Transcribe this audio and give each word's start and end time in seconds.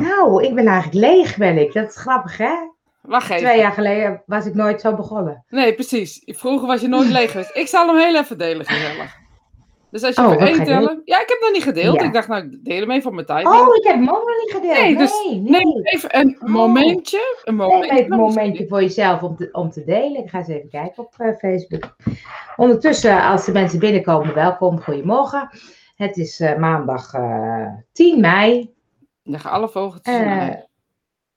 Nou, 0.00 0.44
ik 0.44 0.54
ben 0.54 0.66
eigenlijk 0.66 1.06
leeg, 1.06 1.36
ben 1.36 1.58
ik. 1.58 1.72
Dat 1.72 1.88
is 1.88 1.96
grappig, 1.96 2.36
hè? 2.36 2.54
Wacht 3.02 3.30
even. 3.30 3.44
Twee 3.44 3.58
jaar 3.58 3.72
geleden 3.72 4.22
was 4.26 4.46
ik 4.46 4.54
nooit 4.54 4.80
zo 4.80 4.94
begonnen. 4.94 5.44
Nee, 5.48 5.74
precies. 5.74 6.22
Vroeger 6.24 6.66
was 6.66 6.80
je 6.80 6.88
nooit 6.88 7.08
leeg 7.08 7.30
geweest. 7.30 7.56
Ik 7.56 7.66
zal 7.66 7.86
hem 7.86 7.96
heel 7.96 8.16
even 8.16 8.38
delen, 8.38 8.66
gezellig. 8.66 9.16
Dus 9.90 10.02
als 10.02 10.14
je 10.16 10.22
Oh, 10.22 10.42
één 10.42 10.64
tellen... 10.64 11.02
Ja, 11.04 11.20
ik 11.20 11.28
heb 11.28 11.38
nog 11.40 11.52
niet 11.52 11.62
gedeeld. 11.62 12.00
Ja. 12.00 12.06
Ik 12.06 12.12
dacht, 12.12 12.28
nou, 12.28 12.44
ik 12.44 12.64
deel 12.64 12.80
hem 12.80 12.90
even 12.90 13.08
op 13.08 13.14
mijn 13.14 13.26
tijd. 13.26 13.46
Oh, 13.46 13.76
ik 13.76 13.84
heb 13.84 13.94
hem 13.94 14.08
ook 14.08 14.24
nog 14.26 14.36
niet 14.44 14.52
gedeeld. 14.52 14.74
Nee, 14.74 14.82
Nee, 14.94 14.96
dus 14.96 15.24
nee. 15.26 15.40
Neem 15.40 15.80
even 15.82 16.18
een 16.18 16.36
Oh. 16.40 16.48
momentje. 16.48 17.40
Een 17.44 17.56
Neem 17.56 17.66
momentje. 17.68 17.98
even 17.98 18.12
een 18.12 18.18
momentje 18.18 18.66
voor 18.68 18.80
jezelf 18.82 19.22
om 19.22 19.36
te, 19.36 19.48
om 19.52 19.70
te 19.70 19.84
delen. 19.84 20.22
Ik 20.22 20.30
ga 20.30 20.38
eens 20.38 20.48
even 20.48 20.68
kijken 20.70 21.02
op 21.02 21.14
eh, 21.18 21.28
Facebook. 21.38 21.96
Ondertussen, 22.56 23.22
als 23.22 23.44
de 23.44 23.52
mensen 23.52 23.78
binnenkomen, 23.78 24.34
welkom. 24.34 24.80
Goedemorgen. 24.80 25.48
Het 25.96 26.16
is 26.16 26.40
eh, 26.40 26.56
maandag 26.58 27.14
eh, 27.14 27.66
10 27.92 28.20
mei. 28.20 28.74
Gaan 29.28 29.52
alle 29.52 29.68
vogeltjes 29.68 30.14
Eh, 30.14 30.24
naar 30.24 30.64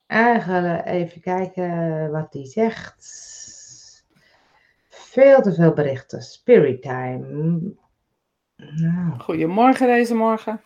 Eigenlijk 0.06 0.86
even 0.86 1.20
kijken 1.20 2.10
wat 2.10 2.32
die 2.32 2.46
zegt. 2.46 2.94
Veel 4.88 5.42
te 5.42 5.54
veel 5.54 5.72
berichten. 5.72 6.22
Spirit 6.22 6.82
time. 6.82 7.74
Nou, 8.56 9.18
Goedemorgen 9.18 9.86
deze 9.86 10.14
morgen. 10.14 10.60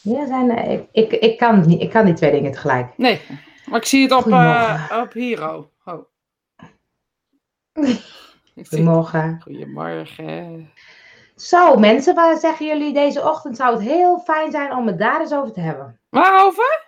ja, 0.00 0.26
zijn, 0.26 0.70
ik, 0.70 0.88
ik, 0.92 1.12
ik, 1.12 1.38
kan 1.38 1.66
niet, 1.66 1.80
ik 1.82 1.90
kan 1.90 2.04
die 2.04 2.14
twee 2.14 2.30
dingen 2.30 2.52
tegelijk. 2.52 2.98
Nee, 2.98 3.20
maar 3.66 3.78
ik 3.78 3.86
zie 3.86 4.02
het 4.02 4.12
op, 4.12 4.18
eh 4.18 4.22
Goedemorgen. 4.24 5.00
op 5.02 5.12
Hero. 5.12 5.70
Oh. 5.84 6.04
Goedemorgen. 8.68 9.40
Goedemorgen. 9.42 10.70
Zo, 11.40 11.76
mensen, 11.76 12.14
wat 12.14 12.40
zeggen 12.40 12.66
jullie 12.66 12.92
deze 12.92 13.22
ochtend? 13.28 13.56
Zou 13.56 13.72
het 13.74 13.82
heel 13.82 14.18
fijn 14.18 14.50
zijn 14.50 14.72
om 14.74 14.86
het 14.86 14.98
daar 14.98 15.20
eens 15.20 15.32
over 15.34 15.52
te 15.52 15.60
hebben. 15.60 16.00
Waarover? 16.08 16.86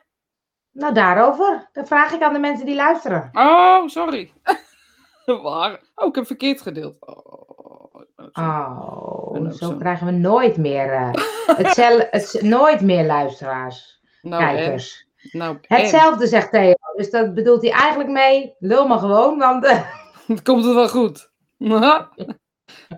Nou, 0.73 0.95
daarover. 0.95 1.69
Dat 1.73 1.87
vraag 1.89 2.13
ik 2.13 2.23
aan 2.23 2.33
de 2.33 2.39
mensen 2.39 2.67
die 2.67 2.75
luisteren. 2.75 3.29
Oh, 3.33 3.87
sorry. 3.87 4.33
Waar? 5.43 5.81
Oh, 5.95 6.09
ik 6.09 6.15
heb 6.15 6.27
verkeerd 6.27 6.61
gedeeld. 6.61 6.97
Oh, 7.01 8.01
zo- 8.33 8.41
Oh, 8.41 9.51
zo 9.51 9.51
zo. 9.51 9.77
krijgen 9.77 10.07
we 10.07 10.13
nooit 10.13 10.57
meer, 10.57 10.93
eh, 10.93 11.11
hetzel- 11.57 12.07
het, 12.11 12.39
nooit 12.59 12.81
meer 12.81 13.05
luisteraars, 13.07 14.01
nou, 14.23 14.43
en? 14.43 14.55
kijkers. 14.55 15.09
Nou, 15.33 15.59
en? 15.69 15.77
Hetzelfde 15.81 16.27
zegt 16.27 16.51
Theo. 16.51 16.73
Dus 16.97 17.11
dat 17.11 17.35
bedoelt 17.35 17.63
hij 17.63 17.71
eigenlijk 17.73 18.11
mee. 18.11 18.55
Lul 18.59 18.87
maar 18.87 18.99
gewoon, 18.99 19.39
want 19.39 19.65
eh, 19.65 19.81
Dan 20.27 20.43
komt 20.43 20.65
het 20.65 20.75
wel 20.75 20.89
goed. 20.89 21.31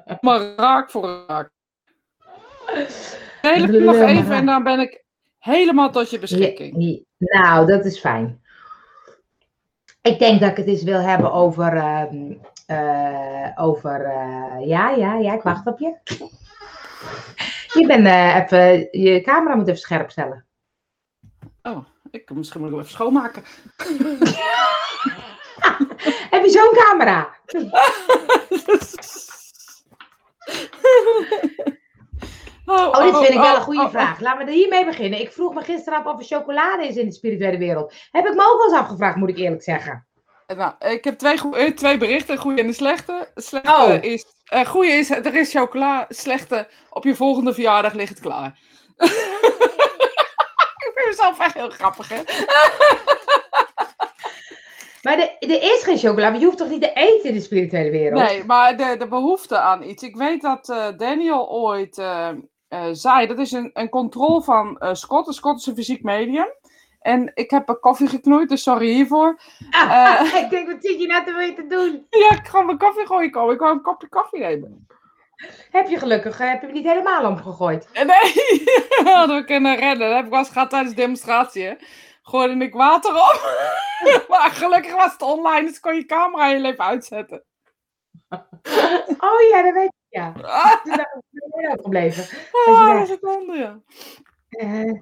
maar 0.20 0.40
raak 0.40 0.90
voor 0.90 1.24
raak. 1.26 1.50
Het 3.40 3.70
nog 3.70 3.96
maar 3.96 4.08
even 4.08 4.34
en 4.34 4.46
dan 4.46 4.62
ben 4.62 4.80
ik 4.80 5.04
helemaal 5.38 5.90
tot 5.90 6.10
je 6.10 6.18
beschikking. 6.18 7.04
Ja, 7.18 7.40
nou, 7.40 7.66
dat 7.66 7.84
is 7.84 7.98
fijn. 7.98 8.40
Ik 10.02 10.18
denk 10.18 10.40
dat 10.40 10.50
ik 10.50 10.56
het 10.56 10.66
eens 10.66 10.82
wil 10.82 11.00
hebben 11.00 11.32
over. 11.32 11.76
ehm, 11.76 12.32
eh, 12.66 13.50
over 13.54 14.04
eh, 14.04 14.66
ja, 14.66 14.90
ja, 14.90 15.14
ja, 15.14 15.34
ik 15.34 15.42
wacht 15.42 15.66
op 15.66 15.78
je. 15.78 15.94
Je 17.80 17.86
bent 17.86 18.06
eh, 18.06 18.36
even. 18.36 18.88
Je 19.00 19.20
camera 19.20 19.54
moet 19.54 19.68
even 19.68 19.80
scherp 19.80 20.10
stellen. 20.10 20.46
Oh, 21.62 21.84
ik 22.10 22.30
misschien 22.30 22.60
moet 22.60 22.68
ik 22.68 22.74
hem 22.74 22.84
even 22.84 22.94
schoonmaken. 22.94 23.42
Heb 26.30 26.44
je 26.44 26.50
zo'n 26.50 26.74
camera? 26.74 27.36
Oh, 32.66 33.02
dit 33.02 33.16
vind 33.16 33.28
ik 33.28 33.40
wel 33.40 33.56
een 33.56 33.62
goede 33.62 33.82
oh, 33.82 33.90
vraag. 33.90 34.20
Laten 34.20 34.44
we 34.44 34.50
er 34.52 34.56
hiermee 34.58 34.84
beginnen. 34.84 35.20
Ik 35.20 35.32
vroeg 35.32 35.54
me 35.54 35.62
gisteren 35.62 35.98
af 35.98 36.04
of 36.14 36.18
er 36.18 36.24
chocolade 36.24 36.86
is 36.86 36.96
in 36.96 37.06
de 37.06 37.12
spirituele 37.12 37.58
wereld. 37.58 37.94
Heb 38.10 38.26
ik 38.26 38.34
me 38.34 38.42
ook 38.42 38.58
wel 38.58 38.68
eens 38.68 38.78
afgevraagd, 38.80 39.16
moet 39.16 39.28
ik 39.28 39.38
eerlijk 39.38 39.62
zeggen. 39.62 40.06
oh. 40.46 40.56
Nou, 40.56 40.72
ik 40.92 41.04
heb 41.04 41.18
twee, 41.18 41.38
eh, 41.52 41.72
twee 41.72 41.98
berichten, 41.98 42.38
goede 42.38 42.60
en 42.60 42.66
de 42.66 42.72
slechte. 42.72 43.30
Slechte 43.34 43.70
Oh. 43.70 44.02
is, 44.04 44.24
eh 44.44 44.66
goede 44.66 44.88
is, 44.92 45.10
er 45.10 45.34
is 45.34 45.50
chocola. 45.52 46.06
Slechte, 46.08 46.68
op 46.90 47.04
je 47.04 47.14
volgende 47.14 47.54
verjaardag 47.54 47.92
ligt 47.92 48.08
het 48.08 48.20
klaar. 48.20 48.58
ik 50.86 50.92
vind 50.94 51.06
mezelf 51.06 51.38
echt 51.40 51.54
heel 51.54 51.70
grappig, 51.70 52.08
hè? 52.08 52.16
Maar 55.02 55.18
er, 55.18 55.36
er 55.38 55.62
is 55.62 55.82
geen 55.82 55.98
chocola, 55.98 56.30
maar 56.30 56.38
je 56.38 56.44
hoeft 56.44 56.58
toch 56.58 56.68
niet 56.68 56.82
te 56.82 56.92
eten 56.92 57.28
in 57.28 57.34
de 57.34 57.40
spirituele 57.40 57.90
wereld? 57.90 58.22
Nee, 58.22 58.44
maar 58.44 58.76
de, 58.76 58.96
de 58.98 59.08
behoefte 59.08 59.58
aan 59.58 59.82
iets. 59.82 60.02
Ik 60.02 60.16
weet 60.16 60.42
dat 60.42 60.68
eh, 60.68 60.86
Daniel 60.96 61.50
ooit 61.50 61.98
eh, 61.98 62.28
eh, 62.68 62.88
zei, 62.92 63.26
dat 63.26 63.38
is 63.38 63.52
een, 63.52 63.70
een 63.72 63.88
controle 63.88 64.42
van 64.42 64.76
Scott. 64.92 65.26
een 65.26 65.32
Scott 65.32 65.60
is 65.60 65.66
een 65.66 65.74
fysiek 65.74 66.02
medium. 66.02 66.48
En 67.00 67.30
ik 67.34 67.50
heb 67.50 67.68
een 67.68 67.80
koffie 67.80 68.08
geknoeid, 68.08 68.48
dus 68.48 68.62
sorry 68.62 68.92
hiervoor. 68.92 69.40
Ah, 69.70 70.34
ik 70.42 70.50
denk, 70.50 70.70
wat 70.70 70.84
zit 70.84 71.00
je 71.00 71.06
nou 71.06 71.24
te 71.24 71.34
weten 71.34 71.68
doen? 71.68 72.06
Ja, 72.10 72.30
ik 72.30 72.46
ga 72.46 72.62
mijn 72.62 72.78
koffie 72.78 73.06
gooien 73.06 73.30
komen. 73.30 73.54
Ik 73.54 73.60
wou 73.60 73.72
een 73.72 73.82
kopje 73.82 74.08
koffie 74.08 74.40
nemen. 74.40 74.86
Heb 75.70 75.88
je 75.88 75.98
gelukkig, 75.98 76.38
heb 76.38 76.60
je 76.60 76.66
hem 76.66 76.74
niet 76.74 76.86
helemaal 76.86 77.26
omgegooid? 77.26 77.88
Nee, 77.92 78.64
hadden 79.14 79.36
we 79.36 79.44
kunnen 79.44 79.76
redden. 79.76 80.06
Dat 80.06 80.16
heb 80.16 80.24
ik 80.24 80.30
wel 80.30 80.38
eens 80.38 80.48
gehad 80.48 80.70
tijdens 80.70 80.94
de 80.94 81.00
demonstratie. 81.00 81.62
Hè. 81.62 81.74
Gooide 82.22 82.64
ik 82.64 82.74
water 82.74 83.14
op. 83.14 83.40
maar 84.28 84.50
gelukkig 84.50 84.94
was 84.94 85.12
het 85.12 85.22
online, 85.22 85.66
dus 85.66 85.80
kon 85.80 85.94
je 85.94 86.04
camera 86.04 86.48
heel 86.48 86.64
even 86.64 86.84
uitzetten. 86.84 87.44
Oh 89.18 89.40
ja, 89.50 89.62
dat 89.62 89.72
weet 89.74 89.84
ik, 89.84 89.92
ja. 90.08 90.32
Ah, 90.42 90.82
Toen 90.82 90.96
ben 91.50 91.70
ik 91.72 91.80
gebleven. 91.82 92.38
ah, 92.66 92.92
dat 92.92 93.02
is 93.02 93.08
het 93.08 93.36
onder, 93.36 93.56
ja. 93.56 93.80
Eh, 94.48 94.92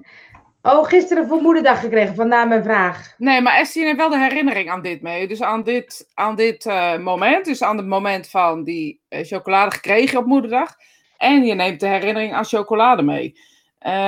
oh, 0.61 0.83
gisteren 0.85 1.27
voor 1.27 1.41
moederdag 1.41 1.79
gekregen, 1.79 2.15
vandaar 2.15 2.47
mijn 2.47 2.63
vraag. 2.63 3.13
Nee, 3.17 3.41
maar 3.41 3.57
Estien 3.57 3.85
heeft 3.85 3.97
wel 3.97 4.09
de 4.09 4.17
herinnering 4.17 4.69
aan 4.69 4.81
dit 4.81 5.01
mee. 5.01 5.27
Dus 5.27 5.41
aan 5.41 5.63
dit, 5.63 6.11
aan 6.13 6.35
dit 6.35 6.65
eh, 6.65 6.97
moment. 6.97 7.45
Dus 7.45 7.63
aan 7.63 7.77
het 7.77 7.87
moment 7.87 8.29
van 8.29 8.63
die 8.63 9.01
eh, 9.07 9.25
chocolade 9.25 9.71
gekregen 9.71 10.19
op 10.19 10.25
moederdag. 10.25 10.75
En 11.17 11.43
je 11.43 11.53
neemt 11.53 11.79
de 11.79 11.87
herinnering 11.87 12.33
aan 12.33 12.45
chocolade 12.45 13.01
mee. 13.01 13.39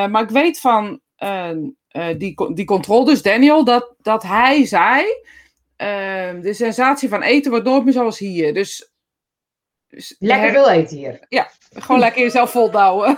Maar 0.09 0.22
ik 0.22 0.29
weet 0.29 0.59
van 0.59 1.02
die, 2.18 2.34
co- 2.34 2.53
die 2.53 2.66
controle, 2.66 3.06
dus 3.06 3.22
Daniel, 3.22 3.63
dat, 3.63 3.94
dat 4.01 4.24
hij 4.24 4.66
zei... 4.66 5.06
eh, 5.75 6.31
de 6.41 6.53
sensatie 6.53 7.09
van 7.09 7.22
eten 7.22 7.51
wordt 7.51 7.66
nooit 7.66 7.84
meer 7.84 7.94
zoals 7.94 8.19
hier. 8.19 8.53
Dus, 8.53 8.91
dus 9.88 10.16
Lekker 10.19 10.52
veel 10.52 10.69
eten 10.69 10.97
hier. 10.97 11.19
gewoon 11.73 12.00
lekker 12.00 12.22
jezelf 12.22 12.52
voldouwen. 12.52 13.18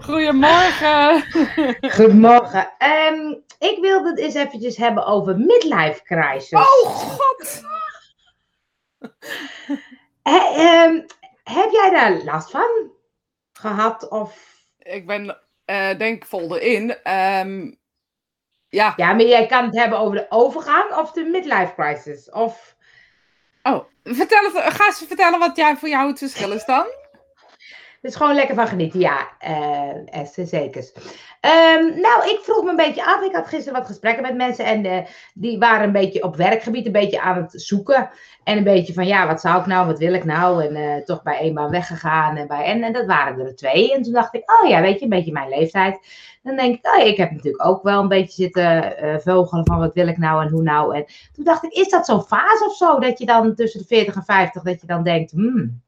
Goedemorgen. 0.00 1.22
Goedemorgen. 1.90 2.72
Ehm, 2.78 3.34
ik 3.58 3.78
wilde 3.80 4.08
het 4.08 4.18
eens 4.18 4.34
eventjes 4.34 4.76
hebben 4.76 5.06
over 5.06 5.38
midlife 5.38 6.02
crisis. 6.02 6.52
Oh 6.58 6.86
god. 6.86 7.62
He- 10.22 10.52
ehm, 10.54 10.94
heb 11.42 11.70
jij 11.70 11.90
daar 11.90 12.22
last 12.24 12.50
van 12.50 12.90
gehad? 13.58 14.08
Of... 14.08 14.64
Ik 14.78 15.06
ben, 15.06 15.38
eh, 15.64 15.98
denk 15.98 16.26
vol 16.26 16.58
erin. 16.58 17.02
Ehm, 17.02 17.72
ja, 18.68 18.92
Ja, 18.96 19.12
maar 19.12 19.24
jij 19.24 19.46
kan 19.46 19.64
het 19.64 19.76
hebben 19.76 19.98
over 19.98 20.16
de 20.16 20.26
overgang 20.28 20.94
of 20.94 21.12
de 21.12 21.24
midlife 21.24 21.74
crisis. 21.74 22.30
Of... 22.30 22.76
oh. 23.62 23.84
Vertel 24.02 24.44
het, 24.44 24.74
ga 24.74 24.86
eens 24.86 25.04
vertellen 25.06 25.38
wat 25.38 25.56
jij, 25.56 25.76
voor 25.76 25.88
jou 25.88 26.08
het 26.08 26.18
verschil 26.18 26.52
is 26.52 26.64
dan. 26.64 26.86
Is 28.08 28.16
gewoon 28.16 28.34
lekker 28.34 28.54
van 28.54 28.66
genieten, 28.66 29.00
ja, 29.00 29.28
Esther, 30.04 30.46
zeker. 30.46 30.90
Ehm, 31.40 32.00
nou, 32.00 32.30
ik 32.30 32.38
vroeg 32.42 32.64
me 32.64 32.70
een 32.70 32.76
beetje 32.76 33.04
af. 33.04 33.22
Ik 33.22 33.34
had 33.34 33.48
gisteren 33.48 33.78
wat 33.78 33.88
gesprekken 33.88 34.22
met 34.22 34.36
mensen 34.36 34.64
en 34.64 34.84
eh, 34.84 35.04
die 35.34 35.58
waren 35.58 35.86
een 35.86 35.92
beetje 35.92 36.22
op 36.22 36.36
werkgebied, 36.36 36.86
een 36.86 36.92
beetje 36.92 37.20
aan 37.20 37.36
het 37.36 37.52
zoeken. 37.62 38.10
En 38.44 38.56
een 38.56 38.64
beetje 38.64 38.92
van, 38.92 39.06
ja, 39.06 39.26
wat 39.26 39.40
zou 39.40 39.60
ik 39.60 39.66
nou, 39.66 39.86
wat 39.86 39.98
wil 39.98 40.14
ik 40.14 40.24
nou? 40.24 40.64
En 40.64 41.04
toch 41.04 41.22
bij 41.22 41.40
een 41.40 41.54
baan 41.54 41.70
weggegaan. 41.70 42.36
En, 42.36 42.46
bij, 42.46 42.64
en, 42.64 42.82
en 42.82 42.92
dat 42.92 43.06
waren 43.06 43.46
er 43.46 43.56
twee. 43.56 43.94
En 43.94 44.02
toen 44.02 44.12
dacht 44.12 44.34
ik, 44.34 44.62
oh 44.62 44.68
ja, 44.68 44.80
weet 44.80 44.98
je, 44.98 45.04
een 45.04 45.10
beetje 45.10 45.32
mijn 45.32 45.48
leeftijd. 45.48 45.98
Dan 46.42 46.56
denk 46.56 46.74
ik, 46.74 46.86
oh 46.86 47.06
ik 47.06 47.16
heb 47.16 47.30
natuurlijk 47.30 47.66
ook 47.66 47.82
wel 47.82 48.00
een 48.00 48.08
beetje 48.08 48.42
zitten 48.42 48.96
eh, 48.96 49.18
vogelen 49.18 49.66
van 49.66 49.78
wat 49.78 49.94
wil 49.94 50.08
ik 50.08 50.18
nou 50.18 50.42
en 50.42 50.50
hoe 50.50 50.62
nou. 50.62 50.96
En 50.96 51.04
toen 51.32 51.44
dacht 51.44 51.64
ik, 51.64 51.72
is 51.72 51.88
dat 51.88 52.06
zo'n 52.06 52.22
fase 52.22 52.64
of 52.66 52.76
zo? 52.76 52.98
Dat 52.98 53.18
je 53.18 53.26
dan 53.26 53.54
tussen 53.54 53.80
de 53.80 53.86
40 53.86 54.14
en 54.14 54.24
50, 54.24 54.62
dat 54.62 54.80
je 54.80 54.86
dan 54.86 55.02
denkt, 55.02 55.30
hmm, 55.30 55.82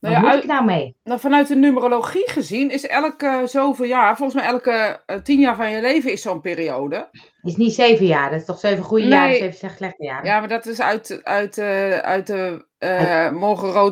Nou 0.00 0.14
ja, 0.14 0.20
moet 0.20 0.30
uit- 0.30 0.42
ik 0.42 0.48
nou 0.48 0.64
mee? 0.64 0.96
nou, 1.04 1.20
vanuit 1.20 1.48
de 1.48 1.54
numerologie 1.56 2.30
gezien 2.30 2.70
is 2.70 2.86
elke 2.86 3.42
zoveel 3.46 3.86
jaar, 3.86 4.16
volgens 4.16 4.40
mij 4.42 4.50
elke 4.52 5.00
eh, 5.06 5.16
tien 5.16 5.40
jaar 5.40 5.56
van 5.56 5.70
je 5.70 5.80
leven 5.80 6.12
is 6.12 6.22
zo'n 6.22 6.40
periode. 6.40 7.08
is 7.42 7.56
niet 7.56 7.74
zeven 7.74 8.06
jaar, 8.06 8.30
dat 8.30 8.40
is 8.40 8.46
toch 8.46 8.58
zeven 8.58 8.84
goede 8.84 9.04
Nee. 9.04 9.12
jaren, 9.12 9.36
zeven 9.36 9.54
slecht- 9.54 9.76
slechte 9.76 10.04
jaren. 10.04 10.24
Ja, 10.26 10.38
maar 10.38 10.48
dat 10.48 10.66
is 10.66 10.80
uit, 10.80 11.20
uit, 11.22 11.58
eh, 11.58 11.98
uit 11.98 12.26
de 12.26 12.64
eh 12.78 13.30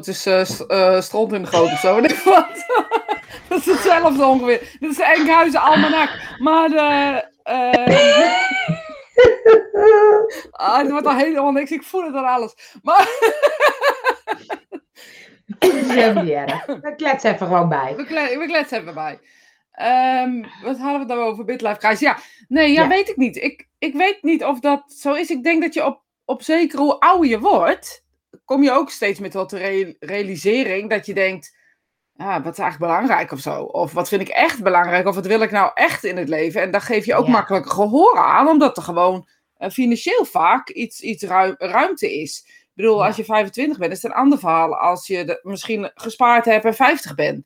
is 0.06 0.26
eh, 0.26 0.40
eh, 0.68 1.00
stront 1.00 1.32
in 1.32 1.42
de 1.42 1.48
goot 1.48 1.72
of 1.72 1.78
zo. 1.78 2.00
wat. 2.24 2.64
dat 3.48 3.58
is 3.58 3.66
hetzelfde 3.66 4.24
ongeveer. 4.24 4.76
Dit 4.80 4.90
is 4.90 4.96
de 4.96 5.04
Enkhuizen 5.04 5.60
Almanak. 5.60 6.10
Maar 6.38 6.68
de... 6.68 7.22
eh, 7.42 8.32
ah, 10.66 10.78
het 10.78 10.90
wordt 10.90 11.06
al 11.06 11.16
helemaal 11.16 11.52
niks. 11.52 11.70
Ik 11.70 11.82
voel 11.82 12.04
het 12.04 12.14
aan 12.14 12.24
alles. 12.24 12.54
Maar 12.82 13.08
is 15.58 15.88
helemaal 15.88 16.22
niet 16.24 16.32
erg. 16.32 16.66
We 16.66 16.94
kletsen 16.96 17.34
even 17.34 17.46
gewoon 17.46 17.68
bij. 17.68 17.96
we, 17.96 18.04
kle- 18.04 18.38
we 18.38 18.46
kletsen 18.46 18.80
even 18.80 18.94
bij. 18.94 19.18
Ehm, 19.72 20.44
wat 20.62 20.78
hadden 20.78 21.00
we 21.00 21.06
dan 21.06 21.18
over 21.18 21.44
midlife 21.44 21.78
crisis? 21.78 22.00
Ja, 22.00 22.18
nee, 22.48 22.72
ja, 22.72 22.82
Ja. 22.82 22.88
weet 22.88 23.08
ik 23.08 23.16
niet. 23.16 23.36
Ik, 23.36 23.68
ik 23.78 23.94
weet 23.94 24.22
niet 24.22 24.44
of 24.44 24.60
dat 24.60 24.92
zo 24.92 25.12
is. 25.12 25.30
Ik 25.30 25.42
denk 25.44 25.62
dat 25.62 25.74
je 25.74 25.84
op, 25.84 26.02
op 26.24 26.42
zeker 26.42 26.78
hoe 26.78 26.98
ouder 27.00 27.28
je 27.30 27.38
wordt, 27.38 28.04
kom 28.44 28.62
je 28.62 28.72
ook 28.72 28.90
steeds 28.90 29.20
met 29.20 29.34
wat 29.34 29.52
re- 29.52 29.94
realisering 30.00 30.90
dat 30.90 31.06
je 31.06 31.14
denkt, 31.14 31.56
ja, 32.16 32.42
wat 32.42 32.52
is 32.52 32.58
eigenlijk 32.58 32.92
belangrijk 32.92 33.32
of 33.32 33.38
zo? 33.40 33.62
Of 33.62 33.92
wat 33.92 34.08
vind 34.08 34.20
ik 34.20 34.28
echt 34.28 34.62
belangrijk? 34.62 35.06
Of 35.06 35.14
wat 35.14 35.26
wil 35.26 35.40
ik 35.40 35.50
nou 35.50 35.70
echt 35.74 36.04
in 36.04 36.16
het 36.16 36.28
leven? 36.28 36.62
En 36.62 36.70
daar 36.70 36.80
geef 36.80 37.04
je 37.04 37.14
ook 37.14 37.26
Ja. 37.26 37.32
makkelijk 37.32 37.70
gehoor 37.70 38.18
aan, 38.18 38.48
omdat 38.48 38.76
er 38.76 38.82
gewoon 38.82 39.28
eh, 39.56 39.70
financieel 39.70 40.24
vaak 40.24 40.68
iets, 40.68 41.00
iets 41.00 41.22
ruim, 41.22 41.54
ruimte 41.58 42.20
is. 42.20 42.46
Ik 42.76 42.82
bedoel, 42.82 43.04
als 43.04 43.16
je 43.16 43.24
25 43.24 43.78
bent, 43.78 43.92
is 43.92 44.02
het 44.02 44.10
een 44.12 44.16
ander 44.18 44.38
verhaal 44.38 44.76
als 44.76 45.06
je 45.06 45.24
de- 45.24 45.40
misschien 45.42 45.90
gespaard 45.94 46.44
hebt 46.44 46.64
en 46.64 46.74
50 46.74 47.14
bent. 47.14 47.44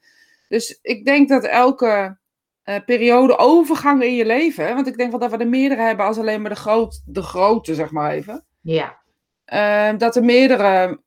Dus 0.49 0.79
ik 0.83 1.05
denk 1.05 1.29
dat 1.29 1.45
elke 1.45 2.19
eh, 2.63 2.77
periode 2.87 3.39
overgang 3.39 4.03
in 4.03 4.15
je 4.15 4.27
leven, 4.27 4.75
want 4.75 4.87
ik 4.87 4.97
denk 4.97 5.11
wel 5.11 5.21
dat 5.21 5.31
we 5.31 5.37
er 5.37 5.49
meerdere 5.49 5.83
hebben 5.83 6.07
als 6.07 6.19
alleen 6.19 6.41
maar 6.41 6.51
de, 6.51 6.57
groot, 6.57 7.03
de 7.07 7.23
grote, 7.23 7.75
zeg 7.75 7.91
maar 7.91 8.11
even. 8.11 8.45
Ja. 8.61 8.99
Eh, 9.45 9.91
dat 9.99 10.17
er 10.17 10.25
meerdere 10.25 11.01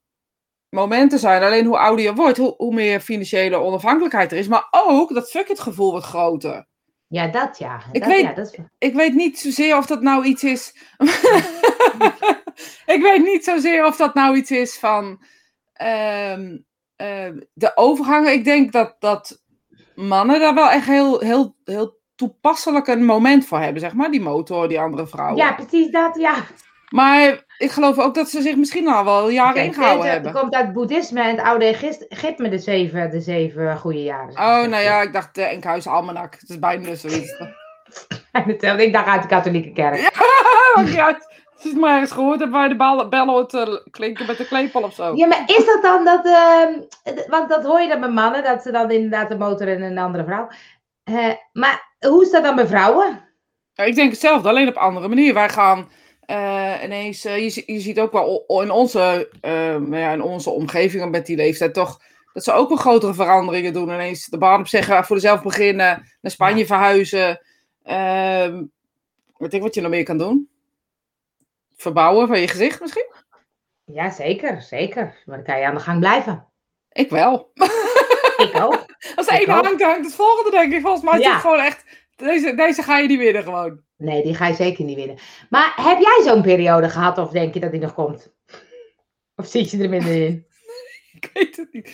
momenten 0.69 1.19
zijn. 1.19 1.43
Alleen 1.43 1.65
hoe 1.65 1.77
ouder 1.77 2.05
je 2.05 2.13
wordt, 2.13 2.37
hoe, 2.37 2.53
hoe 2.57 2.73
meer 2.73 2.99
financiële 2.99 3.55
onafhankelijkheid 3.55 4.31
er 4.31 4.37
is. 4.37 4.47
Maar 4.47 4.67
ook 4.71 5.13
dat 5.13 5.29
fuck 5.29 5.47
it 5.49 5.59
gevoel 5.59 5.91
wordt 5.91 6.05
groter. 6.05 6.67
Ja, 7.07 7.27
dat 7.27 7.57
ja. 7.57 7.81
Ik 7.91 8.01
dat, 8.01 8.09
weet- 8.09 8.21
ja, 8.21 8.33
dat 8.33 8.47
is... 8.53 8.59
Ik 8.77 8.93
weet 8.93 9.13
niet 9.13 9.39
zozeer 9.39 9.77
of 9.77 9.85
dat 9.85 10.01
nou 10.01 10.25
iets 10.25 10.43
is. 10.43 10.75
ik 12.95 13.01
weet 13.01 13.23
niet 13.23 13.43
zozeer 13.43 13.85
of 13.85 13.95
dat 13.95 14.13
nou 14.13 14.35
iets 14.35 14.51
is 14.51 14.79
van 14.79 15.23
ehm, 15.73 16.57
ehm, 16.95 17.39
de 17.53 17.71
overgangen. 17.75 18.33
Ik 18.33 18.43
denk 18.43 18.71
dat, 18.71 18.95
dat 18.99 19.41
mannen 19.95 20.39
daar 20.39 20.53
wel 20.53 20.69
echt 20.69 20.85
heel, 20.85 21.19
heel, 21.19 21.55
heel 21.63 21.99
toepasselijk 22.15 22.87
een 22.87 23.05
moment 23.05 23.45
voor 23.45 23.59
hebben, 23.59 23.81
zeg 23.81 23.93
maar. 23.93 24.11
Die 24.11 24.21
motor, 24.21 24.67
die 24.67 24.79
andere 24.79 25.07
vrouwen. 25.07 25.37
ja, 25.37 25.53
precies 25.53 25.91
dat, 25.91 26.15
ja. 26.19 26.35
Maar 26.89 27.43
ik 27.57 27.71
geloof 27.71 27.99
ook 27.99 28.15
dat 28.15 28.29
ze 28.29 28.41
zich 28.41 28.55
misschien 28.55 28.87
al 28.87 29.03
wel 29.03 29.29
jaren 29.29 29.63
ingehouden 29.63 30.01
deze 30.01 30.13
hebben. 30.13 30.33
komt 30.33 30.53
uit 30.53 30.65
het 30.65 30.73
boeddhisme 30.73 31.21
en 31.21 31.35
het 31.35 31.45
oude 31.45 31.65
Egypte 32.09 32.49
de 32.49 32.59
zeven, 32.59 33.09
de 33.09 33.21
zeven 33.21 33.77
goede 33.77 34.03
jaren. 34.03 34.31
Oh, 34.31 34.69
nou 34.69 34.83
ja, 34.83 35.01
ik 35.01 35.13
dacht 35.13 35.35
de 35.35 35.43
Enkhuis 35.43 35.87
Almanak. 35.87 36.37
Het 36.39 36.49
is 36.49 36.59
bijna 36.59 36.95
zoiets. 36.95 37.33
Ik 38.77 38.93
dacht 38.93 39.07
uit 39.07 39.21
de 39.21 39.27
katholieke 39.27 39.71
kerk. 39.71 40.11
Ja. 40.85 41.19
Als 41.61 41.69
je 41.71 41.75
het 41.75 41.85
maar 41.85 42.01
eens 42.01 42.11
gehoord 42.11 42.39
hebt 42.39 42.51
waar 42.51 42.69
de 42.69 42.75
bal- 42.75 43.09
bellen 43.09 43.33
hoort 43.33 43.53
eh, 43.53 43.75
klinken 43.91 44.25
met 44.25 44.37
de 44.37 44.47
klepel 44.47 44.81
of 44.81 44.93
zo. 44.93 45.15
Ja, 45.15 45.27
maar 45.27 45.43
is 45.45 45.65
dat 45.65 45.81
dan 45.81 46.05
dat... 46.05 46.25
ehm, 46.25 46.79
want 47.27 47.49
dat 47.49 47.63
hoor 47.63 47.81
je 47.81 47.87
dan 47.87 47.99
bij 47.99 48.09
mannen, 48.09 48.43
dat 48.43 48.61
ze 48.61 48.71
dan 48.71 48.91
inderdaad 48.91 49.29
de 49.29 49.37
motor 49.37 49.67
en 49.67 49.81
een 49.81 49.97
andere 49.97 50.23
vrouw. 50.23 50.47
Maar 51.53 51.95
hoe 51.99 52.21
is 52.23 52.31
dat 52.31 52.43
dan 52.43 52.55
bij 52.55 52.67
vrouwen? 52.67 53.23
Ja, 53.73 53.83
ik 53.83 53.95
denk 53.95 54.11
hetzelfde, 54.11 54.49
alleen 54.49 54.67
op 54.67 54.75
andere 54.75 55.07
manier. 55.07 55.33
Wij 55.33 55.49
gaan 55.49 55.89
eh, 56.21 56.73
ineens, 56.83 57.25
eh, 57.25 57.37
je, 57.37 57.63
je 57.65 57.79
ziet 57.79 57.99
ook 57.99 58.11
wel 58.11 58.45
in 58.47 58.71
onze, 58.71 59.29
nou 59.41 59.97
ja, 59.97 60.11
in 60.11 60.21
onze 60.21 60.49
omgeving 60.49 61.11
met 61.11 61.25
die 61.25 61.35
leeftijd 61.35 61.73
toch, 61.73 62.01
dat 62.33 62.43
ze 62.43 62.51
ook 62.51 62.69
wel 62.69 62.77
grotere 62.77 63.13
veranderingen 63.13 63.73
doen. 63.73 63.89
Ineens 63.89 64.25
de 64.25 64.37
baan 64.37 64.59
opzeggen, 64.59 65.05
voor 65.05 65.19
zelf 65.19 65.41
beginnen, 65.41 66.09
naar 66.21 66.31
Spanje 66.31 66.65
verhuizen. 66.65 67.41
Ehm 67.83 68.63
weet 69.41 69.53
ik 69.53 69.61
wat 69.61 69.75
je 69.75 69.81
nog 69.81 69.91
meer 69.91 70.03
kan 70.03 70.17
doen? 70.17 70.49
Verbouwen 71.81 72.27
van 72.27 72.39
je 72.39 72.47
gezicht 72.47 72.81
misschien? 72.81 73.11
Ja, 73.83 74.09
zeker, 74.09 74.61
zeker. 74.61 75.21
Maar 75.25 75.35
dan 75.35 75.45
kan 75.45 75.59
je 75.59 75.65
aan 75.65 75.75
de 75.75 75.81
gang 75.81 75.99
blijven. 75.99 76.47
Ik 76.91 77.09
wel. 77.09 77.51
Ik 78.47 78.51
ook. 78.55 78.85
Als 79.15 79.27
de 79.27 79.39
ene 79.39 79.51
hangt, 79.51 79.81
hangt 79.81 80.05
het 80.05 80.15
volgende 80.15 80.51
denk 80.51 80.73
ik. 80.73 80.81
Volgens 80.81 81.03
mij 81.03 81.19
is 81.19 81.25
Ja. 81.25 81.31
het 81.31 81.41
gewoon 81.41 81.59
echt, 81.59 81.83
deze, 82.15 82.55
deze 82.55 82.83
ga 82.83 82.97
je 82.97 83.07
niet 83.07 83.17
winnen 83.19 83.43
gewoon. 83.43 83.81
Nee, 83.97 84.23
die 84.23 84.35
ga 84.35 84.47
je 84.47 84.53
zeker 84.53 84.83
niet 84.85 84.95
winnen. 84.95 85.17
Maar 85.49 85.73
heb 85.75 85.99
jij 85.99 86.21
zo'n 86.23 86.41
periode 86.41 86.89
gehad 86.89 87.17
of 87.17 87.29
denk 87.31 87.53
je 87.53 87.59
dat 87.59 87.71
die 87.71 87.79
nog 87.79 87.93
komt? 87.93 88.33
Of 89.35 89.47
zit 89.47 89.71
je 89.71 89.83
er 89.83 89.89
minder 89.89 90.25
in? 90.25 90.45
Ik 91.21 91.29
weet 91.33 91.55
het 91.57 91.73
niet. 91.73 91.91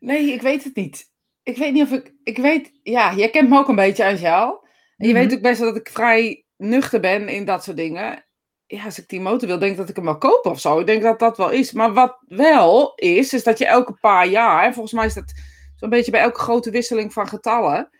Nee, 0.00 0.32
ik 0.32 0.42
weet 0.42 0.64
het 0.64 0.74
niet. 0.74 1.04
Ik 1.42 1.56
weet 1.56 1.72
niet 1.72 1.82
of 1.82 1.90
ik. 1.92 2.12
Ik 2.24 2.36
weet. 2.38 2.72
Ja, 2.82 3.14
jij 3.14 3.30
kent 3.30 3.48
me 3.48 3.58
ook 3.58 3.68
een 3.68 3.74
beetje, 3.76 4.04
Angel. 4.04 4.66
En 4.96 5.06
je 5.08 5.14
Mhm. 5.14 5.22
weet 5.22 5.34
ook 5.34 5.42
best 5.42 5.58
wel 5.60 5.68
dat 5.68 5.80
ik 5.80 5.88
vrij 5.88 6.46
nuchter 6.56 7.00
ben 7.00 7.28
in 7.28 7.44
dat 7.44 7.64
soort 7.64 7.76
dingen. 7.76 8.24
Ja, 8.70 8.84
als 8.84 8.98
ik 8.98 9.08
die 9.08 9.20
motor 9.20 9.48
wil, 9.48 9.58
denk 9.58 9.72
ik 9.72 9.78
dat 9.78 9.88
ik 9.88 9.96
hem 9.96 10.04
wel 10.04 10.18
koop 10.18 10.46
of 10.46 10.60
zo. 10.60 10.78
Ik 10.78 10.86
denk 10.86 11.02
dat 11.02 11.18
dat 11.18 11.36
wel 11.36 11.50
is. 11.50 11.72
Maar 11.72 11.92
wat 11.92 12.18
wel 12.26 12.92
is, 12.94 13.32
is 13.32 13.42
dat 13.44 13.58
je 13.58 13.66
elke 13.66 13.92
paar 13.92 14.26
jaar, 14.26 14.64
en 14.64 14.72
volgens 14.72 14.94
mij 14.94 15.06
is 15.06 15.14
dat 15.14 15.32
zo'n 15.76 15.88
beetje 15.90 16.10
bij 16.10 16.20
elke 16.20 16.40
grote 16.40 16.70
wisseling 16.70 17.12
van 17.12 17.28
getallen, 17.28 17.90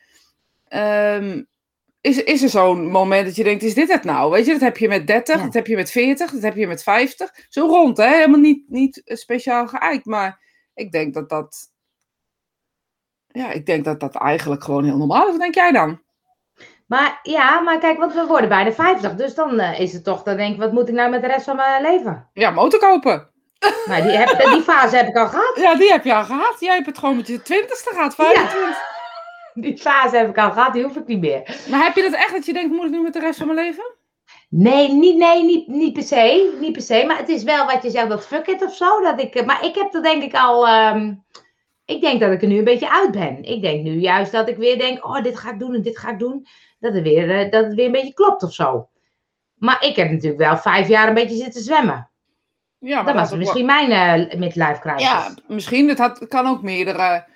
ehm, 0.68 1.42
is, 2.00 2.22
is 2.22 2.42
er 2.42 2.48
zo'n 2.48 2.86
moment 2.90 3.26
dat 3.26 3.36
je 3.36 3.44
denkt, 3.44 3.62
is 3.62 3.74
dit 3.74 3.92
het 3.92 4.04
nou? 4.04 4.30
Weet 4.30 4.46
je, 4.46 4.52
dat 4.52 4.60
heb 4.60 4.76
je 4.76 4.88
met 4.88 5.06
30, 5.06 5.36
Ja. 5.36 5.42
dat 5.44 5.54
heb 5.54 5.66
je 5.66 5.76
met 5.76 5.90
40, 5.90 6.30
dat 6.30 6.42
heb 6.42 6.56
je 6.56 6.66
met 6.66 6.82
50. 6.82 7.46
Zo 7.48 7.66
rond, 7.66 7.96
hè? 7.96 8.08
Helemaal 8.14 8.40
niet, 8.40 8.64
niet 8.68 9.02
speciaal 9.04 9.68
geëikt, 9.68 10.04
maar 10.04 10.40
ik 10.74 10.92
denk 10.92 11.14
dat 11.14 11.28
dat. 11.28 11.70
Ja, 13.26 13.50
ik 13.52 13.66
denk 13.66 13.84
dat 13.84 14.00
dat 14.00 14.14
eigenlijk 14.14 14.64
gewoon 14.64 14.84
heel 14.84 14.96
normaal 14.96 15.24
is. 15.24 15.30
Wat 15.30 15.40
denk 15.40 15.54
jij 15.54 15.72
dan? 15.72 16.00
Maar 16.88 17.20
ja, 17.22 17.60
maar 17.60 17.78
kijk, 17.78 17.98
want 17.98 18.14
we 18.14 18.26
worden 18.26 18.48
bijna 18.48 18.72
50. 18.72 19.14
Dus 19.14 19.34
dan 19.34 19.60
eh, 19.60 19.80
is 19.80 19.92
het 19.92 20.04
toch, 20.04 20.22
dan 20.22 20.36
denk 20.36 20.54
ik, 20.54 20.60
wat 20.60 20.72
moet 20.72 20.88
ik 20.88 20.94
nou 20.94 21.10
met 21.10 21.20
de 21.20 21.26
rest 21.26 21.44
van 21.44 21.56
mijn 21.56 21.82
leven? 21.82 22.28
Ja, 22.32 22.50
motor 22.50 22.80
kopen. 22.80 23.30
Maar 23.86 24.02
die, 24.02 24.16
heb, 24.16 24.50
die 24.52 24.62
fase 24.62 24.96
heb 24.96 25.08
ik 25.08 25.16
al 25.16 25.28
gehad. 25.28 25.52
Ja, 25.54 25.74
die 25.74 25.90
heb 25.92 26.04
je 26.04 26.14
al 26.14 26.24
gehad. 26.24 26.56
Jij 26.58 26.74
hebt 26.74 26.86
het 26.86 26.98
gewoon 26.98 27.16
met 27.16 27.26
je 27.26 27.42
twintigste 27.42 27.90
gehad, 27.94 28.14
25. 28.14 28.96
Die 29.54 29.78
fase 29.78 30.16
heb 30.16 30.28
ik 30.28 30.38
al 30.38 30.50
gehad, 30.50 30.72
die 30.72 30.82
hoef 30.82 30.96
ik 30.96 31.06
niet 31.06 31.20
meer. 31.20 31.56
Maar 31.70 31.84
heb 31.84 31.94
je 31.96 32.02
dat 32.02 32.12
echt 32.12 32.32
dat 32.32 32.46
je 32.46 32.52
denkt, 32.52 32.74
moet 32.74 32.84
ik 32.84 32.90
nu 32.90 33.02
met 33.02 33.12
de 33.12 33.20
rest 33.20 33.38
van 33.38 33.46
mijn 33.46 33.58
leven? 33.58 33.84
Nee, 34.48 34.92
niet, 34.92 35.16
nee 35.16 35.44
niet, 35.44 35.68
niet 35.68 35.92
per 35.92 36.02
se. 36.02 36.56
Niet 36.60 36.72
per 36.72 36.82
se. 36.82 37.04
Maar 37.06 37.18
het 37.18 37.28
is 37.28 37.42
wel 37.42 37.66
wat 37.66 37.82
je 37.82 37.90
zegt, 37.90 38.08
dat 38.08 38.26
fuck 38.26 38.46
it 38.46 38.62
of 38.62 38.74
zo. 38.74 39.00
Dat 39.00 39.20
ik, 39.20 39.34
eh, 39.34 39.46
maar 39.46 39.64
ik 39.64 39.74
heb 39.74 39.94
er 39.94 40.02
denk 40.02 40.22
ik 40.22 40.34
al... 40.34 40.66
ehm, 40.66 41.14
ik 41.84 42.00
denk 42.00 42.20
dat 42.20 42.32
ik 42.32 42.42
er 42.42 42.48
nu 42.48 42.58
een 42.58 42.64
beetje 42.64 42.90
uit 42.90 43.10
ben. 43.10 43.42
Ik 43.42 43.62
denk 43.62 43.82
nu 43.82 43.92
juist 43.92 44.32
dat 44.32 44.48
ik 44.48 44.56
weer 44.56 44.78
denk, 44.78 45.04
oh, 45.04 45.22
dit 45.22 45.38
ga 45.38 45.50
ik 45.50 45.58
doen 45.58 45.74
en 45.74 45.82
dit 45.82 45.98
ga 45.98 46.10
ik 46.10 46.18
doen. 46.18 46.46
Dat 46.78 46.92
het 46.94 47.02
weer, 47.02 47.30
eh, 47.38 47.50
dat 47.50 47.64
het 47.64 47.74
weer 47.74 47.86
een 47.86 47.92
beetje 47.92 48.14
klopt 48.14 48.42
of 48.42 48.52
zo. 48.52 48.88
Maar 49.54 49.84
ik 49.84 49.96
heb 49.96 50.10
natuurlijk 50.10 50.40
wel 50.40 50.56
vijf 50.58 50.88
jaar 50.88 51.08
een 51.08 51.14
beetje 51.14 51.36
zitten 51.36 51.62
zwemmen. 51.62 52.10
Ja, 52.78 53.02
dat 53.02 53.14
was 53.14 53.34
misschien 53.38 53.66
mijn 53.66 53.90
eh 54.30 54.38
midlife 54.38 54.80
crisis. 54.80 55.02
Ja, 55.02 55.34
misschien. 55.46 55.88
Het, 55.88 55.98
had, 55.98 56.18
het 56.20 56.28
kan 56.28 56.46
ook 56.46 56.62
meerdere 56.62 57.26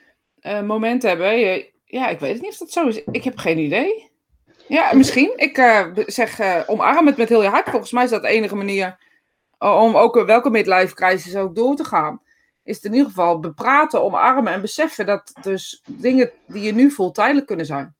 eh, 0.40 0.60
momenten 0.62 1.08
hebben. 1.08 1.38
Je- 1.38 1.70
ja, 1.84 2.08
ik 2.08 2.20
weet 2.20 2.32
het 2.32 2.42
niet 2.42 2.50
of 2.50 2.56
dat 2.58 2.70
zo 2.72 2.86
is. 2.86 3.04
Ik 3.04 3.24
heb 3.24 3.38
geen 3.38 3.58
idee. 3.58 4.10
Ja, 4.68 4.90
misschien. 4.94 5.32
Ik 5.36 5.56
zeg 6.06 6.38
eh, 6.38 6.60
omarm 6.66 7.06
het 7.06 7.16
met 7.16 7.28
heel 7.28 7.42
je 7.42 7.48
hart. 7.48 7.68
Volgens 7.68 7.92
mij 7.92 8.04
is 8.04 8.10
dat 8.10 8.22
de 8.22 8.28
enige 8.28 8.56
manier 8.56 8.98
om 9.58 9.96
ook 9.96 10.24
welke 10.26 10.50
midlife 10.50 10.94
crisis 10.94 11.36
ook 11.36 11.54
door 11.54 11.76
te 11.76 11.84
gaan. 11.84 12.20
Is 12.64 12.76
het 12.76 12.84
in 12.84 12.92
ieder 12.92 13.08
geval 13.08 13.40
bepraten, 13.40 14.02
omarmen 14.02 14.52
en 14.52 14.60
beseffen 14.60 15.06
dat 15.06 15.32
dus 15.42 15.82
dingen 15.86 16.30
die 16.46 16.62
je 16.62 16.72
nu 16.72 16.90
voelt 16.90 17.14
tijdelijk 17.14 17.46
kunnen 17.46 17.66
zijn. 17.66 17.94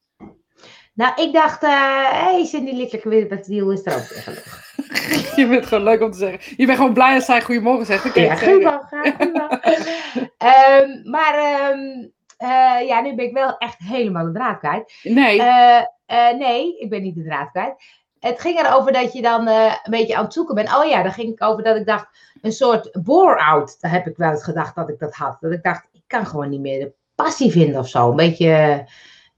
Nou, 0.95 1.23
ik 1.23 1.33
dacht, 1.33 1.61
hé, 1.61 1.69
hey, 1.69 2.45
Cindy 2.45 2.71
Littelijke 2.73 3.09
Winnenpetsdeal 3.09 3.71
is 3.71 3.87
er 3.87 3.95
ook 3.95 4.09
weer 4.09 4.23
gelukkig. 4.23 4.75
Je 5.37 5.47
het 5.47 5.67
gewoon 5.67 5.85
leuk 5.85 6.03
om 6.03 6.11
te 6.11 6.19
zeggen. 6.19 6.55
Je 6.57 6.67
bent 6.67 6.79
gewoon 6.79 6.93
blij 6.93 7.15
als 7.15 7.25
zij 7.25 7.43
goedemorgen 7.43 7.87
zegt. 7.87 8.15
Ja, 8.15 8.23
het 8.23 8.39
goedemorgen. 8.43 9.15
goedemorgen. 9.19 9.61
Ehm, 10.39 11.11
maar 11.11 11.35
ehm, 11.35 12.09
eh, 12.37 12.87
ja, 12.87 13.01
nu 13.01 13.15
ben 13.15 13.25
ik 13.25 13.33
wel 13.33 13.59
echt 13.59 13.79
helemaal 13.79 14.25
de 14.25 14.33
draad 14.33 14.59
kwijt. 14.59 14.95
Nee, 15.03 15.43
Eh, 15.43 15.79
eh, 16.07 16.37
nee, 16.39 16.79
ik 16.79 16.91
ben 16.91 17.03
niet 17.03 17.15
de 17.15 17.25
draad 17.25 17.51
kwijt. 17.51 17.75
Het 18.21 18.41
ging 18.41 18.59
erover 18.59 18.93
dat 18.93 19.13
je 19.13 19.23
dan 19.23 19.47
eh, 19.47 19.75
een 19.83 19.91
beetje 19.91 20.17
aan 20.17 20.25
het 20.25 20.33
zoeken 20.33 20.55
bent. 20.55 20.77
Oh 20.77 20.85
ja, 20.85 21.03
daar 21.03 21.13
ging 21.13 21.33
ik 21.33 21.43
over 21.45 21.63
dat 21.63 21.77
ik 21.77 21.87
dacht, 21.87 22.07
een 22.43 22.53
soort 22.53 22.99
bore-out. 23.03 23.77
Daar 23.81 23.91
heb 23.91 24.07
ik 24.07 24.17
wel 24.17 24.31
eens 24.31 24.45
gedacht 24.45 24.75
dat 24.75 24.89
ik 24.89 24.99
dat 24.99 25.15
had. 25.15 25.37
Dat 25.41 25.53
ik 25.53 25.63
dacht, 25.63 25.87
ik 25.93 26.03
kan 26.07 26.27
gewoon 26.27 26.49
niet 26.49 26.61
meer 26.61 26.81
de 26.81 26.93
passie 27.15 27.51
vinden 27.51 27.81
of 27.81 27.89
zo. 27.89 28.11
Een 28.11 28.17
beetje... 28.17 28.85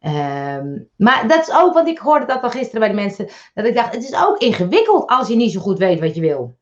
ehm, 0.04 0.78
maar 0.96 1.28
dat 1.28 1.48
is 1.48 1.54
ook, 1.54 1.74
want 1.74 1.88
ik 1.88 1.98
hoorde 1.98 2.26
dat 2.26 2.42
al 2.42 2.50
gisteren 2.50 2.80
bij 2.80 2.88
de 2.88 2.94
mensen, 2.94 3.28
dat 3.54 3.64
ik 3.64 3.74
dacht, 3.74 3.94
het 3.94 4.04
is 4.04 4.14
ook 4.24 4.38
ingewikkeld 4.38 5.08
als 5.10 5.28
je 5.28 5.36
niet 5.36 5.52
zo 5.52 5.60
goed 5.60 5.78
weet 5.78 6.00
wat 6.00 6.14
je 6.14 6.20
wil. 6.20 6.58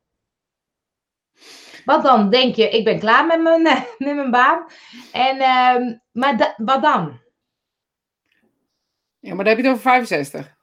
Want 1.84 2.02
dan 2.04 2.30
denk 2.30 2.54
je, 2.54 2.68
ik 2.68 2.84
ben 2.84 2.98
klaar 2.98 3.26
met 3.26 3.42
mijn, 3.42 3.62
met 3.98 4.14
mijn 4.14 4.30
baan. 4.30 4.66
En, 5.12 5.38
ehm, 5.38 5.96
maar 6.12 6.36
da- 6.36 6.54
wat 6.56 6.82
dan? 6.82 7.20
ja, 9.18 9.34
maar 9.34 9.44
dan 9.44 9.54
heb 9.54 9.64
je 9.64 9.70
het 9.70 9.72
over 9.78 9.90
65. 9.90 10.56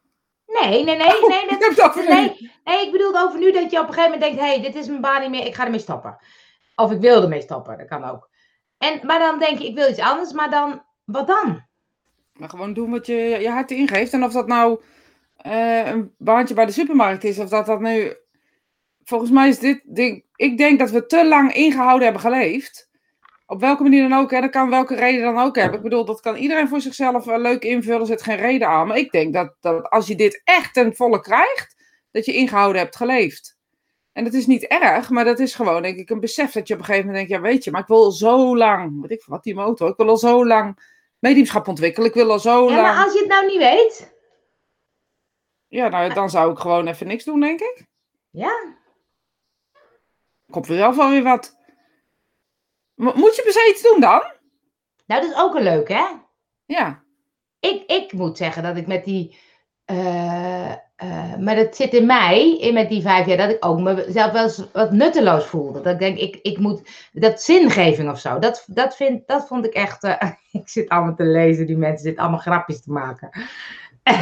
Nee, 0.46 0.84
nee, 0.84 0.84
nee, 0.84 0.96
nee. 0.98 1.08
Je 1.08 1.48
Dat, 1.50 1.60
hebt 1.60 1.76
het 1.76 1.82
over 1.86 2.04
nee, 2.10 2.52
nee, 2.64 2.86
ik 2.86 2.92
bedoel 2.92 3.20
over 3.20 3.40
nu 3.40 3.52
dat 3.52 3.72
je 3.72 3.80
op 3.80 3.88
een 3.88 3.94
gegeven 3.94 4.12
moment 4.12 4.22
denkt, 4.22 4.40
hé, 4.40 4.46
hey, 4.48 4.62
dit 4.62 4.76
is 4.76 4.88
mijn 4.88 5.02
baan 5.02 5.22
niet 5.22 5.30
meer, 5.30 5.46
ik 5.46 5.56
ga 5.56 5.64
ermee 5.66 5.80
stoppen. 5.80 6.18
Of 6.76 6.92
ik 6.92 7.00
wil 7.00 7.22
ermee 7.22 7.42
stoppen, 7.42 7.78
dat 7.78 7.88
kan 7.88 8.04
ook. 8.04 8.30
En, 8.78 9.00
maar 9.04 9.20
dan 9.20 9.40
denk 9.40 9.58
je, 9.60 9.68
ik 9.68 9.76
wil 9.76 9.90
iets 9.90 10.00
anders, 10.00 10.32
maar 10.32 10.50
dan, 10.50 10.84
wat 11.06 11.28
dan? 11.28 11.68
Maar 12.40 12.50
gewoon 12.50 12.74
doen 12.74 12.92
wat 12.92 13.06
je 13.06 13.16
je 13.16 13.50
hart 13.50 13.72
ingeeft. 13.72 14.14
En 14.14 14.24
of 14.24 14.32
dat 14.32 14.48
nou 14.48 14.82
eh, 15.36 15.88
een 15.88 16.14
baantje 16.18 16.54
bij 16.54 16.66
de 16.66 16.72
supermarkt 16.72 17.24
is, 17.24 17.40
of 17.40 17.50
dat 17.50 17.66
dat 17.66 17.82
nu. 17.82 18.14
Volgens 19.04 19.32
mij 19.32 19.50
is 19.50 19.60
dit 19.60 19.82
ding. 19.84 20.24
Ik 20.36 20.58
denk 20.58 20.80
dat 20.80 20.90
we 20.92 21.06
te 21.06 21.28
lang 21.28 21.54
ingehouden 21.54 22.04
hebben 22.04 22.22
geleefd. 22.22 22.90
op 23.46 23.60
welke 23.60 23.84
manier 23.84 24.10
dan 24.10 24.20
ook, 24.20 24.32
hè, 24.32 24.42
dat 24.42 24.50
kan 24.50 24.70
welke 24.70 24.96
reden 24.96 25.22
dan 25.22 25.38
ook 25.38 25.56
hebben. 25.56 25.78
Ik 25.78 25.84
bedoel, 25.84 26.06
dat 26.06 26.22
kan 26.22 26.36
iedereen 26.36 26.68
voor 26.68 26.82
zichzelf 26.82 27.28
uh, 27.28 27.38
leuk 27.38 27.64
invullen, 27.64 28.06
zit 28.06 28.22
geen 28.22 28.38
reden 28.38 28.68
aan. 28.68 28.88
Maar 28.88 28.98
ik 28.98 29.12
denk 29.12 29.34
dat, 29.34 29.56
dat 29.60 29.90
als 29.90 30.08
je 30.08 30.16
dit 30.16 30.42
echt 30.44 30.74
ten 30.74 30.96
volle 30.96 31.22
krijgt, 31.22 31.76
dat 32.12 32.26
je 32.26 32.34
ingehouden 32.34 32.82
hebt 32.82 32.96
geleefd. 32.96 33.58
En 34.14 34.24
dat 34.24 34.34
is 34.34 34.48
niet 34.48 34.64
erg, 34.64 35.10
maar 35.10 35.26
dat 35.26 35.40
is 35.40 35.56
gewoon, 35.56 35.82
denk 35.82 35.98
ik, 35.98 36.10
een 36.10 36.20
besef 36.20 36.52
dat 36.52 36.68
je 36.68 36.74
op 36.74 36.80
een 36.80 36.86
gegeven 36.86 37.08
moment 37.08 37.28
denkt, 37.28 37.44
ja 37.44 37.50
weet 37.50 37.64
je, 37.64 37.72
maar 37.72 37.82
ik 37.82 37.88
wil 37.88 38.04
al 38.04 38.12
zo 38.12 38.58
lang, 38.58 39.02
weet 39.02 39.12
ik 39.12 39.24
wat 39.26 39.44
die 39.44 39.56
motor, 39.56 39.90
ik 39.90 39.98
wil 39.98 40.10
al 40.10 40.18
zo 40.18 40.46
lang 40.46 40.80
mediumschap 41.20 41.68
ontwikkelen, 41.68 42.08
ik 42.08 42.14
wil 42.16 42.32
al 42.32 42.40
zo 42.40 42.70
Ja, 42.70 42.76
lang... 42.76 42.82
maar 42.82 43.04
als 43.04 43.14
je 43.14 43.20
het 43.20 43.28
nou 43.28 43.46
niet 43.46 43.58
weet. 43.58 44.14
Ja, 45.68 45.88
nou, 45.88 46.14
dan 46.14 46.30
zou 46.30 46.52
ik 46.52 46.58
gewoon 46.60 46.88
even 46.88 47.08
niks 47.08 47.24
doen, 47.24 47.40
denk 47.40 47.60
ik. 47.60 47.86
Ja. 48.30 48.78
Komt 50.52 50.68
er 50.70 50.76
zelf 50.76 50.96
wel 50.96 51.10
weer 51.10 51.24
wat. 51.24 51.58
Mo- 52.96 53.14
Moet 53.16 53.36
je 53.36 53.42
per 53.44 53.52
se 53.52 53.70
iets 53.70 53.82
doen 53.82 54.00
dan? 54.00 54.20
Nou, 55.06 55.22
dat 55.22 55.24
is 55.24 55.36
ook 55.38 55.56
een 55.56 55.64
leuk, 55.64 55.88
hè? 55.88 56.06
Ja. 56.66 57.04
Ik, 57.60 57.84
ik 57.92 58.14
moet 58.14 58.38
zeggen 58.38 58.64
dat 58.64 58.78
ik 58.78 58.88
met 58.88 59.06
die. 59.06 59.40
Eh, 59.90 60.72
eh, 60.96 61.36
maar 61.40 61.56
dat 61.56 61.76
zit 61.76 61.94
in 61.94 62.06
mij, 62.06 62.58
in 62.58 62.74
met 62.74 62.90
die 62.90 63.02
vijf 63.02 63.26
jaar, 63.26 63.38
dat 63.38 63.50
ik 63.50 63.66
ook 63.66 63.80
mezelf 63.80 64.32
wel 64.32 64.44
eens 64.44 64.64
wat 64.74 64.92
nutteloos 64.92 65.46
voelde. 65.46 65.82
Dat 65.82 65.94
ik 65.94 66.00
denk, 66.00 66.18
ik, 66.18 66.40
ik 66.42 66.58
moet. 66.58 66.82
Dat 67.12 67.42
zingeving 67.42 68.10
of 68.10 68.20
zo. 68.20 68.40
Dat, 68.40 68.64
dat, 68.68 68.96
vind, 68.96 69.28
dat 69.28 69.48
vond 69.48 69.66
ik 69.66 69.74
echt. 69.74 70.04
eh, 70.04 70.30
ik 70.62 70.70
zit 70.70 70.90
allemaal 70.90 71.16
te 71.16 71.24
lezen, 71.24 71.68
die 71.68 71.78
mensen 71.78 72.04
zitten 72.04 72.22
allemaal 72.22 72.40
grapjes 72.40 72.82
te 72.84 72.92
maken. 72.92 73.30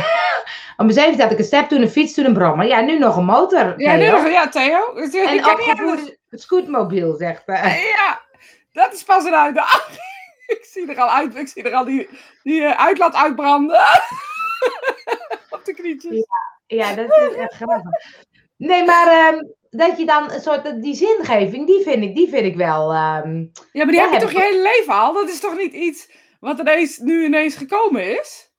Op 0.77 0.86
mijn 0.86 0.93
zevende 0.93 1.24
had 1.24 1.31
ik 1.31 1.38
een 1.39 1.43
step, 1.43 1.69
toen 1.69 1.81
een 1.81 1.89
fiets, 1.89 2.13
toen 2.13 2.25
een 2.25 2.33
brommer. 2.33 2.67
Ja, 2.67 2.81
nu 2.81 2.97
nog 3.00 3.17
een 3.17 3.25
motor. 3.25 3.81
Ja, 3.81 3.97
Theo. 3.97 4.21
nu, 4.21 4.29
ja 4.29 4.50
Theo. 4.50 4.93
En 5.25 5.45
opgevoerde 5.45 6.17
scootmobiel, 6.29 7.15
zegt 7.15 7.43
hij. 7.45 7.81
Ja, 7.95 8.21
dat 8.71 8.93
is 8.93 9.03
pas 9.03 9.25
een 9.25 9.36
uitdaging. 9.36 10.00
Ik 10.45 10.67
zie 10.71 10.91
er 10.91 11.01
al 11.01 11.09
uit, 11.09 11.36
ik 11.36 11.47
zie 11.47 11.63
er 11.63 11.74
al 11.74 11.86
die, 11.86 12.09
die 12.43 12.67
uitlaat 12.67 13.15
uitbranden. 13.15 13.79
Knietjes. 15.74 16.25
Ja, 16.67 16.93
dat 16.95 17.09
is 17.09 17.36
echt 17.36 17.53
grappig. 17.53 18.15
Nee, 18.57 18.86
maar 18.86 19.07
ehm, 19.07 19.43
dat 19.69 19.97
je 19.97 20.05
dan 20.05 20.31
een 20.31 20.41
soort, 20.41 20.81
die 20.81 20.95
zingeving, 20.95 21.67
die 21.67 21.83
vind 21.83 22.03
ik, 22.03 22.15
die 22.15 22.29
vind 22.29 22.45
ik 22.45 22.55
wel. 22.55 22.91
ehm, 22.93 23.39
Ja, 23.71 23.83
maar 23.83 23.86
die 23.86 23.95
Ja, 23.95 24.03
heb 24.09 24.12
je 24.13 24.19
toch 24.19 24.31
je 24.31 24.41
hele 24.41 24.62
leven 24.62 24.93
al? 24.93 25.13
Dat 25.13 25.29
is 25.29 25.39
toch 25.39 25.57
niet 25.57 25.74
iets 25.74 26.12
wat 26.39 26.59
ineens, 26.59 26.97
nu 26.97 27.24
ineens 27.25 27.55
gekomen 27.55 28.19
is? 28.19 28.51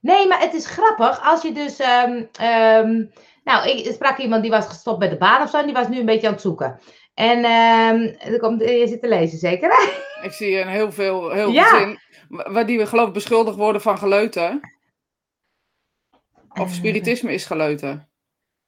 Nee, 0.00 0.26
maar 0.26 0.40
het 0.40 0.54
is 0.54 0.66
grappig 0.66 1.20
als 1.24 1.42
je 1.42 1.52
dus. 1.52 1.78
ehm, 1.78 3.04
nou, 3.44 3.68
ik 3.68 3.92
sprak 3.92 4.18
iemand 4.18 4.42
die 4.42 4.50
was 4.50 4.66
gestopt 4.66 4.98
met 4.98 5.10
de 5.10 5.16
baan 5.16 5.42
of 5.42 5.50
zo, 5.50 5.56
en 5.58 5.64
die 5.64 5.74
was 5.74 5.88
nu 5.88 5.98
een 5.98 6.06
beetje 6.06 6.26
aan 6.26 6.32
het 6.32 6.42
zoeken. 6.42 6.80
En 7.14 7.44
er 8.18 8.38
komt, 8.38 8.60
je 8.60 8.86
zit 8.88 9.00
te 9.00 9.08
lezen, 9.08 9.38
zeker? 9.38 9.70
hè? 9.70 9.92
Ik 10.26 10.32
zie 10.32 10.60
een 10.60 10.68
heel 10.68 10.92
veel, 10.92 11.30
heel 11.30 11.50
Ja. 11.50 11.64
veel 11.68 11.78
zin. 11.78 11.98
wa- 12.28 12.52
Waar 12.52 12.66
die 12.66 12.78
we 12.78 12.86
geloof 12.86 13.06
ik 13.06 13.12
beschuldigd 13.12 13.56
worden 13.56 13.80
van 13.82 13.98
geleuten. 13.98 14.60
Eh. 16.54 16.62
Of 16.62 16.72
spiritisme 16.72 17.32
is 17.32 17.44
geleuten. 17.46 18.08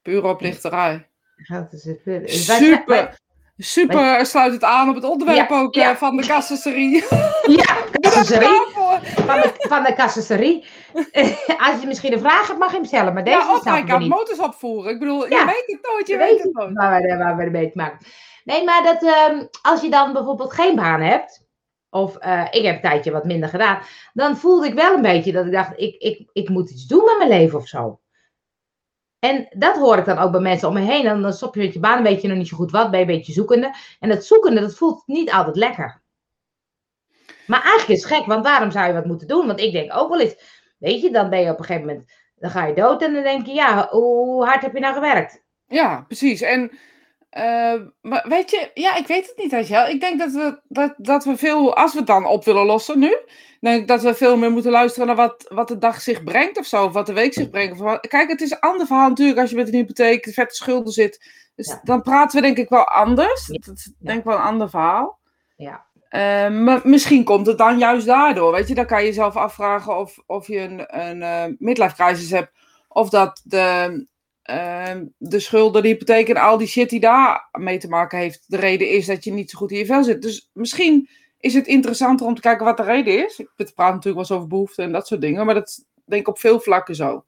Pure 0.03 0.29
oplichterij. 0.29 1.09
Dat 1.49 1.73
is 1.73 1.85
het. 1.85 2.01
Wij- 2.05 2.23
Super. 2.27 3.19
Super 3.59 4.27
sluit 4.27 4.53
het 4.53 4.65
aan 4.65 4.89
op 4.89 4.95
het 4.95 5.05
onderwerp 5.05 5.49
Ja, 5.49 5.61
ook 5.61 5.75
ja. 5.75 5.91
eh, 5.91 5.97
van 5.97 6.17
de 6.17 6.27
kassasserie. 6.27 7.05
Ja. 7.47 7.77
Daarvoor. 7.91 9.01
Van 9.05 9.41
de, 9.41 9.53
van 9.59 9.83
de. 9.83 10.65
Als 11.67 11.81
je 11.81 11.87
misschien 11.87 12.13
een 12.13 12.19
vraag 12.19 12.47
hebt, 12.47 12.59
mag 12.59 12.71
je 12.71 12.77
hem 12.77 12.85
stellen. 12.85 13.15
Maar 13.15 13.25
deze 13.25 13.37
Ja, 13.37 13.55
of 13.55 13.65
hij 13.65 13.85
kan 13.85 14.09
motors 14.09 14.39
opvoeren. 14.39 14.93
Ik 14.93 14.99
bedoel, 14.99 15.29
Ja. 15.29 15.39
je 15.39 15.45
weet 15.45 15.65
het 15.67 15.91
nooit, 15.93 16.07
je 16.07 16.13
Je 16.13 16.19
weet 16.19 16.29
weet 16.31 16.43
het 16.43 16.53
nooit. 16.53 16.73
waar 16.75 17.03
we, 17.03 17.17
waar 17.17 17.37
we 17.37 17.43
ermee 17.43 17.67
te 17.73 17.79
maken 17.79 18.07
Nee, 18.45 18.65
maar 18.65 18.83
dat, 18.83 19.03
ehm, 19.03 19.45
als 19.63 19.81
je 19.81 19.91
dan 19.91 20.13
bijvoorbeeld 20.13 20.53
geen 20.53 20.77
baan 20.77 21.01
hebt, 21.01 21.46
of 21.97 22.17
eh, 22.17 22.47
ik 22.51 22.63
heb 22.63 22.75
een 22.75 22.81
tijdje 22.81 23.11
wat 23.11 23.25
minder 23.25 23.49
gedaan, 23.49 23.83
dan 24.13 24.37
voelde 24.37 24.67
ik 24.67 24.75
wel 24.75 24.95
een 24.95 25.03
beetje 25.03 25.33
dat 25.33 25.47
ik 25.47 25.53
dacht, 25.53 25.73
ik, 25.77 25.95
ik, 25.95 26.29
ik 26.33 26.49
moet 26.49 26.71
iets 26.71 26.87
doen 26.87 27.05
met 27.05 27.19
mijn 27.19 27.41
leven 27.41 27.59
of 27.59 27.67
zo. 27.67 28.01
En 29.19 29.47
dat 29.51 29.77
hoor 29.77 29.99
ik 29.99 30.05
dan 30.05 30.19
ook 30.19 30.31
bij 30.31 30.41
mensen 30.41 30.69
om 30.69 30.75
me 30.75 30.81
heen. 30.81 31.07
En 31.07 31.23
dan 31.23 31.33
stop 31.33 31.55
je 31.55 31.61
met 31.61 31.73
je 31.73 31.81
baan, 31.81 32.03
weet 32.03 32.23
je 32.23 32.29
nog 32.29 32.37
niet 32.37 32.49
zo 32.49 32.57
goed 32.57 32.71
wat, 32.71 32.91
ben 32.91 33.01
je 33.01 33.07
een 33.07 33.17
beetje 33.17 33.33
zoekende. 33.33 33.75
En 34.01 34.09
dat 34.09 34.25
zoekende, 34.25 34.61
dat 34.61 34.75
voelt 34.75 35.03
niet 35.07 35.33
altijd 35.33 35.57
lekker. 35.57 36.03
Maar 37.47 37.63
eigenlijk 37.63 37.89
is 37.89 38.05
het 38.05 38.13
gek, 38.13 38.27
want 38.27 38.45
waarom 38.45 38.71
zou 38.71 38.87
je 38.87 38.93
wat 38.93 39.05
moeten 39.05 39.29
doen? 39.29 39.47
Want 39.47 39.61
ik 39.61 39.73
denk 39.73 39.97
ook 39.97 40.09
wel 40.09 40.21
eens, 40.21 40.65
weet 40.79 41.01
je, 41.01 41.11
dan 41.11 41.31
ben 41.31 41.41
je 41.41 41.51
op 41.51 41.59
een 41.59 41.65
gegeven 41.65 41.87
moment, 41.87 42.13
dan 42.35 42.51
ga 42.51 42.67
je 42.67 42.75
dood 42.75 43.03
en 43.03 43.15
dan 43.15 43.23
denk 43.23 43.47
je, 43.47 43.53
ja, 43.53 43.89
hoe 43.91 44.45
hard 44.45 44.63
heb 44.63 44.73
je 44.73 44.81
nou 44.81 44.95
gewerkt? 44.95 45.45
Ja, 45.67 46.05
precies. 46.07 46.41
En 46.41 46.71
eh, 47.37 47.81
maar 48.01 48.25
weet 48.29 48.51
je, 48.51 48.71
ja, 48.75 48.97
ik 48.97 49.07
weet 49.07 49.27
het 49.27 49.37
niet, 49.37 49.53
Rachel. 49.53 49.89
Ik 49.89 50.01
denk 50.01 50.19
dat 50.19 50.33
we, 50.33 50.61
dat, 50.69 50.95
dat 50.97 51.25
we 51.25 51.37
veel, 51.37 51.75
als 51.77 51.93
we 51.93 51.99
het 51.99 52.07
dan 52.07 52.27
op 52.27 52.45
willen 52.45 52.65
lossen 52.67 52.99
nu, 52.99 53.17
denk 53.61 53.81
ik 53.81 53.89
dat 53.89 54.03
we 54.03 54.15
veel 54.15 54.37
meer 54.37 54.51
moeten 54.51 54.71
luisteren 54.71 55.07
naar 55.07 55.17
wat, 55.17 55.47
wat 55.49 55.69
de 55.69 55.79
dag 55.79 56.01
zich 56.01 56.25
brengt 56.25 56.59
of 56.59 56.67
zo, 56.67 56.85
of 56.85 56.93
wat 56.93 57.07
de 57.07 57.13
week 57.13 57.33
zich 57.33 57.51
brengt. 57.51 57.81
Of 57.81 58.01
Kijk, 58.01 58.29
het 58.29 58.41
is 58.41 58.51
een 58.51 58.61
ander 58.61 58.87
verhaal 58.87 59.09
natuurlijk 59.09 59.39
als 59.39 59.51
je 59.51 59.57
met 59.57 59.69
een 59.69 59.75
hypotheek, 59.75 60.25
de 60.25 60.33
vette 60.33 60.55
schulden 60.55 60.93
zit. 60.93 61.31
Dus 61.55 61.67
Ja. 61.67 61.81
dan 61.83 62.03
praten 62.03 62.37
we 62.41 62.47
denk 62.47 62.59
ik 62.59 62.69
wel 62.69 62.85
anders. 62.85 63.47
Ja. 63.47 63.59
Dat 63.67 63.77
is 63.77 63.93
denk 63.99 64.19
ik 64.19 64.25
wel 64.25 64.35
een 64.37 64.43
ander 64.43 64.71
verhaal. 64.71 65.19
Ja. 65.57 65.85
Eh, 66.09 66.49
maar 66.51 66.81
misschien 66.85 67.25
komt 67.25 67.47
het 67.47 67.59
dan 67.59 67.79
juist 67.79 68.07
daardoor. 68.07 68.53
Weet 68.53 68.69
je, 68.69 68.75
dan 68.75 68.87
kan 68.87 69.01
je 69.01 69.07
jezelf 69.07 69.37
afvragen 69.37 69.99
of, 69.99 70.19
of 70.27 70.47
je 70.47 70.59
een, 70.59 71.01
een 71.01 71.23
eh, 71.23 71.45
midlife 71.59 71.95
crisis 71.95 72.31
hebt. 72.31 72.51
Of 72.89 73.11
dat 73.11 73.41
de, 73.45 74.07
de 75.19 75.41
schulden, 75.41 75.83
de 75.83 75.89
hypotheek 75.89 76.29
en 76.29 76.37
al 76.37 76.59
die 76.59 76.67
shit 76.67 76.91
die 76.91 77.01
daar 77.01 77.49
mee 77.53 77.79
te 77.79 77.89
maken 77.89 78.19
heeft, 78.19 78.45
de 78.47 78.57
reden 78.57 78.91
is 78.91 79.07
dat 79.07 79.25
je 79.25 79.33
niet 79.33 79.51
zo 79.51 79.59
goed 79.59 79.71
in 79.71 79.79
je 79.79 79.87
vel 79.87 80.05
zit. 80.05 80.23
Dus 80.23 80.51
misschien 80.53 81.09
is 81.41 81.55
het 81.55 81.67
interessanter 81.67 82.27
om 82.27 82.35
te 82.35 82.41
kijken 82.41 82.65
wat 82.65 82.77
de 82.77 82.83
reden 82.83 83.25
is. 83.25 83.39
Ik 83.39 83.73
praat 83.75 83.95
natuurlijk 83.95 84.05
wel 84.05 84.17
eens 84.17 84.31
over 84.31 84.49
behoeften 84.49 84.85
en 84.85 84.93
dat 84.93 85.07
soort 85.07 85.21
dingen, 85.21 85.47
maar 85.47 85.55
dat 85.55 85.69
is 85.69 85.85
denk 86.05 86.21
ik 86.23 86.29
op 86.29 86.39
veel 86.39 86.61
vlakken 86.61 86.95
zo. 86.95 87.25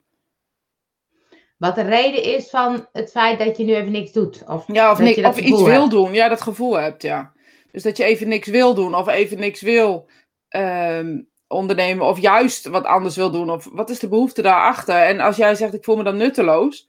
Wat 1.56 1.74
de 1.74 1.82
reden 1.82 2.22
is 2.22 2.50
van 2.50 2.86
het 2.92 3.10
feit 3.10 3.38
dat 3.38 3.56
je 3.56 3.64
nu 3.64 3.74
even 3.74 3.92
niks 3.92 4.12
doet. 4.12 4.42
Of, 4.46 4.64
Ja, 4.66 4.90
of, 4.90 4.98
niks, 4.98 5.38
iets 5.38 5.62
wil 5.62 5.88
doen. 5.88 6.12
Ja, 6.12 6.28
dat 6.28 6.40
gevoel 6.40 6.78
hebt, 6.78 7.02
ja. 7.02 7.32
Dus 7.72 7.82
dat 7.82 7.96
je 7.96 8.04
even 8.04 8.28
niks 8.28 8.48
wil 8.48 8.74
doen 8.74 8.94
of 8.94 9.08
even 9.08 9.38
niks 9.38 9.60
wil 9.60 10.08
ehm, 10.48 11.20
ondernemen 11.46 12.06
of 12.06 12.20
juist 12.20 12.66
wat 12.66 12.84
anders 12.84 13.16
wil 13.16 13.30
doen. 13.30 13.50
Of 13.50 13.68
wat 13.72 13.90
is 13.90 13.98
de 13.98 14.08
behoefte 14.08 14.42
daarachter? 14.42 14.94
En 14.94 15.20
als 15.20 15.36
jij 15.36 15.54
zegt, 15.54 15.74
ik 15.74 15.84
voel 15.84 15.96
me 15.96 16.02
dan 16.02 16.16
nutteloos. 16.16 16.88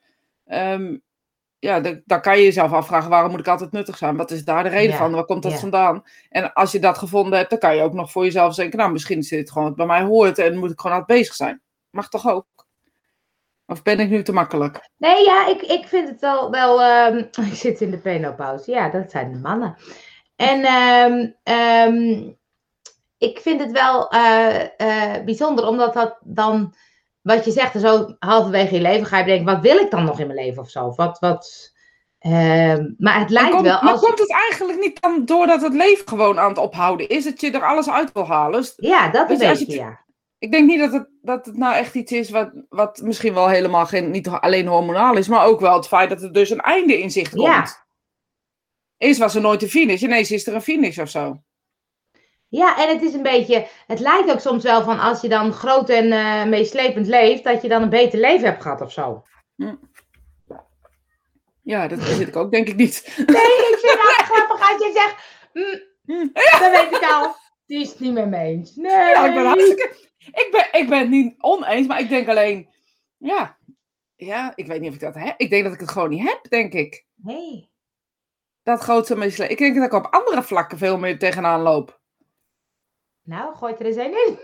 Ehm, 0.49 0.97
ja, 1.59 1.79
dan, 1.79 2.01
dan 2.05 2.21
kan 2.21 2.37
je 2.37 2.43
jezelf 2.43 2.71
afvragen, 2.71 3.09
waarom 3.09 3.31
moet 3.31 3.39
ik 3.39 3.47
altijd 3.47 3.71
nuttig 3.71 3.97
zijn? 3.97 4.17
Wat 4.17 4.31
is 4.31 4.43
daar 4.43 4.63
de 4.63 4.69
reden 4.69 4.91
Ja, 4.91 4.97
van? 4.97 5.11
Waar 5.11 5.25
komt 5.25 5.43
dat 5.43 5.51
ja. 5.51 5.57
vandaan? 5.57 6.03
En 6.29 6.53
als 6.53 6.71
je 6.71 6.79
dat 6.79 6.97
gevonden 6.97 7.37
hebt, 7.37 7.49
dan 7.49 7.59
kan 7.59 7.75
je 7.75 7.81
ook 7.81 7.93
nog 7.93 8.11
voor 8.11 8.23
jezelf 8.23 8.55
denken, 8.55 8.77
nou, 8.77 8.91
misschien 8.91 9.19
is 9.19 9.29
dit 9.29 9.51
gewoon 9.51 9.67
wat 9.67 9.75
bij 9.75 9.85
mij 9.85 10.01
hoort 10.01 10.37
en 10.37 10.57
moet 10.57 10.71
ik 10.71 10.79
gewoon 10.79 10.95
aan 10.95 11.03
het 11.03 11.11
bezig 11.17 11.35
zijn. 11.35 11.61
Mag 11.89 12.09
toch 12.09 12.29
ook? 12.29 12.45
Of 13.65 13.81
ben 13.81 13.99
ik 13.99 14.09
nu 14.09 14.23
te 14.23 14.31
makkelijk? 14.31 14.89
Nee, 14.97 15.25
ja, 15.25 15.47
ik, 15.47 15.61
ik 15.61 15.87
vind 15.87 16.09
het 16.09 16.19
wel. 16.19 16.51
wel 16.51 16.81
ehm, 16.81 17.17
ik 17.51 17.53
zit 17.53 17.81
in 17.81 17.91
de 17.91 17.97
penopauze. 17.97 18.71
Ja, 18.71 18.89
dat 18.89 19.11
zijn 19.11 19.31
de 19.31 19.39
mannen. 19.39 19.75
En 20.35 20.63
ehm, 21.43 22.29
ik 23.17 23.39
vind 23.39 23.59
het 23.59 23.71
wel 23.71 24.09
eh, 24.09 24.63
eh, 24.77 25.23
bijzonder, 25.23 25.67
omdat 25.67 25.93
dat 25.93 26.17
dan. 26.23 26.73
Wat 27.21 27.45
je 27.45 27.51
zegt, 27.51 27.79
zo 27.79 28.15
halverwege 28.19 28.75
je 28.75 28.81
leven 28.81 29.05
ga 29.05 29.17
je 29.17 29.23
bedenken, 29.23 29.53
wat 29.53 29.61
wil 29.63 29.77
ik 29.77 29.91
dan 29.91 30.03
nog 30.05 30.19
in 30.19 30.27
mijn 30.27 30.39
leven 30.39 30.61
of 30.61 30.69
zo? 30.69 30.93
Wat, 30.95 31.19
wat, 31.19 31.71
ehm, 32.19 32.91
maar 32.97 33.19
het 33.19 33.29
lijkt 33.29 33.47
Maar 33.49 33.49
komt, 33.57 33.65
wel 33.65 33.81
maar 33.81 33.91
als. 33.91 34.01
komt 34.01 34.19
het 34.19 34.31
eigenlijk 34.31 34.79
niet 34.79 35.01
dan 35.01 35.25
doordat 35.25 35.61
het 35.61 35.73
leven 35.73 36.07
gewoon 36.07 36.39
aan 36.39 36.49
het 36.49 36.57
ophouden 36.57 37.07
is, 37.09 37.23
dat 37.23 37.41
je 37.41 37.51
er 37.51 37.65
alles 37.67 37.89
uit 37.89 38.11
wil 38.11 38.27
halen? 38.27 38.59
Dus 38.59 38.73
Ja, 38.75 39.09
dat 39.09 39.27
je, 39.27 39.33
als 39.33 39.41
je 39.41 39.47
beetje, 39.65 39.65
het- 39.65 39.73
ja. 39.91 40.05
ik 40.37 40.51
denk 40.51 40.67
niet 40.67 40.79
dat 40.79 40.91
het, 40.93 41.09
dat 41.21 41.45
het 41.45 41.57
nou 41.57 41.75
echt 41.75 41.95
iets 41.95 42.11
is 42.11 42.29
wat, 42.29 42.51
wat 42.69 43.01
misschien 43.01 43.33
wel 43.33 43.47
helemaal 43.49 43.85
geen, 43.85 44.09
niet 44.11 44.27
alleen 44.27 44.67
hormonaal 44.67 45.17
is, 45.17 45.27
maar 45.27 45.45
ook 45.45 45.59
wel 45.59 45.75
het 45.75 45.87
feit 45.87 46.09
dat 46.09 46.21
er 46.21 46.33
dus 46.33 46.49
een 46.49 46.59
einde 46.61 46.99
in 47.01 47.11
zicht 47.11 47.31
komt. 47.35 47.43
Ja. 47.47 47.65
Eerst 48.97 49.19
was 49.19 49.35
er 49.35 49.41
nooit 49.41 49.61
een 49.63 49.69
finish, 49.69 50.01
ineens 50.01 50.31
is 50.31 50.47
er 50.47 50.55
een 50.55 50.61
finish 50.61 50.97
of 50.97 51.09
zo. 51.09 51.41
Ja, 52.49 52.77
en 52.77 52.89
het 52.89 53.01
is 53.01 53.13
een 53.13 53.23
beetje, 53.23 53.67
het 53.87 53.99
lijkt 53.99 54.31
ook 54.31 54.39
soms 54.39 54.63
wel 54.63 54.83
van 54.83 54.99
als 54.99 55.21
je 55.21 55.29
dan 55.29 55.53
groot 55.53 55.89
en 55.89 56.11
eh, 56.11 56.45
meeslepend 56.45 57.07
leeft, 57.07 57.43
dat 57.43 57.61
je 57.61 57.67
dan 57.67 57.81
een 57.81 57.89
beter 57.89 58.19
leven 58.19 58.47
hebt 58.47 58.61
gehad 58.61 58.81
of 58.81 58.91
zo. 58.91 59.23
Ja, 61.61 61.87
dat 61.87 61.99
zit 62.01 62.27
ik 62.27 62.35
ook 62.35 62.51
denk 62.51 62.67
ik 62.67 62.75
niet. 62.75 63.13
Nee, 63.17 63.25
ik 63.71 63.77
vind 63.81 63.99
het 64.01 64.25
grappig 64.31 64.71
als 64.71 64.83
je 64.85 64.91
zegt, 64.93 65.15
mm, 65.53 65.87
Hm. 66.15 66.27
dan 66.61 66.71
weet 66.71 66.91
ik 67.01 67.09
al, 67.11 67.35
die 67.65 67.81
is 67.81 67.89
het 67.89 67.99
niet 67.99 68.13
meer 68.13 68.27
mee 68.27 68.51
eens. 68.53 68.75
Nee. 68.75 68.91
Ja, 68.91 69.25
ik 69.25 69.33
ben 69.33 69.45
hartstikke... 69.45 70.07
Ik 70.17 70.47
ben, 70.51 70.81
ik 70.81 70.89
ben 70.89 70.99
het 70.99 71.09
niet 71.09 71.35
oneens, 71.37 71.87
maar 71.87 71.99
ik 71.99 72.09
denk 72.09 72.27
alleen... 72.27 72.69
Ja, 73.17 73.57
ja, 74.15 74.51
ik 74.55 74.67
weet 74.67 74.79
niet 74.79 74.89
of 74.89 74.95
ik 74.95 75.01
dat 75.01 75.15
heb. 75.15 75.33
Ik 75.39 75.49
denk 75.49 75.63
dat 75.63 75.73
ik 75.73 75.79
het 75.79 75.91
gewoon 75.91 76.09
niet 76.09 76.27
heb, 76.29 76.39
denk 76.49 76.73
ik. 76.73 77.05
Nee. 77.15 77.69
Dat 78.63 78.79
grootste 78.81 79.15
misle- 79.15 79.47
Ik 79.47 79.57
denk 79.57 79.75
dat 79.75 79.85
ik 79.85 79.93
op 79.93 80.05
andere 80.13 80.43
vlakken 80.43 80.77
veel 80.77 80.97
meer 80.97 81.19
tegenaan 81.19 81.61
loop. 81.61 81.98
Nou, 83.29 83.55
gooi 83.55 83.73
er 83.73 83.85
eens 83.85 83.95
een 83.95 84.27
in. 84.27 84.39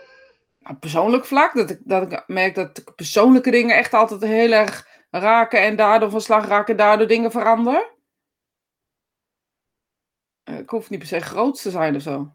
op 0.70 0.80
persoonlijk 0.80 1.26
vlak, 1.26 1.54
dat 1.54 1.70
ik, 1.70 1.80
dat 1.84 2.12
ik 2.12 2.24
merk 2.28 2.56
dat 2.56 2.96
persoonlijke 2.96 3.52
dingen 3.52 3.76
echt 3.76 3.94
altijd 3.94 4.22
heel 4.22 4.52
erg 4.52 4.88
raken 5.10 5.62
en 5.62 5.76
daardoor 5.76 6.10
van 6.10 6.22
slag 6.22 6.48
raken 6.48 6.72
en 6.72 6.78
daardoor 6.78 7.08
dingen 7.08 7.32
veranderen. 7.32 7.94
Eh, 10.44 10.58
Ik 10.58 10.70
hoef 10.70 10.90
niet 10.90 11.00
per 11.00 11.08
se 11.08 11.20
groot 11.20 11.62
te 11.62 11.70
zijn 11.70 11.96
of 11.96 12.02
zo. 12.02 12.32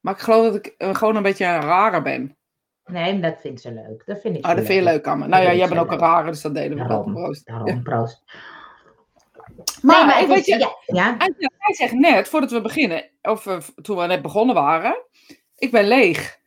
Maar 0.00 0.14
ik 0.14 0.20
geloof 0.20 0.44
dat 0.44 0.54
ik 0.54 0.66
eh, 0.66 0.94
gewoon 0.94 1.16
een 1.16 1.22
beetje 1.22 1.44
een 1.46 1.60
rare 1.60 2.02
ben. 2.02 2.36
Nee, 2.84 3.20
dat 3.20 3.40
vind 3.40 3.60
ze 3.60 3.72
leuk. 3.72 4.06
Dat 4.06 4.20
vind 4.20 4.36
ik 4.36 4.46
Oh, 4.46 4.54
dat 4.54 4.64
vind 4.64 4.78
je 4.78 4.90
leuk 4.90 5.06
aan 5.06 5.18
me. 5.18 5.26
Nou 5.26 5.42
ja, 5.42 5.54
jij 5.54 5.68
bent 5.68 5.80
ook 5.80 5.86
een 5.86 5.90
leuk. 5.92 6.00
rare, 6.00 6.30
dus 6.30 6.40
dat 6.42 6.54
deden 6.54 6.78
we 6.78 6.86
wel. 6.86 7.02
Proost. 7.02 7.46
daarom, 7.46 7.82
proost. 7.82 8.24
Maar, 9.82 9.96
nee, 9.96 10.06
maar 10.06 10.20
ik 10.22 10.26
weet 10.28 10.46
je, 10.46 10.58
ja, 10.58 10.76
ja. 10.86 11.16
Jij 11.38 11.74
zegt 11.74 11.92
net, 11.92 12.28
voordat 12.28 12.50
we 12.50 12.60
beginnen, 12.60 13.10
of 13.22 13.46
eh, 13.46 13.56
toen 13.82 13.96
we 13.96 14.06
net 14.06 14.22
begonnen 14.22 14.54
waren, 14.54 15.02
ik 15.56 15.70
ben 15.70 15.88
leeg. 15.88 16.38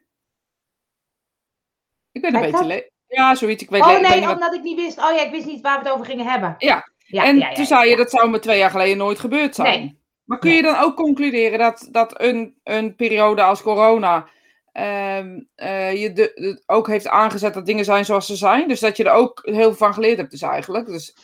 Ik 2.12 2.22
ben 2.22 2.34
een 2.34 2.40
Lijkt 2.40 2.52
beetje 2.52 2.68
leeg. 2.68 2.90
Ja, 3.08 3.36
zoiets. 3.36 3.64
Ik 3.64 3.70
weet, 3.70 3.82
Oh 3.82 4.00
nee, 4.00 4.22
wat- 4.22 4.34
omdat 4.34 4.54
ik 4.54 4.62
niet 4.62 4.76
wist. 4.80 4.98
Oh 4.98 5.16
ja, 5.16 5.22
ik 5.22 5.32
wist 5.32 5.46
niet 5.46 5.62
waar 5.62 5.78
we 5.80 5.84
het 5.84 5.94
over 5.94 6.06
gingen 6.06 6.26
hebben. 6.26 6.56
Ja, 6.58 6.90
Ja, 7.06 7.24
en 7.24 7.38
ja, 7.38 7.50
ja, 7.50 7.54
toen 7.56 7.66
zei 7.66 7.90
je, 7.90 7.96
dat 7.96 8.10
zou 8.10 8.30
me 8.30 8.40
twee 8.40 8.58
jaar 8.58 8.70
geleden 8.70 8.98
nooit 8.98 9.20
gebeurd 9.20 9.56
zijn. 9.56 9.80
Nee. 9.80 10.00
Maar 10.24 10.40
kun 10.40 10.52
je 10.52 10.62
dan 10.62 10.76
ook 10.78 10.96
concluderen 10.96 11.60
dat, 11.60 11.88
dat 11.92 12.22
een, 12.22 12.56
een 12.64 12.96
periode 12.96 13.42
als 13.44 13.62
corona 13.62 14.28
ehm, 14.72 15.40
eh, 15.56 16.02
je 16.02 16.14
de, 16.14 16.32
de- 16.36 16.64
ook 16.66 16.88
heeft 16.88 17.08
aangezet 17.08 17.54
dat 17.54 17.66
dingen 17.66 17.86
zijn 17.86 18.06
zoals 18.06 18.26
ze 18.26 18.36
zijn? 18.36 18.68
Dus 18.68 18.80
dat 18.80 18.98
je 18.98 19.04
er 19.04 19.12
ook 19.12 19.40
heel 19.44 19.56
veel 19.56 19.74
van 19.74 19.94
geleerd 19.94 20.18
hebt 20.18 20.32
dus 20.32 20.42
eigenlijk. 20.42 20.86
Dus, 20.88 21.16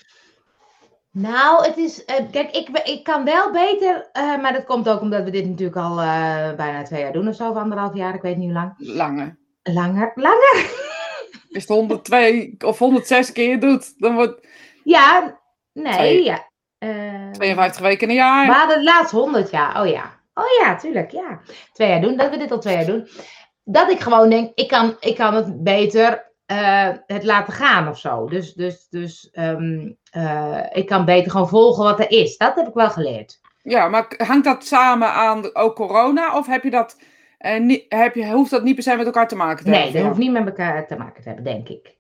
Nou, 1.12 1.66
het 1.66 1.78
is. 1.78 2.06
eh, 2.06 2.16
kijk, 2.32 2.52
ik, 2.56 2.70
ik 2.84 3.04
kan 3.04 3.24
wel 3.24 3.52
beter. 3.52 4.10
eh, 4.12 4.38
maar 4.42 4.54
dat 4.54 4.64
komt 4.66 4.90
ook 4.90 5.02
omdat 5.02 5.24
we 5.24 5.30
dit 5.30 5.46
natuurlijk 5.48 5.78
al 5.78 6.00
eh, 6.00 6.54
bijna 6.56 6.84
twee 6.84 7.02
jaar 7.02 7.12
doen 7.14 7.28
of 7.28 7.36
zo, 7.36 7.50
of 7.50 7.56
anderhalf 7.58 7.96
jaar. 7.96 8.16
Ik 8.16 8.22
weet 8.22 8.38
niet 8.38 8.46
hoe 8.52 8.54
lang. 8.54 8.74
lange. 8.78 9.38
Langer. 9.64 10.12
Langer? 10.16 10.54
Als 10.54 11.50
je 11.50 11.60
het 11.60 11.68
102 11.68 12.56
of 12.66 12.80
106 12.80 13.32
keer 13.32 13.60
doet, 13.60 14.00
dan 14.00 14.14
wordt 14.16 14.48
Ja, 14.84 15.40
nee, 15.74 15.94
Twee. 15.94 16.24
ja. 16.24 16.46
Eh, 16.78 17.32
52 17.32 17.82
weken 17.82 18.02
in 18.04 18.10
een 18.10 18.16
jaar. 18.16 18.46
we 18.48 18.54
hadden 18.54 18.76
het 18.76 18.86
laatst 18.86 19.12
100 19.12 19.50
jaar. 19.52 19.82
Oh 19.82 19.88
ja. 19.88 20.16
Oh 20.34 20.46
ja, 20.60 20.76
tuurlijk. 20.76 21.12
Ja. 21.12 21.40
Twee 21.74 21.90
jaar 21.90 22.02
doen. 22.02 22.18
Dat 22.18 22.30
we 22.30 22.38
dit 22.38 22.52
al 22.52 22.60
twee 22.60 22.76
jaar 22.76 22.86
doen. 22.86 23.08
Dat 23.64 23.92
ik 23.92 24.00
gewoon 24.00 24.30
denk, 24.30 24.52
ik 24.56 24.68
kan, 24.68 24.96
ik 25.00 25.16
kan 25.16 25.34
het 25.34 25.64
beter 25.64 26.27
eh, 26.48 26.90
het 27.06 27.24
laten 27.24 27.54
gaan 27.54 27.88
of 27.88 28.00
zo. 28.00 28.28
Dus, 28.28 28.54
dus, 28.54 28.88
dus 28.90 29.30
ehm, 29.32 29.92
eh, 30.12 30.64
ik 30.72 30.86
kan 30.86 31.06
beter 31.06 31.32
gewoon 31.32 31.50
volgen 31.50 31.84
wat 31.84 32.00
er 32.00 32.12
is. 32.12 32.38
Dat 32.38 32.56
heb 32.56 32.68
ik 32.68 32.74
wel 32.74 32.90
geleerd. 32.90 33.40
Ja, 33.62 33.88
maar 33.88 34.14
hangt 34.18 34.46
dat 34.46 34.66
samen 34.66 35.14
aan 35.14 35.56
ook 35.56 35.76
corona? 35.76 36.38
Of 36.38 36.48
heb 36.48 36.64
je 36.64 36.70
dat, 36.70 36.98
niet, 37.60 37.86
heb 37.90 38.16
je, 38.16 38.32
hoeft 38.32 38.52
dat 38.52 38.64
niet 38.64 38.76
per 38.76 38.84
se 38.84 38.96
met 38.96 39.06
elkaar 39.06 39.28
te 39.28 39.36
maken 39.36 39.64
te 39.64 39.70
Nee, 39.70 39.82
hebben? 39.82 40.00
dat 40.00 40.10
hoeft 40.10 40.22
niet 40.22 40.32
met 40.32 40.46
elkaar 40.46 40.88
te 40.88 40.96
maken 40.96 41.22
te 41.22 41.28
hebben, 41.28 41.46
denk 41.46 41.70
ik. 41.70 41.96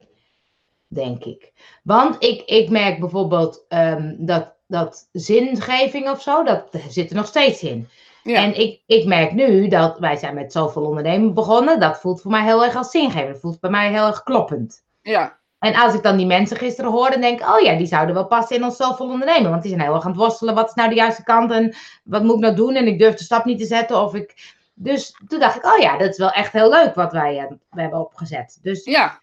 Denk 0.87 1.23
ik. 1.23 1.51
Want 1.83 2.23
ik, 2.23 2.41
ik 2.45 2.69
merk 2.69 2.99
bijvoorbeeld 2.99 3.65
ehm, 3.67 4.15
dat, 4.17 4.55
dat 4.67 5.09
zingeving 5.11 6.09
of 6.09 6.21
zo, 6.21 6.43
dat 6.43 6.67
zit 6.89 7.09
er 7.09 7.15
nog 7.15 7.27
steeds 7.27 7.63
in. 7.63 7.87
Ja. 8.27 8.43
En 8.43 8.59
ik, 8.59 8.81
ik 8.85 9.05
merk 9.05 9.31
nu 9.31 9.67
dat 9.67 9.99
wij 9.99 10.15
zijn 10.15 10.35
met 10.35 10.51
zoveel 10.51 10.83
ondernemen 10.83 11.33
begonnen. 11.33 11.79
Dat 11.79 11.99
voelt 11.99 12.21
voor 12.21 12.31
mij 12.31 12.43
heel 12.43 12.63
erg 12.63 12.75
als 12.75 12.91
zingeving. 12.91 13.31
Dat 13.31 13.39
voelt 13.39 13.59
bij 13.59 13.69
mij 13.69 13.91
heel 13.91 14.07
erg 14.07 14.23
kloppend. 14.23 14.83
ja, 15.01 15.37
En 15.59 15.75
als 15.75 15.93
ik 15.93 16.03
dan 16.03 16.17
die 16.17 16.25
mensen 16.25 16.57
gisteren 16.57 16.91
hoorde, 16.91 17.19
denk 17.19 17.39
ik, 17.39 17.47
oh 17.47 17.59
ja, 17.59 17.77
die 17.77 17.87
zouden 17.87 18.15
wel 18.15 18.27
passen 18.27 18.55
in 18.55 18.63
ons 18.63 18.75
zoveel 18.75 19.09
ondernemen. 19.09 19.49
Want 19.49 19.61
die 19.61 19.71
zijn 19.71 19.83
heel 19.83 19.93
erg 19.93 20.03
aan 20.03 20.11
het 20.11 20.19
worstelen. 20.19 20.55
Wat 20.55 20.67
is 20.67 20.73
nou 20.73 20.89
de 20.89 20.95
juiste 20.95 21.23
kant 21.23 21.51
en 21.51 21.75
wat 22.03 22.23
moet 22.23 22.35
ik 22.35 22.41
nou 22.41 22.55
doen? 22.55 22.75
En 22.75 22.87
ik 22.87 22.99
durf 22.99 23.15
de 23.15 23.23
stap 23.23 23.45
niet 23.45 23.59
te 23.59 23.65
zetten. 23.65 24.01
Of 24.01 24.15
ik... 24.15 24.55
Dus 24.73 25.21
toen 25.27 25.39
dacht 25.39 25.55
ik, 25.55 25.65
oh 25.65 25.77
ja, 25.77 25.97
dat 25.97 26.09
is 26.09 26.17
wel 26.17 26.31
echt 26.31 26.53
heel 26.53 26.69
leuk 26.69 26.95
wat 26.95 27.11
wij 27.11 27.37
eh, 27.37 27.51
we 27.69 27.81
hebben 27.81 27.99
opgezet. 27.99 28.59
Dus 28.61 28.85
ja. 28.85 29.19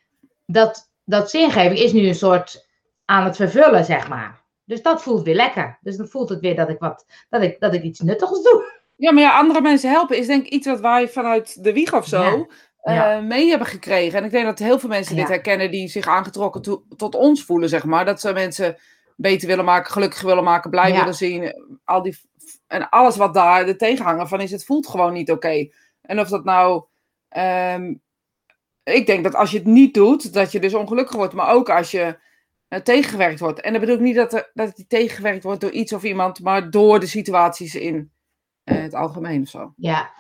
dat, 0.46 0.90
dat 1.04 1.30
zingeving 1.30 1.78
is 1.78 1.92
nu 1.92 2.06
een 2.06 2.14
soort 2.14 2.66
aan 3.04 3.24
het 3.24 3.36
vervullen, 3.36 3.84
zeg 3.84 4.08
maar. 4.08 4.42
Dus 4.64 4.82
dat 4.82 5.02
voelt 5.02 5.22
weer 5.22 5.34
lekker. 5.34 5.78
Dus 5.80 5.96
dan 5.96 6.06
voelt 6.06 6.28
het 6.28 6.40
weer 6.40 6.56
dat 6.56 6.68
ik, 6.68 6.78
wat, 6.78 7.06
dat 7.28 7.42
ik, 7.42 7.60
dat 7.60 7.74
ik 7.74 7.82
iets 7.82 8.00
nuttigs 8.00 8.42
doe. 8.42 8.82
Ja, 8.96 9.12
maar 9.12 9.22
ja, 9.22 9.38
andere 9.38 9.60
mensen 9.60 9.90
helpen 9.90 10.16
is 10.16 10.26
denk 10.26 10.46
ik 10.46 10.52
iets 10.52 10.66
wat 10.66 10.80
wij 10.80 11.08
vanuit 11.08 11.64
de 11.64 11.72
wieg 11.72 11.94
of 11.94 12.06
zo 12.06 12.22
Ja. 12.22 12.46
eh, 12.80 12.94
Ja. 12.94 13.20
mee 13.20 13.48
hebben 13.48 13.66
gekregen. 13.68 14.18
En 14.18 14.24
ik 14.24 14.30
denk 14.30 14.44
dat 14.44 14.58
heel 14.58 14.78
veel 14.78 14.88
mensen 14.88 15.16
dit 15.16 15.28
herkennen 15.28 15.70
die 15.70 15.88
zich 15.88 16.06
aangetrokken 16.06 16.62
to- 16.62 16.84
tot 16.96 17.14
ons 17.14 17.44
voelen, 17.44 17.68
zeg 17.68 17.84
maar. 17.84 18.04
Dat 18.04 18.20
ze 18.20 18.32
mensen 18.32 18.76
beter 19.16 19.48
willen 19.48 19.64
maken, 19.64 19.92
gelukkig 19.92 20.20
willen 20.20 20.44
maken, 20.44 20.70
blij 20.70 20.92
willen 20.98 21.14
zien. 21.14 21.52
Al 21.84 22.02
die, 22.02 22.18
en 22.66 22.88
alles 22.88 23.16
wat 23.16 23.34
daar 23.34 23.66
de 23.66 23.76
tegenhanger 23.76 24.28
van 24.28 24.40
is, 24.40 24.50
het 24.50 24.64
voelt 24.64 24.86
gewoon 24.86 25.12
niet 25.12 25.30
oké. 25.30 25.68
En 26.02 26.20
of 26.20 26.28
dat 26.28 26.44
nou... 26.44 26.84
ehm, 27.28 27.94
ik 28.82 29.06
denk 29.06 29.24
dat 29.24 29.34
als 29.34 29.50
je 29.50 29.56
het 29.58 29.66
niet 29.66 29.94
doet, 29.94 30.32
dat 30.32 30.52
je 30.52 30.60
dus 30.60 30.74
ongelukkig 30.74 31.16
wordt. 31.16 31.34
Maar 31.34 31.48
ook 31.54 31.70
als 31.70 31.90
je 31.90 32.18
eh, 32.68 32.80
tegengewerkt 32.80 33.40
wordt. 33.40 33.60
En 33.60 33.72
dat 33.72 33.80
bedoel 33.80 33.96
ik 33.96 34.00
niet 34.00 34.14
dat, 34.16 34.32
er, 34.32 34.50
dat 34.54 34.76
die 34.76 34.86
tegengewerkt 34.86 35.42
wordt 35.44 35.60
door 35.60 35.70
iets 35.70 35.92
of 35.92 36.02
iemand, 36.02 36.40
maar 36.40 36.70
door 36.70 37.00
de 37.00 37.06
situaties 37.06 37.74
in 37.74 38.12
eh, 38.64 38.82
het 38.82 38.94
algemeen 38.94 39.42
of 39.42 39.48
zo. 39.48 39.72
Ja, 39.76 40.10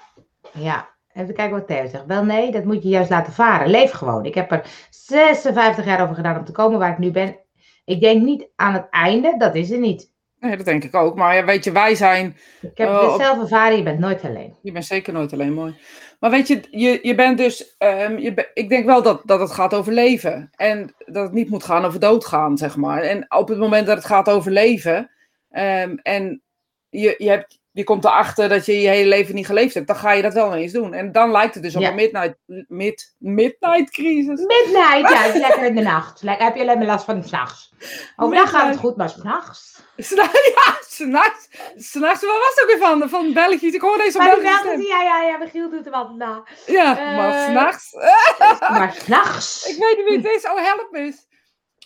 ja. 0.52 0.92
Even 1.12 1.34
kijken 1.34 1.56
wat 1.58 1.66
Theo 1.66 1.86
zegt. 1.86 2.06
Wel 2.06 2.24
nee, 2.24 2.50
dat 2.52 2.64
moet 2.64 2.82
je 2.82 2.88
juist 2.88 3.10
laten 3.10 3.32
varen. 3.32 3.68
Leef 3.70 3.90
gewoon. 3.90 4.24
Ik 4.24 4.34
heb 4.34 4.52
er 4.52 4.66
56 4.90 5.84
jaar 5.84 6.02
over 6.02 6.14
gedaan 6.14 6.38
om 6.38 6.44
te 6.44 6.52
komen 6.52 6.78
waar 6.78 6.92
ik 6.92 6.98
nu 6.98 7.10
ben. 7.10 7.36
Ik 7.84 8.00
denk 8.00 8.22
niet 8.22 8.48
aan 8.56 8.72
het 8.72 8.86
einde, 8.90 9.34
dat 9.38 9.54
is 9.54 9.70
er 9.70 9.78
niet. 9.78 10.12
Nee, 10.38 10.56
dat 10.56 10.66
denk 10.66 10.84
ik 10.84 10.94
ook. 10.94 11.16
Maar 11.16 11.36
ja, 11.36 11.44
weet 11.44 11.64
je, 11.64 11.72
wij 11.72 11.94
zijn. 11.94 12.36
Ik 12.60 12.78
heb 12.78 12.88
het 12.88 13.12
op- 13.12 13.20
zelf 13.20 13.38
ervaren, 13.40 13.76
je 13.76 13.82
bent 13.82 13.98
nooit 13.98 14.24
alleen. 14.24 14.56
Je 14.62 14.72
bent 14.72 14.84
zeker 14.84 15.12
nooit 15.12 15.32
alleen 15.32 15.52
mooi. 15.52 15.74
Maar 16.20 16.30
weet 16.30 16.48
je, 16.48 16.60
je, 16.70 16.98
je 17.02 17.14
bent 17.14 17.38
dus. 17.38 17.76
ehm, 17.78 18.18
je 18.18 18.50
ik 18.54 18.68
denk 18.68 18.84
wel 18.86 19.02
dat, 19.02 19.22
dat 19.24 19.40
het 19.40 19.50
gaat 19.50 19.74
over 19.74 19.92
leven. 19.92 20.50
En 20.56 20.94
dat 20.98 21.22
het 21.22 21.32
niet 21.32 21.50
moet 21.50 21.64
gaan 21.64 21.84
over 21.84 22.00
doodgaan, 22.00 22.58
zeg 22.58 22.76
maar. 22.76 23.02
En 23.02 23.24
op 23.32 23.48
het 23.48 23.58
moment 23.58 23.86
dat 23.86 23.96
het 23.96 24.06
gaat 24.06 24.28
over 24.30 24.50
leven. 24.52 25.10
ehm, 25.50 25.96
en 26.02 26.42
je, 26.88 27.14
je, 27.18 27.28
hebt, 27.28 27.60
je 27.76 27.84
komt 27.84 28.04
erachter 28.04 28.48
dat 28.48 28.66
je 28.66 28.80
je 28.80 28.88
hele 28.88 29.08
leven 29.08 29.34
niet 29.34 29.46
geleefd 29.46 29.74
hebt. 29.74 29.86
dan 29.86 29.96
ga 29.96 30.12
je 30.12 30.22
dat 30.22 30.32
wel 30.34 30.46
ineens 30.46 30.72
doen. 30.72 30.94
En 30.94 31.12
dan 31.12 31.30
lijkt 31.30 31.54
het 31.54 31.62
dus 31.62 31.76
op 31.76 31.82
Ja. 31.82 31.88
een 31.88 31.94
midnight, 31.94 32.34
mid, 32.68 33.14
midnight 33.18 33.90
crisis. 33.90 34.40
Midnight, 34.40 35.10
ja, 35.12 35.22
het 35.22 35.34
is 35.34 35.40
lekker 35.46 35.64
in 35.64 35.74
de 35.74 35.82
nacht. 35.82 36.22
Lekker, 36.22 36.44
heb 36.46 36.54
je 36.56 36.60
alleen 36.62 36.78
maar 36.78 36.86
last 36.86 37.04
van 37.04 37.24
s'nachts. 37.24 37.72
Overdag 38.16 38.50
gaat 38.50 38.68
het 38.68 38.78
goed, 38.78 38.96
maar 38.96 39.08
s'nachts. 39.08 39.82
S'na- 39.96 40.22
Ja, 40.54 40.76
s'nachts. 40.80 41.48
S'nachts, 41.76 42.24
waar 42.26 42.38
was 42.38 42.52
het 42.54 42.62
ook 42.62 42.70
weer 42.70 42.78
van? 42.88 43.08
Van 43.08 43.32
België. 43.32 43.66
Ik 43.66 43.80
hoorde 43.80 44.02
deze 44.02 44.18
Maar 44.18 44.30
stem. 44.60 44.80
ja, 44.80 45.02
ja, 45.02 45.22
ja, 45.22 45.36
Michiel 45.38 45.70
doet 45.70 45.86
er 45.86 45.92
wat 45.92 46.14
na. 46.16 46.42
Ja, 46.66 46.98
Eh, 46.98 47.16
maar 47.16 47.48
s'nachts. 47.48 47.92
Maar 48.78 48.94
s'nachts. 48.98 49.66
Ik 49.68 49.76
weet 49.78 49.96
niet 49.96 50.06
wie 50.08 50.16
het 50.16 50.42
is. 50.42 50.50
Oh, 50.50 50.62
help 50.62 50.88
eens. 50.92 51.26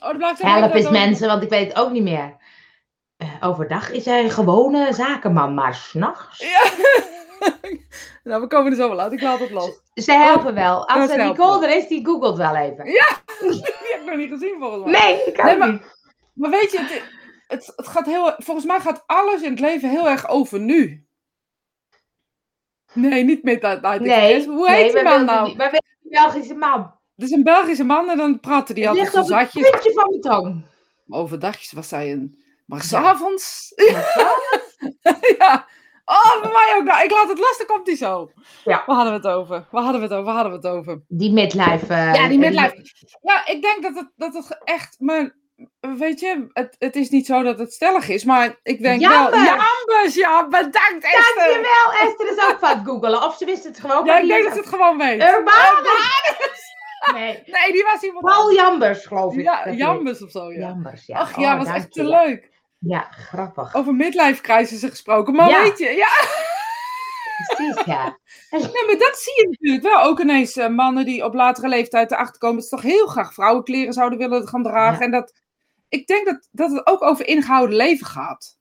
Oh, 0.02 0.32
Help 0.38 0.74
eens 0.74 0.86
ook- 0.86 0.92
mensen, 0.92 1.26
want 1.28 1.42
ik 1.42 1.48
weet 1.50 1.68
het 1.68 1.76
ook 1.78 1.90
niet 1.90 2.02
meer. 2.02 2.36
Eh, 3.18 3.28
overdag 3.40 3.90
is 3.90 4.04
hij 4.04 4.24
een 4.24 4.30
gewone 4.30 4.92
zakenman, 4.92 5.54
maar 5.54 5.74
s'nachts. 5.74 6.38
Ja. 6.38 6.62
nou, 8.24 8.40
we 8.40 8.46
komen 8.46 8.70
er 8.70 8.76
zo 8.78 8.88
wel 8.88 9.00
uit. 9.00 9.12
Ik 9.12 9.20
laat 9.22 9.38
het 9.38 9.50
los. 9.50 9.80
Ze 9.94 10.12
helpen 10.12 10.54
wel. 10.54 10.88
Als 10.88 11.08
dat 11.08 11.16
er 11.18 11.24
Nicole 11.24 11.66
er 11.66 11.76
is, 11.76 11.88
die 11.88 12.04
googelt 12.06 12.36
wel 12.36 12.56
even. 12.56 12.84
Die 13.40 13.62
heb 13.62 14.00
ik 14.00 14.02
nog 14.06 14.16
niet 14.16 14.30
gezien 14.30 14.56
volgens 14.58 14.84
mij. 14.84 15.00
Nee, 15.00 15.24
ik 15.24 15.42
Nee, 15.42 15.52
ook 15.52 15.58
maar- 15.58 15.72
niet. 15.72 15.96
Maar 16.32 16.50
weet 16.50 16.72
je, 16.72 16.78
het, 16.78 17.02
het, 17.46 17.72
het 17.76 17.88
gaat 17.88 18.06
heel, 18.06 18.34
volgens 18.36 18.66
mij 18.66 18.80
gaat 18.80 19.02
alles 19.06 19.42
in 19.42 19.50
het 19.50 19.60
leven 19.60 19.90
heel 19.90 20.08
erg 20.08 20.28
over 20.28 20.60
nu. 20.60 21.06
Nee, 22.92 23.24
niet 23.24 23.42
Midnight 23.42 23.82
Night 23.82 24.00
Nee. 24.00 24.46
Hoe 24.46 24.66
nee, 24.68 24.76
heet 24.76 24.92
die 24.92 25.02
wij 25.02 25.16
man 25.16 25.24
nou? 25.24 25.46
die- 25.46 25.56
Wij 25.56 25.66
willen 25.70 25.84
die 26.00 26.10
Belgische 26.10 26.54
man. 26.54 26.80
Dat 27.14 27.28
is 27.28 27.30
een 27.34 27.42
Belgische 27.42 27.84
man 27.84 28.10
en 28.10 28.16
dan 28.16 28.40
praten 28.40 28.74
die 28.74 28.88
altijd 28.88 29.10
zo 29.12 29.20
op 29.20 29.28
het 29.28 29.50
puntje 29.50 29.92
van 29.94 30.08
mijn 30.08 30.20
tong. 30.20 30.64
Overdagjes 31.08 31.72
was 31.72 31.88
zij 31.88 32.12
een... 32.12 32.42
Maar 32.68 32.78
Ja. 32.78 32.84
s'avonds... 32.84 33.72
Maar 33.76 35.18
ja. 35.38 35.66
Oh, 36.04 36.42
bij 36.42 36.50
mij 36.52 36.74
ook. 36.76 36.84
Nou, 36.84 37.04
ik 37.04 37.10
laat 37.10 37.28
het 37.28 37.36
dan 37.58 37.66
komt 37.66 37.86
hij 37.86 37.96
zo. 37.96 38.30
Ja. 38.64 38.82
Waar 38.86 38.96
hadden 38.96 39.20
we 39.20 39.28
het 39.28 39.36
over? 39.36 39.66
Waar 39.70 39.82
hadden 39.82 40.00
we 40.00 40.06
het 40.06 40.16
over? 40.16 40.24
Waar 40.24 40.34
hadden 40.42 40.60
we 40.60 40.68
het 40.68 40.76
over? 40.76 41.02
Die 41.08 41.32
midlife. 41.32 41.86
eh, 41.94 42.14
Ja, 42.14 42.28
die 42.28 42.42
eh, 42.44 42.50
midlife. 42.50 42.82
Ja, 43.22 43.46
ik 43.46 43.62
denk 43.62 43.82
dat 43.82 43.94
het, 43.94 44.10
dat 44.16 44.34
het 44.34 44.58
echt. 44.64 44.96
Maar 44.98 45.36
weet 45.98 46.20
je, 46.20 46.46
het, 46.52 46.76
het 46.78 46.96
is 46.96 47.08
niet 47.10 47.26
zo 47.26 47.42
dat 47.42 47.58
het 47.58 47.72
stellig 47.72 48.08
is. 48.08 48.24
Maar 48.24 48.58
ik 48.62 48.82
denk 48.82 49.00
wel. 49.00 49.10
Jambers! 49.10 49.44
Jambers, 49.44 50.14
ja, 50.14 50.48
bedankt 50.48 51.04
Esther. 51.04 51.34
Dankjewel, 51.36 51.92
Esther 52.08 52.26
is 52.28 52.44
ook 52.50 52.58
van 52.58 52.68
het 52.78 52.86
googelen. 52.86 53.22
Of 53.22 53.36
ze 53.36 53.44
wist 53.44 53.64
het 53.64 53.80
gewoon. 53.80 54.04
Ja, 54.04 54.14
ik 54.14 54.20
die 54.20 54.30
denk 54.30 54.44
dat 54.44 54.52
ze 54.52 54.58
het 54.58 54.68
gewoon 54.68 54.98
weet. 54.98 55.22
Urbanus! 55.22 55.86
Nee, 57.12 57.42
Nee, 57.46 57.72
die 57.72 57.84
was 57.92 58.02
iemand. 58.02 58.24
Paul. 58.24 58.52
Jambers, 58.52 59.06
geloof 59.06 59.34
ik. 59.34 59.40
Ja, 59.42 59.70
Jambers 59.70 60.22
of 60.22 60.30
zo, 60.30 60.52
ja. 60.52 60.58
Jambers, 60.58 61.06
ja. 61.06 61.18
Ach 61.18 61.36
ja, 61.40 61.52
Oh, 61.52 61.58
was 61.58 61.74
echt 61.74 61.92
te 61.92 62.04
leuk. 62.04 62.50
Ja, 62.78 63.00
grappig. 63.10 63.74
Over 63.74 63.94
midlife 63.94 64.42
crisissen 64.42 64.90
gesproken. 64.90 65.34
Maar 65.34 65.48
Ja. 65.48 65.62
weet 65.62 65.78
je, 65.78 65.90
ja, 65.90 66.08
Precies, 67.46 67.84
ja. 67.84 68.18
nee, 68.50 68.84
maar 68.86 68.98
dat 68.98 69.16
zie 69.18 69.32
je 69.42 69.46
natuurlijk 69.50 69.82
wel. 69.82 70.02
Ook 70.02 70.20
ineens 70.20 70.56
eh, 70.56 70.68
mannen 70.68 71.04
die 71.04 71.24
op 71.24 71.34
latere 71.34 71.68
leeftijd 71.68 72.10
erachter 72.10 72.38
komen 72.38 72.56
dat 72.56 72.64
ze 72.64 72.70
toch 72.70 72.84
heel 72.84 73.06
graag 73.06 73.34
vrouwenkleren 73.34 73.92
zouden 73.92 74.18
willen 74.18 74.48
gaan 74.48 74.62
dragen. 74.62 74.98
Ja. 74.98 75.04
En 75.04 75.10
dat, 75.10 75.40
ik 75.88 76.06
denk 76.06 76.26
dat, 76.26 76.48
dat 76.50 76.70
het 76.72 76.86
ook 76.86 77.02
over 77.02 77.26
ingehouden 77.26 77.76
leven 77.76 78.06
gaat. 78.06 78.56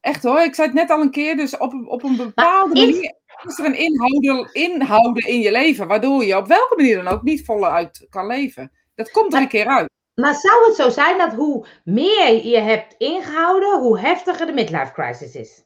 Echt 0.00 0.22
hoor, 0.22 0.40
ik 0.40 0.54
zei 0.54 0.66
het 0.68 0.76
net 0.76 0.90
al 0.90 1.00
een 1.00 1.10
keer, 1.10 1.36
dus 1.36 1.56
op, 1.56 1.72
een- 1.72 1.86
op 1.88 2.02
een 2.02 2.16
bepaalde 2.16 2.74
is- 2.80 2.80
manier 2.94 3.14
is 3.46 3.58
er 3.58 3.64
een 3.64 3.78
inhouden, 3.78 4.52
inhouden 4.52 5.26
in 5.28 5.40
je 5.40 5.50
leven, 5.52 5.86
waardoor 5.86 6.24
je 6.24 6.36
op 6.36 6.46
welke 6.46 6.76
manier 6.76 7.02
dan 7.02 7.12
ook 7.12 7.22
niet 7.22 7.44
voluit 7.44 8.06
kan 8.10 8.26
leven. 8.26 8.72
Dat 8.94 9.10
komt 9.10 9.26
er 9.26 9.32
Maar- 9.32 9.40
een 9.42 9.48
keer 9.48 9.66
uit. 9.66 9.90
Maar 10.22 10.34
zou 10.34 10.66
het 10.66 10.74
zo 10.76 10.90
zijn 10.90 11.18
dat 11.18 11.32
hoe 11.34 11.66
meer 11.84 12.46
je 12.46 12.58
hebt 12.58 12.94
ingehouden, 12.98 13.78
hoe 13.78 13.98
heftiger 13.98 14.46
de 14.46 14.52
midlife 14.52 14.92
crisis 14.92 15.34
is? 15.34 15.64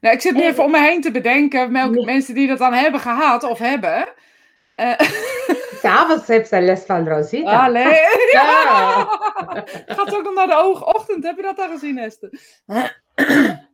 Nou, 0.00 0.14
ik 0.14 0.20
zit 0.20 0.34
nu 0.34 0.42
En- 0.42 0.48
even 0.50 0.64
om 0.64 0.70
me 0.70 0.78
heen 0.80 1.00
te 1.00 1.10
bedenken 1.10 1.72
welke 1.72 1.94
Nee. 1.94 2.04
mensen 2.04 2.34
die 2.34 2.48
dat 2.48 2.58
dan 2.58 2.72
hebben 2.72 3.00
gehad 3.00 3.42
of 3.42 3.58
hebben. 3.58 4.08
Eh 4.74 5.00
S'avonds 5.82 6.26
heeft 6.26 6.48
zij 6.48 6.62
les 6.62 6.84
van 6.84 7.08
Rosita. 7.08 7.64
allee. 7.64 7.84
Ja. 8.32 9.04
Gaat 9.96 10.14
ook 10.14 10.22
nog 10.24 10.34
naar 10.34 10.46
de 10.46 10.56
oogochtend. 10.62 11.24
Heb 11.24 11.36
je 11.36 11.42
dat 11.42 11.58
al 11.58 11.68
gezien, 11.68 11.98
Esther? 11.98 12.30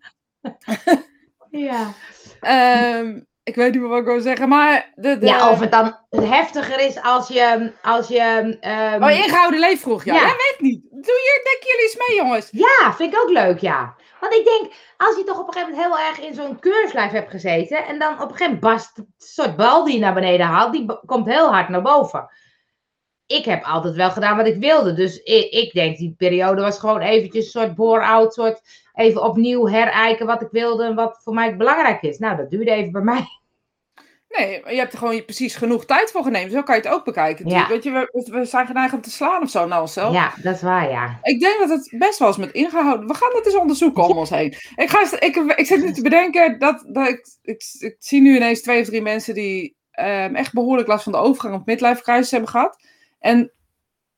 Ja. 1.50 1.92
Ehm, 2.40 3.20
ik 3.48 3.54
weet 3.54 3.72
niet 3.72 3.80
meer 3.80 3.90
wat 3.90 3.98
ik 3.98 4.04
wil 4.04 4.20
zeggen, 4.20 4.48
maar... 4.48 4.92
De, 4.94 5.18
de... 5.18 5.26
ja, 5.26 5.50
of 5.50 5.60
het 5.60 5.70
dan 5.70 5.96
heftiger 6.10 6.80
is 6.80 7.02
als 7.02 7.28
je... 7.28 7.72
Als 7.82 8.08
je 8.08 8.56
ehm, 8.60 9.02
Oh, 9.02 9.10
ingehouden 9.10 9.60
leef 9.60 9.80
vroeg, 9.80 10.04
ja. 10.04 10.14
Ja. 10.14 10.24
Weet 10.24 10.56
niet. 10.58 10.82
Doe 10.90 11.00
je, 11.00 11.40
denk 11.44 11.62
jullie 11.62 11.82
eens 11.82 12.08
mee, 12.08 12.16
jongens. 12.16 12.48
Ja, 12.50 12.94
vind 12.94 13.12
ik 13.14 13.20
ook 13.20 13.30
leuk, 13.30 13.58
ja. 13.58 13.94
Want 14.20 14.34
ik 14.34 14.44
denk, 14.44 14.72
als 14.96 15.16
je 15.16 15.24
toch 15.24 15.38
op 15.38 15.46
een 15.46 15.52
gegeven 15.52 15.74
moment 15.74 15.96
heel 15.96 16.06
erg 16.06 16.20
in 16.20 16.34
zo'n 16.34 16.58
keurslijf 16.58 17.10
hebt 17.10 17.30
gezeten... 17.30 17.86
en 17.86 17.98
dan 17.98 18.12
op 18.12 18.20
een 18.20 18.36
gegeven 18.36 18.44
moment 18.44 18.60
barst 18.60 18.96
het 18.96 19.06
soort 19.18 19.56
bal 19.56 19.84
die 19.84 19.94
je 19.94 20.00
naar 20.00 20.14
beneden 20.14 20.46
haalt... 20.46 20.72
die 20.72 20.86
komt 21.06 21.26
heel 21.26 21.52
hard 21.52 21.68
naar 21.68 21.82
boven. 21.82 22.30
Ik 23.26 23.44
heb 23.44 23.64
altijd 23.64 23.94
wel 23.94 24.10
gedaan 24.10 24.36
wat 24.36 24.46
ik 24.46 24.60
wilde. 24.60 24.94
Dus 24.94 25.22
ik, 25.22 25.50
ik 25.50 25.72
denk, 25.72 25.96
die 25.96 26.14
periode 26.18 26.62
was 26.62 26.78
gewoon 26.78 27.00
eventjes 27.00 27.44
een 27.44 27.60
soort 27.60 27.74
bore-out... 27.74 28.34
soort 28.34 28.60
even 28.94 29.22
opnieuw 29.22 29.66
herijken 29.66 30.26
wat 30.26 30.42
ik 30.42 30.48
wilde... 30.50 30.84
en 30.84 30.94
wat 30.94 31.20
voor 31.22 31.34
mij 31.34 31.56
belangrijk 31.56 32.02
is. 32.02 32.18
Nou, 32.18 32.36
dat 32.36 32.50
duurde 32.50 32.70
even 32.70 32.92
bij 32.92 33.02
mij. 33.02 33.26
Nee, 34.28 34.62
je 34.66 34.76
hebt 34.76 34.92
er 34.92 34.98
gewoon 34.98 35.24
precies 35.24 35.54
genoeg 35.56 35.84
tijd 35.84 36.10
voor 36.10 36.22
genomen. 36.22 36.50
Zo 36.50 36.62
kan 36.62 36.76
je 36.76 36.80
het 36.82 36.90
ook 36.90 37.04
bekijken. 37.04 37.48
Ja. 37.48 37.68
Weet 37.68 37.82
je, 37.82 37.90
we, 37.90 38.24
we 38.30 38.44
zijn 38.44 38.66
geneigd 38.66 38.94
om 38.94 39.00
te 39.00 39.10
slaan 39.10 39.42
of 39.42 39.50
zo 39.50 39.66
naar 39.66 39.80
onszelf. 39.80 40.14
Ja, 40.14 40.32
dat 40.42 40.54
is 40.54 40.62
waar, 40.62 40.90
ja. 40.90 41.18
Ik 41.22 41.40
denk 41.40 41.58
dat 41.58 41.68
het 41.68 41.94
best 41.98 42.18
wel 42.18 42.28
is 42.28 42.36
met 42.36 42.52
ingehouden. 42.52 43.06
We 43.06 43.14
gaan 43.14 43.30
het 43.34 43.46
eens 43.46 43.56
onderzoeken 43.56 44.04
om 44.04 44.16
ons 44.18 44.30
heen. 44.30 44.54
Ik, 44.76 44.88
ga, 44.90 45.00
eens- 45.00 45.12
ik, 45.12 45.36
ik 45.36 45.66
zit 45.66 45.84
nu 45.84 45.92
te 45.92 46.02
bedenken 46.02 46.58
dat, 46.58 46.84
dat 46.86 47.08
ik, 47.08 47.26
ik, 47.42 47.62
ik 47.78 47.96
zie 47.98 48.20
nu 48.20 48.36
ineens 48.36 48.62
twee 48.62 48.80
of 48.80 48.86
drie 48.86 49.02
mensen 49.02 49.34
die 49.34 49.76
ehm, 49.90 50.34
echt 50.34 50.52
behoorlijk 50.52 50.88
last 50.88 51.02
van 51.02 51.12
de 51.12 51.18
overgang 51.18 51.54
of 51.54 51.64
midlife 51.64 52.02
crisis 52.02 52.30
hebben 52.30 52.50
gehad. 52.50 52.78
En 53.18 53.52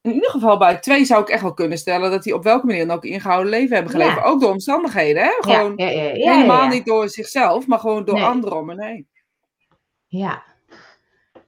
in 0.03 0.13
ieder 0.13 0.31
geval 0.31 0.59
bij 0.59 0.77
twee 0.79 1.05
zou 1.05 1.23
ik 1.23 1.29
echt 1.29 1.43
wel 1.43 1.55
kunnen 1.55 1.79
stellen 1.79 2.11
dat 2.11 2.23
die 2.23 2.35
op 2.35 2.43
welke 2.45 2.67
manier 2.67 2.87
dan 2.87 2.97
ook 2.97 3.05
ingehouden 3.05 3.51
leven 3.51 3.75
hebben 3.75 3.93
geleefd. 3.93 4.15
Ja. 4.17 4.23
Ook 4.23 4.41
door 4.41 4.51
omstandigheden, 4.51 5.23
hè? 5.23 5.31
Gewoon 5.41 5.73
ja, 5.77 5.87
helemaal 5.87 6.67
niet 6.69 6.87
door 6.87 7.09
zichzelf, 7.09 7.67
maar 7.67 7.79
gewoon 7.79 8.05
door 8.05 8.15
Nee. 8.15 8.25
anderen 8.25 8.59
om 8.59 8.71
en 8.71 8.83
heen. 8.83 9.09
Ja. 10.11 10.43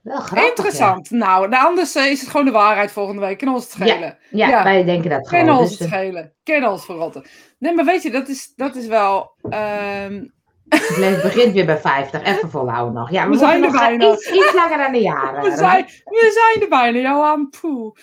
Wel 0.02 0.20
grappig, 0.20 0.48
Interessant. 0.48 1.10
Nou, 1.10 1.48
nou, 1.48 1.66
anders 1.66 1.96
is 1.96 2.20
het 2.20 2.30
gewoon 2.30 2.46
de 2.46 2.52
waarheid 2.52 2.92
volgende 2.92 3.20
week. 3.20 3.38
Kan 3.38 3.48
ons 3.54 3.62
het 3.64 3.72
schelen. 3.72 4.00
Ja, 4.00 4.16
ja, 4.30 4.48
Ja. 4.48 4.62
wij 4.64 4.84
denken 4.84 5.10
dat 5.10 5.28
gewoon. 5.28 5.50
ons 5.50 5.68
Dus, 5.70 5.78
het 5.78 5.88
eh, 5.88 5.94
schelen. 5.94 6.70
Ons 6.70 6.84
verrotten. 6.84 7.24
Nee, 7.58 7.74
maar 7.74 7.84
weet 7.84 8.02
je, 8.02 8.10
dat 8.10 8.28
is, 8.28 8.52
dat 8.56 8.74
is 8.76 8.86
wel... 8.86 9.34
ehm, 9.50 10.24
Het 10.68 11.22
begint 11.22 11.52
weer 11.52 11.66
bij 11.66 11.78
50. 11.78 12.22
Even 12.22 12.50
volhouden 12.50 12.94
nog. 12.94 13.10
Ja, 13.10 13.24
we, 13.24 13.30
We 13.30 13.38
zijn 13.38 13.64
er 13.64 13.70
bijna. 13.70 14.12
Iets, 14.12 14.30
iets 14.30 14.52
langer 14.54 14.78
dan 14.78 14.92
de 14.92 15.00
jaren. 15.00 15.42
we, 15.50 15.56
zijn, 15.56 15.84
we 16.04 16.30
zijn 16.50 16.62
er 16.62 16.68
bijna, 16.68 16.98
Johan. 16.98 17.48
Poeh. 17.60 17.94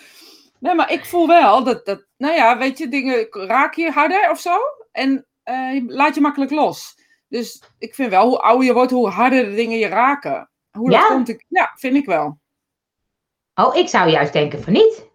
Nee, 0.58 0.74
maar 0.74 0.92
ik 0.92 1.04
voel 1.04 1.26
wel 1.26 1.64
dat, 1.64 1.86
dat... 1.86 2.06
Nou 2.16 2.34
ja, 2.34 2.58
weet 2.58 2.78
je, 2.78 2.88
dingen 2.88 3.26
raak 3.30 3.74
je 3.74 3.90
harder 3.90 4.30
of 4.30 4.38
zo. 4.40 4.56
En 4.92 5.26
eh, 5.42 5.82
laat 5.86 6.14
je 6.14 6.20
makkelijk 6.20 6.50
los. 6.50 6.94
Dus 7.28 7.62
ik 7.78 7.94
vind 7.94 8.10
wel, 8.10 8.28
hoe 8.28 8.38
ouder 8.38 8.66
je 8.66 8.72
wordt, 8.72 8.90
hoe 8.90 9.08
harder 9.08 9.44
de 9.44 9.54
dingen 9.54 9.78
je 9.78 9.86
raken. 9.88 10.49
Hoe 10.70 10.90
dat 10.90 11.00
Ja? 11.00 11.06
komt, 11.06 11.28
ik, 11.28 11.44
ja, 11.48 11.72
vind 11.74 11.96
ik 11.96 12.06
wel. 12.06 12.38
Oh, 13.54 13.76
ik 13.76 13.88
zou 13.88 14.10
juist 14.10 14.32
denken 14.32 14.62
van 14.62 14.72
niet. 14.72 15.08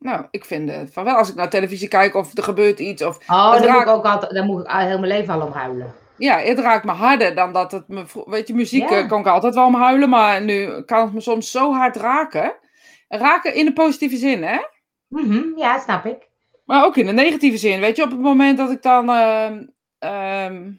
Nou, 0.00 0.26
ik 0.30 0.44
vind 0.44 0.70
het 0.70 0.92
van 0.92 1.04
wel. 1.04 1.16
Als 1.16 1.28
ik 1.28 1.34
naar 1.34 1.50
televisie 1.50 1.88
kijk 1.88 2.14
of 2.14 2.36
er 2.36 2.42
gebeurt 2.42 2.78
iets 2.78 3.02
of 3.02 3.18
Oh, 3.28 3.52
dan 3.52 3.72
moet, 3.72 3.80
ik 3.82 3.88
ook 3.88 4.04
altijd, 4.04 4.32
dan 4.34 4.46
moet 4.46 4.60
ik 4.60 4.66
al 4.66 4.78
heel 4.78 4.98
mijn 4.98 5.12
leven 5.12 5.34
al 5.34 5.46
om 5.46 5.52
huilen. 5.52 5.94
Ja, 6.16 6.38
het 6.38 6.58
raakt 6.58 6.84
me 6.84 6.92
harder 6.92 7.34
dan 7.34 7.52
dat 7.52 7.72
het 7.72 7.88
me... 7.88 8.04
Weet 8.26 8.48
je, 8.48 8.54
muziek 8.54 8.90
Ja. 8.90 8.98
eh, 8.98 9.08
kan 9.08 9.20
ik 9.20 9.26
altijd 9.26 9.54
wel 9.54 9.66
om 9.66 9.74
huilen, 9.74 10.08
maar 10.08 10.42
nu 10.42 10.82
kan 10.82 11.04
het 11.04 11.12
me 11.12 11.20
soms 11.20 11.50
zo 11.50 11.72
hard 11.72 11.96
raken. 11.96 12.54
Raken 13.08 13.54
in 13.54 13.64
de 13.64 13.72
positieve 13.72 14.16
zin, 14.16 14.42
hè? 14.42 14.58
Mhm, 15.08 15.58
ja, 15.58 15.78
snap 15.78 16.04
ik. 16.06 16.28
Maar 16.64 16.84
ook 16.84 16.96
in 16.96 17.06
de 17.06 17.12
negatieve 17.12 17.56
zin. 17.58 17.80
Weet 17.80 17.96
je, 17.96 18.02
op 18.02 18.10
het 18.10 18.20
moment 18.20 18.58
dat 18.58 18.70
ik 18.70 18.82
dan... 18.82 19.10
ehm, 19.10 19.66
ehm, 19.98 20.72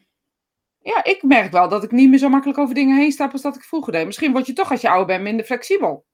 ja, 0.84 1.04
ik 1.04 1.24
merk 1.24 1.52
wel 1.52 1.70
dat 1.70 1.84
ik 1.84 1.92
niet 1.92 2.10
meer 2.10 2.20
zo 2.20 2.30
makkelijk 2.30 2.60
over 2.60 2.76
dingen 2.76 2.98
heen 2.98 3.12
stap 3.12 3.32
als 3.32 3.42
dat 3.42 3.56
ik 3.56 3.64
vroeger 3.64 3.92
deed. 3.94 4.06
Misschien 4.06 4.32
word 4.32 4.46
je 4.46 4.54
toch 4.54 4.72
als 4.72 4.82
je 4.82 4.90
ouder 4.90 5.08
bent 5.08 5.22
minder 5.24 5.46
flexibel. 5.46 6.06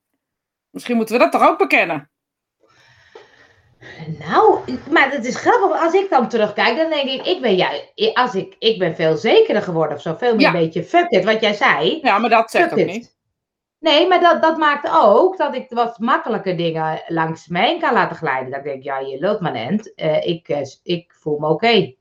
Misschien 0.69 0.95
moeten 0.95 1.15
we 1.17 1.21
dat 1.21 1.31
toch 1.31 1.47
ook 1.49 1.57
bekennen. 1.57 2.09
Nou, 4.19 4.59
maar 4.91 5.11
het 5.11 5.25
is 5.25 5.35
grappig. 5.35 5.81
Als 5.81 5.93
ik 5.93 6.09
dan 6.09 6.29
terugkijk, 6.29 6.77
dan 6.77 6.89
denk 6.89 7.09
ik, 7.09 7.25
ik 7.25 7.41
ben, 7.41 7.55
ja, 7.55 7.69
als 8.13 8.35
ik, 8.35 8.55
ik 8.59 8.79
ben 8.79 8.95
veel 8.95 9.17
zekerder 9.17 9.63
geworden 9.63 9.95
of 9.95 10.01
zo. 10.01 10.15
Veel 10.15 10.31
meer 10.35 10.41
Ja. 10.41 10.53
een 10.53 10.59
beetje 10.59 10.83
fuck 10.83 11.09
it, 11.09 11.23
wat 11.23 11.41
jij 11.41 11.53
zei. 11.53 11.99
Ja, 12.01 12.17
maar 12.19 12.29
dat 12.29 12.51
zegt 12.51 12.71
ook 12.71 12.77
it. 12.77 12.85
niet. 12.85 13.15
Nee, 13.79 14.07
maar 14.07 14.19
dat, 14.19 14.41
dat 14.41 14.57
maakt 14.57 14.89
ook 14.93 15.37
dat 15.37 15.55
ik 15.55 15.65
wat 15.69 15.99
makkelijker 15.99 16.57
dingen 16.57 17.03
langs 17.07 17.47
heen 17.51 17.79
kan 17.79 17.93
laten 17.93 18.15
glijden. 18.15 18.49
Dat 18.49 18.59
ik 18.59 18.65
denk, 18.65 18.83
ja, 18.83 18.99
je 18.99 19.19
lult 19.19 19.39
maar 19.39 19.53
end. 19.53 19.93
Eh, 19.95 20.27
ik, 20.27 20.47
eh, 20.49 20.61
ik 20.83 21.15
voel 21.19 21.39
me 21.39 21.47
oké. 21.47 21.93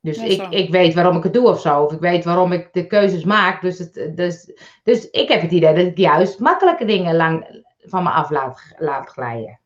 Dus 0.00 0.18
ik, 0.18 0.46
ik 0.50 0.70
weet 0.70 0.94
waarom 0.94 1.16
ik 1.16 1.22
het 1.22 1.32
doe 1.32 1.48
of 1.48 1.60
zo. 1.60 1.82
Of 1.82 1.92
ik 1.92 2.00
weet 2.00 2.24
waarom 2.24 2.52
ik 2.52 2.68
de 2.72 2.86
keuzes 2.86 3.24
maak. 3.24 3.60
Dus, 3.60 3.78
het, 3.78 4.12
dus, 4.14 4.52
dus 4.82 5.10
ik 5.10 5.28
heb 5.28 5.40
het 5.40 5.50
idee 5.50 5.74
dat 5.74 5.86
ik 5.86 5.98
juist 5.98 6.38
makkelijke 6.38 6.84
dingen 6.84 7.16
lang 7.16 7.64
van 7.78 8.02
me 8.02 8.10
af 8.10 8.30
laat, 8.30 8.74
laat 8.78 9.08
glijden. 9.08 9.60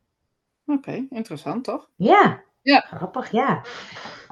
Oké, 0.66 1.06
interessant 1.10 1.64
toch? 1.64 1.88
Ja. 1.96 2.42
Ja. 2.62 2.80
Grappig, 2.80 3.30
ja. 3.30 3.62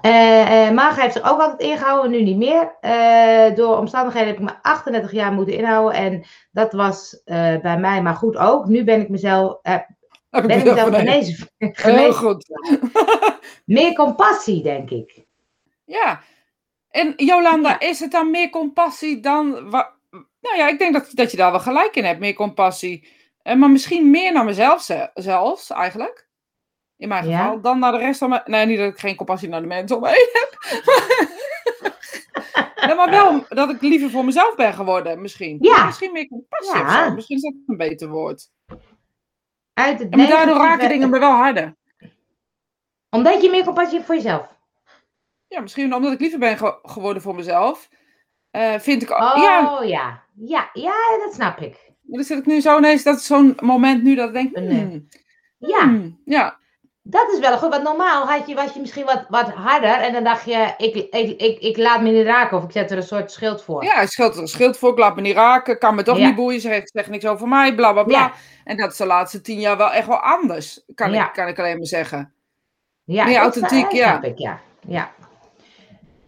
Eh 0.00 0.66
eh 0.66 0.74
Marga 0.74 1.02
heeft 1.02 1.14
zich 1.14 1.30
ook 1.30 1.40
altijd 1.40 1.60
ingehouden, 1.60 2.10
nu 2.10 2.22
niet 2.22 2.36
meer. 2.36 2.76
Eh, 2.80 3.54
door 3.54 3.78
omstandigheden 3.78 4.28
heb 4.28 4.38
ik 4.38 4.44
me 4.44 4.62
38 4.62 5.12
jaar 5.12 5.32
moeten 5.32 5.56
inhouden. 5.56 6.00
En 6.00 6.24
dat 6.52 6.72
was 6.72 7.20
bij 7.62 7.78
mij 7.78 8.02
maar 8.02 8.14
goed 8.14 8.36
ook. 8.36 8.66
Nu 8.66 8.84
ben 8.84 9.00
ik 9.00 9.08
mezelf, 9.08 9.60
ben 9.62 9.84
ik 10.30 10.64
mezelf 10.64 10.94
genezen. 10.94 11.48
Heel 11.58 12.12
goed. 12.12 12.44
Meer 13.64 13.92
compassie, 13.92 14.62
denk 14.62 14.90
ik. 14.90 15.24
Ja. 15.92 16.20
En 16.90 17.12
Jolanda, 17.16 17.68
Ja. 17.68 17.80
is 17.80 18.00
het 18.00 18.10
dan 18.10 18.30
meer 18.30 18.50
compassie 18.50 19.20
dan... 19.20 19.68
Nou 20.40 20.56
ja, 20.56 20.68
ik 20.68 20.78
denk 20.78 20.92
dat, 20.92 21.08
dat 21.12 21.30
je 21.30 21.36
daar 21.36 21.50
wel 21.50 21.60
gelijk 21.60 21.96
in 21.96 22.04
hebt, 22.04 22.20
meer 22.20 22.34
compassie. 22.34 23.08
Eh, 23.42 23.56
maar 23.56 23.70
misschien 23.70 24.10
meer 24.10 24.32
naar 24.32 24.44
mezelf 24.44 24.82
ze- 24.82 25.10
zelfs, 25.14 25.70
eigenlijk. 25.70 26.28
In 26.96 27.08
mijn 27.08 27.28
Ja. 27.28 27.38
geval. 27.42 27.60
Dan 27.60 27.78
naar 27.78 27.92
de 27.92 27.98
rest 27.98 28.18
van 28.18 28.28
mijn... 28.28 28.42
Nee, 28.44 28.66
niet 28.66 28.78
dat 28.78 28.92
ik 28.92 28.98
geen 28.98 29.16
compassie 29.16 29.48
naar 29.48 29.60
de 29.60 29.66
mensen 29.66 29.96
om 29.96 30.02
me 30.02 30.08
heen 30.08 30.28
heb. 30.32 30.56
maar 32.96 33.10
wel 33.10 33.44
dat 33.48 33.70
ik 33.70 33.80
liever 33.80 34.10
voor 34.10 34.24
mezelf 34.24 34.54
ben 34.54 34.72
geworden, 34.74 35.20
misschien. 35.20 35.58
Ja. 35.60 35.84
Misschien 35.84 36.12
meer 36.12 36.28
compassie 36.28 36.76
Ja. 36.76 36.84
of 36.84 36.92
zo. 37.08 37.14
Misschien 37.14 37.36
is 37.36 37.42
dat 37.42 37.52
een 37.66 37.76
beter 37.76 38.08
woord. 38.08 38.50
Uit 39.74 39.98
het 39.98 40.08
Ja, 40.10 40.16
maar 40.16 40.26
daardoor 40.28 40.56
raken 40.56 40.88
dingen 40.88 41.10
me 41.10 41.18
wel 41.18 41.32
harder. 41.32 41.76
Omdat 43.10 43.42
je 43.42 43.50
meer 43.50 43.64
compassie 43.64 43.94
hebt 43.94 44.06
voor 44.06 44.14
jezelf. 44.14 44.60
Ja, 45.52 45.60
misschien 45.60 45.94
omdat 45.94 46.12
ik 46.12 46.20
liever 46.20 46.38
ben 46.38 46.56
ge- 46.58 46.78
geworden 46.82 47.22
voor 47.22 47.34
mezelf. 47.34 47.88
eh, 48.50 48.78
vind 48.78 49.02
ik... 49.02 49.10
Oh, 49.10 49.32
Ja, 49.36 49.80
ja. 49.82 50.22
ja. 50.34 50.70
Ja, 50.72 50.94
dat 51.24 51.34
snap 51.34 51.58
ik. 51.60 51.76
Maar 52.02 52.18
dan 52.18 52.24
zit 52.24 52.38
ik 52.38 52.46
nu 52.46 52.60
zo 52.60 52.78
ineens, 52.78 53.02
dat 53.02 53.16
is 53.18 53.26
zo'n 53.26 53.56
moment 53.62 54.02
nu 54.02 54.14
dat 54.14 54.26
ik 54.28 54.32
denk, 54.34 54.56
hmm, 54.56 55.08
Ja. 55.58 55.80
hmm, 55.82 56.20
ja, 56.24 56.58
Dat 57.02 57.32
is 57.32 57.38
wel 57.38 57.58
goed, 57.58 57.68
want 57.70 57.82
normaal 57.82 58.26
had 58.26 58.48
je, 58.48 58.54
was 58.54 58.72
je 58.72 58.80
misschien 58.80 59.04
wat, 59.04 59.24
wat 59.28 59.48
harder 59.50 59.94
en 59.94 60.12
dan 60.12 60.24
dacht 60.24 60.44
je, 60.44 60.74
ik, 60.76 60.94
ik, 60.94 61.40
ik, 61.40 61.58
ik 61.60 61.76
laat 61.76 62.02
me 62.02 62.10
niet 62.10 62.26
raken 62.26 62.56
of 62.56 62.64
ik 62.64 62.70
zet 62.72 62.90
er 62.90 62.96
een 62.96 63.02
soort 63.02 63.30
schild 63.32 63.62
voor. 63.62 63.84
ja, 63.84 64.06
schild, 64.06 64.48
schild 64.48 64.78
voor, 64.78 64.90
ik 64.92 64.98
laat 64.98 65.14
me 65.14 65.20
niet 65.20 65.34
raken, 65.36 65.78
kan 65.78 65.94
me 65.94 66.02
toch 66.02 66.18
Ja. 66.18 66.26
niet 66.26 66.34
boeien, 66.36 66.60
ze 66.60 66.68
heeft 66.68 66.90
zegt 66.94 67.08
niks 67.10 67.26
over 67.26 67.48
mij, 67.48 67.74
bla 67.74 67.92
bla 67.92 68.02
bla. 68.02 68.18
Ja. 68.18 68.32
En 68.64 68.76
dat 68.76 68.90
is 68.92 68.96
de 68.96 69.06
laatste 69.06 69.40
tien 69.40 69.60
jaar 69.60 69.76
wel 69.76 69.92
echt 69.92 70.06
wel 70.06 70.20
anders, 70.20 70.84
kan, 70.94 71.12
Ja. 71.12 71.26
ik, 71.26 71.32
kan 71.32 71.48
ik 71.48 71.58
alleen 71.58 71.76
maar 71.76 71.86
zeggen. 71.86 72.34
Ja, 73.04 73.24
Meer 73.24 73.38
authentiek, 73.38 73.90
ja. 73.92 74.22
ik, 74.22 74.38
ja. 74.38 74.60
ja. 74.86 75.12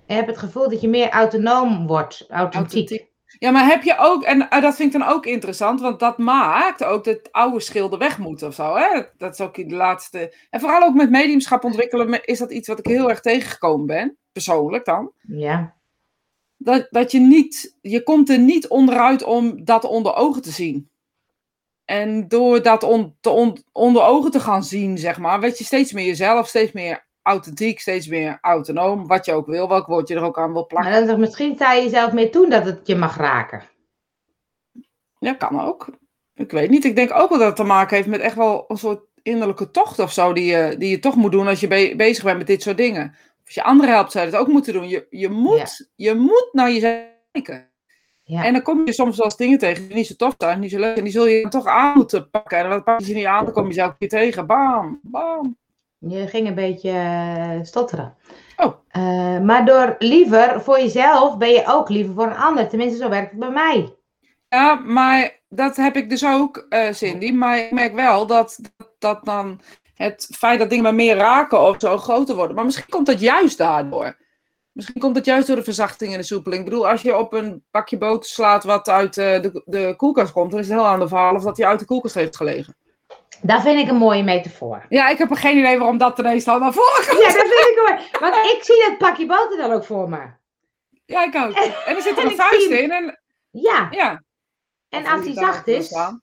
Ik 0.07 0.17
heb 0.17 0.27
het 0.27 0.39
gevoel 0.39 0.69
dat 0.69 0.81
je 0.81 0.89
meer 0.89 1.09
autonoom 1.09 1.87
wordt, 1.87 2.25
authentiek. 2.29 2.55
Authentiek. 2.57 3.13
Ja, 3.39 3.51
maar 3.51 3.67
heb 3.67 3.83
je 3.83 3.97
ook, 3.99 4.23
en 4.23 4.51
eh, 4.51 4.63
dat 4.63 4.77
vind 4.77 4.95
ik 4.95 5.01
dan 5.01 5.09
ook 5.09 5.27
interessant, 5.27 5.81
want 5.81 6.01
dat 6.01 6.19
maakt 6.19 6.85
ook 6.85 7.05
dat 7.05 7.33
oude 7.33 7.61
schilden 7.61 7.99
weg 7.99 8.19
moeten 8.19 8.49
of 8.49 8.55
zo. 8.55 8.75
Hè? 8.77 9.03
Dat, 9.17 9.33
is 9.33 9.41
ook 9.41 9.57
in 9.57 9.69
de 9.69 9.75
laatste. 9.75 10.35
En 10.51 10.61
vooral 10.61 10.83
ook 10.83 10.95
met 10.95 11.11
mediumschap 11.11 11.65
ontwikkelen 11.65 12.25
is 12.25 12.39
dat 12.39 12.53
iets 12.53 12.69
wat 12.69 12.79
ik 12.79 12.87
heel 12.87 13.09
erg 13.09 13.21
tegengekomen 13.21 13.87
ben, 13.87 14.17
persoonlijk 14.33 14.85
dan. 14.85 15.13
Ja. 15.21 15.75
dat, 16.57 16.87
dat 16.91 17.13
je 17.13 17.21
niet, 17.21 17.77
je 17.81 18.03
komt 18.03 18.31
er 18.31 18.39
niet 18.39 18.69
onderuit 18.69 19.23
om 19.25 19.65
dat 19.65 19.85
onder 19.85 20.15
ogen 20.15 20.43
te 20.43 20.51
zien. 20.51 20.89
En 21.85 22.29
door 22.29 22.63
dat 22.63 22.83
on, 22.83 23.17
te 23.21 23.31
on- 23.31 23.65
onder 23.73 24.03
ogen 24.03 24.31
te 24.31 24.41
gaan 24.41 24.65
zien, 24.65 24.99
zeg 24.99 25.19
maar, 25.19 25.41
werd 25.41 25.59
je 25.59 25.65
steeds 25.65 25.93
meer 25.93 26.07
jezelf, 26.07 26.49
steeds 26.49 26.73
meer 26.73 27.04
authentiek, 27.25 27.81
steeds 27.81 28.07
meer 28.07 28.39
autonoom, 28.41 29.07
wat 29.07 29.25
je 29.25 29.33
ook 29.33 29.47
wil, 29.47 29.69
welk 29.69 29.87
woord 29.87 30.09
je 30.09 30.15
er 30.15 30.23
ook 30.23 30.39
aan 30.39 30.53
wil 30.53 30.67
plakken. 30.67 30.91
Maar 30.91 31.01
dan 31.01 31.09
zeg, 31.09 31.19
misschien 31.19 31.55
sta 31.55 31.73
je 31.73 31.83
jezelf 31.83 32.13
meer 32.13 32.31
toe 32.31 32.51
dat 32.51 32.65
het 32.65 32.87
je 32.87 32.97
mag 32.97 33.17
raken. 33.17 33.63
Ja, 35.19 35.35
kan 35.35 35.61
ook. 35.61 35.89
Ik 36.35 36.51
weet 36.51 36.71
niet. 36.71 36.85
Ik 36.85 36.97
denk 36.97 37.13
ook 37.15 37.29
wel 37.29 37.39
dat 37.39 37.47
het 37.47 37.57
te 37.57 37.65
maken 37.65 37.97
heeft 37.97 38.09
met 38.09 38.21
echt 38.21 38.37
wel 38.37 38.65
een 38.69 38.77
soort 38.77 39.01
innerlijke 39.23 39.71
tocht 39.71 39.99
of 39.99 40.13
zo, 40.13 40.33
die 40.33 40.45
je, 40.45 40.75
die 40.79 40.91
je 40.91 40.99
toch 40.99 41.15
moet 41.15 41.33
doen 41.33 41.47
als 41.49 41.61
je 41.61 41.69
be- 41.69 41.95
bezig 41.97 42.25
bent 42.25 42.39
met 42.39 42.47
dit 42.47 42.63
soort 42.63 42.77
dingen. 42.77 43.17
als 43.45 43.55
je 43.55 43.63
anderen 43.63 43.95
helpt, 43.95 44.13
zou 44.13 44.25
je 44.25 44.31
dat 44.31 44.41
ook 44.41 44.49
moeten 44.49 44.73
doen. 44.73 44.89
Je, 44.89 45.07
je, 45.11 45.29
moet, 45.29 45.91
je 45.95 46.15
moet 46.15 46.49
naar 46.53 46.71
jezelf 46.73 47.03
kijken. 47.33 47.73
Ja. 48.23 48.45
En 48.45 48.53
dan 48.53 48.63
kom 48.63 48.87
je 48.87 48.93
soms 48.93 49.17
wel 49.17 49.25
eens 49.25 49.37
dingen 49.37 49.59
tegen 49.59 49.87
die 49.87 49.97
niet 49.97 50.07
zo 50.07 50.15
tof 50.15 50.35
zijn, 50.39 50.61
niet 50.61 50.71
zo 50.71 50.79
leuk. 50.79 50.97
En 50.97 51.05
die 51.05 51.13
zul 51.13 51.27
je 51.27 51.43
dan 51.43 51.51
toch 51.51 51.67
aan 51.67 51.97
moeten 51.97 52.31
pakken. 52.31 52.59
En 52.59 52.69
wat 52.69 52.85
pak 52.85 53.01
je 53.01 53.15
niet 53.15 53.27
aan, 53.27 53.45
dan 53.45 53.55
kom 53.55 53.67
je 53.67 53.73
zelf 53.73 53.97
keer 53.99 54.09
tegen. 54.09 54.47
Bam, 54.47 55.01
bam. 55.03 55.59
Je 55.99 56.29
ging 56.29 56.49
een 56.49 56.55
beetje 56.55 56.91
uh, 56.91 57.59
stotteren. 57.63 58.17
Oh. 58.57 58.75
Uh, 58.97 59.41
maar 59.41 59.65
door 59.65 59.97
liever 59.99 60.63
voor 60.63 60.79
jezelf 60.79 61.37
ben 61.37 61.51
je 61.51 61.65
ook 61.67 61.89
liever 61.89 62.15
voor 62.15 62.27
een 62.27 62.37
ander. 62.37 62.69
Tenminste, 62.69 62.99
zo 62.99 63.09
werkt 63.09 63.31
het 63.31 63.41
bij 63.41 63.51
mij. 63.51 63.95
Ja, 64.49 64.75
maar 64.75 65.41
dat 65.49 65.77
heb 65.77 65.97
ik 65.97 66.11
dus 66.11 66.25
ook, 66.27 66.67
uh, 66.69 66.93
Cindy. 66.93 67.33
Maar 67.33 67.59
ik 67.59 67.73
merk 67.73 67.95
wel 67.95 68.27
dat, 68.27 68.59
dat, 68.77 68.91
dat 68.99 69.25
dan 69.25 69.61
het 69.95 70.29
feit 70.37 70.59
dat 70.59 70.69
dingen 70.69 70.85
maar 70.85 70.95
meer 70.95 71.17
raken 71.17 71.61
of 71.61 71.77
zo 71.79 71.99
groter 71.99 72.35
worden. 72.35 72.57
Maar 72.57 72.65
misschien 72.65 72.89
komt 72.89 73.07
dat 73.07 73.21
juist 73.21 73.59
daardoor. 73.59 74.17
Misschien 74.73 75.01
komt 75.01 75.17
het 75.17 75.25
juist 75.25 75.47
door 75.47 75.57
de 75.57 75.65
verzachting 75.65 76.13
en 76.13 76.19
de 76.19 76.25
soepeling. 76.25 76.63
Ik 76.63 76.69
bedoel, 76.69 76.89
als 76.89 77.03
je 77.03 77.17
op 77.17 77.33
een 77.33 77.65
bakje 77.71 77.99
boter 77.99 78.31
slaat 78.31 78.65
wat 78.65 78.89
uit 78.89 79.17
uh, 79.17 79.41
de, 79.41 79.63
de 79.65 79.95
koelkast 79.97 80.33
komt, 80.33 80.51
dan 80.51 80.61
is 80.61 80.69
het 80.69 80.77
heel 80.77 80.87
aan 80.87 81.01
de 81.01 81.09
verhaal 81.09 81.35
of 81.35 81.43
dat 81.43 81.57
hij 81.57 81.67
uit 81.67 81.79
de 81.79 81.85
koelkast 81.85 82.15
heeft 82.15 82.37
gelegen. 82.37 82.77
Dat 83.47 83.63
vind 83.63 83.81
ik 83.81 83.89
een 83.89 83.97
mooie 83.97 84.23
metafoor. 84.23 84.87
Ja, 84.89 85.09
ik 85.09 85.19
heb 85.19 85.31
er 85.31 85.37
geen 85.37 85.59
idee 85.59 85.79
waarom 85.79 85.99
dat 85.99 86.19
ineens 86.19 86.45
dan 86.45 86.61
naar 86.61 86.73
voren 86.73 87.07
komt. 87.09 87.21
Ja, 87.21 87.27
dat 87.27 87.47
vind 87.47 87.77
ik 87.77 87.83
mooi. 87.87 88.09
Want 88.21 88.35
ik 88.35 88.59
zie 88.63 88.85
dat 88.89 88.99
pakje 88.99 89.27
boter 89.27 89.57
dan 89.57 89.73
ook 89.73 89.85
voor 89.85 90.09
me. 90.09 90.21
Ja, 91.07 91.25
ik 91.25 91.35
ook. 91.35 91.53
En, 91.53 91.97
er 91.97 92.03
zit 92.03 92.19
er 92.19 92.25
een 92.25 92.37
vuist 92.37 92.71
in. 92.71 92.91
En... 92.91 93.21
Ja. 93.51 93.89
ja. 93.91 94.23
En 94.89 95.07
als 95.07 95.23
die 95.23 95.35
zacht 95.35 95.67
is... 95.67 95.89
Dan 95.89 96.23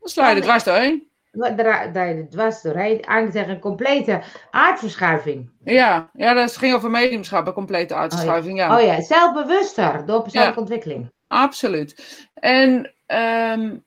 sla 0.00 0.28
je 0.28 0.36
er 0.36 0.42
dwars 0.42 0.64
doorheen 0.64 1.08
het 1.36 2.34
was 2.34 2.62
doorheen. 2.62 3.02
Eigenlijk 3.02 3.32
zeggen 3.32 3.54
een 3.54 3.60
complete 3.60 4.22
aardverschuiving. 4.50 5.50
Ja, 5.64 6.10
ja 6.12 6.34
dat 6.34 6.56
ging 6.56 6.74
over 6.74 6.90
mediumschap, 6.90 7.46
een 7.46 7.52
complete 7.52 7.94
aardverschuiving. 7.94 8.60
Oh 8.60 8.66
ja, 8.66 8.76
oh 8.76 8.82
ja. 8.82 9.00
zelfbewuster 9.02 10.06
door 10.06 10.22
persoonlijke 10.22 10.60
ontwikkeling. 10.60 11.12
Absoluut. 11.28 12.26
En 12.34 12.94
um, 13.06 13.84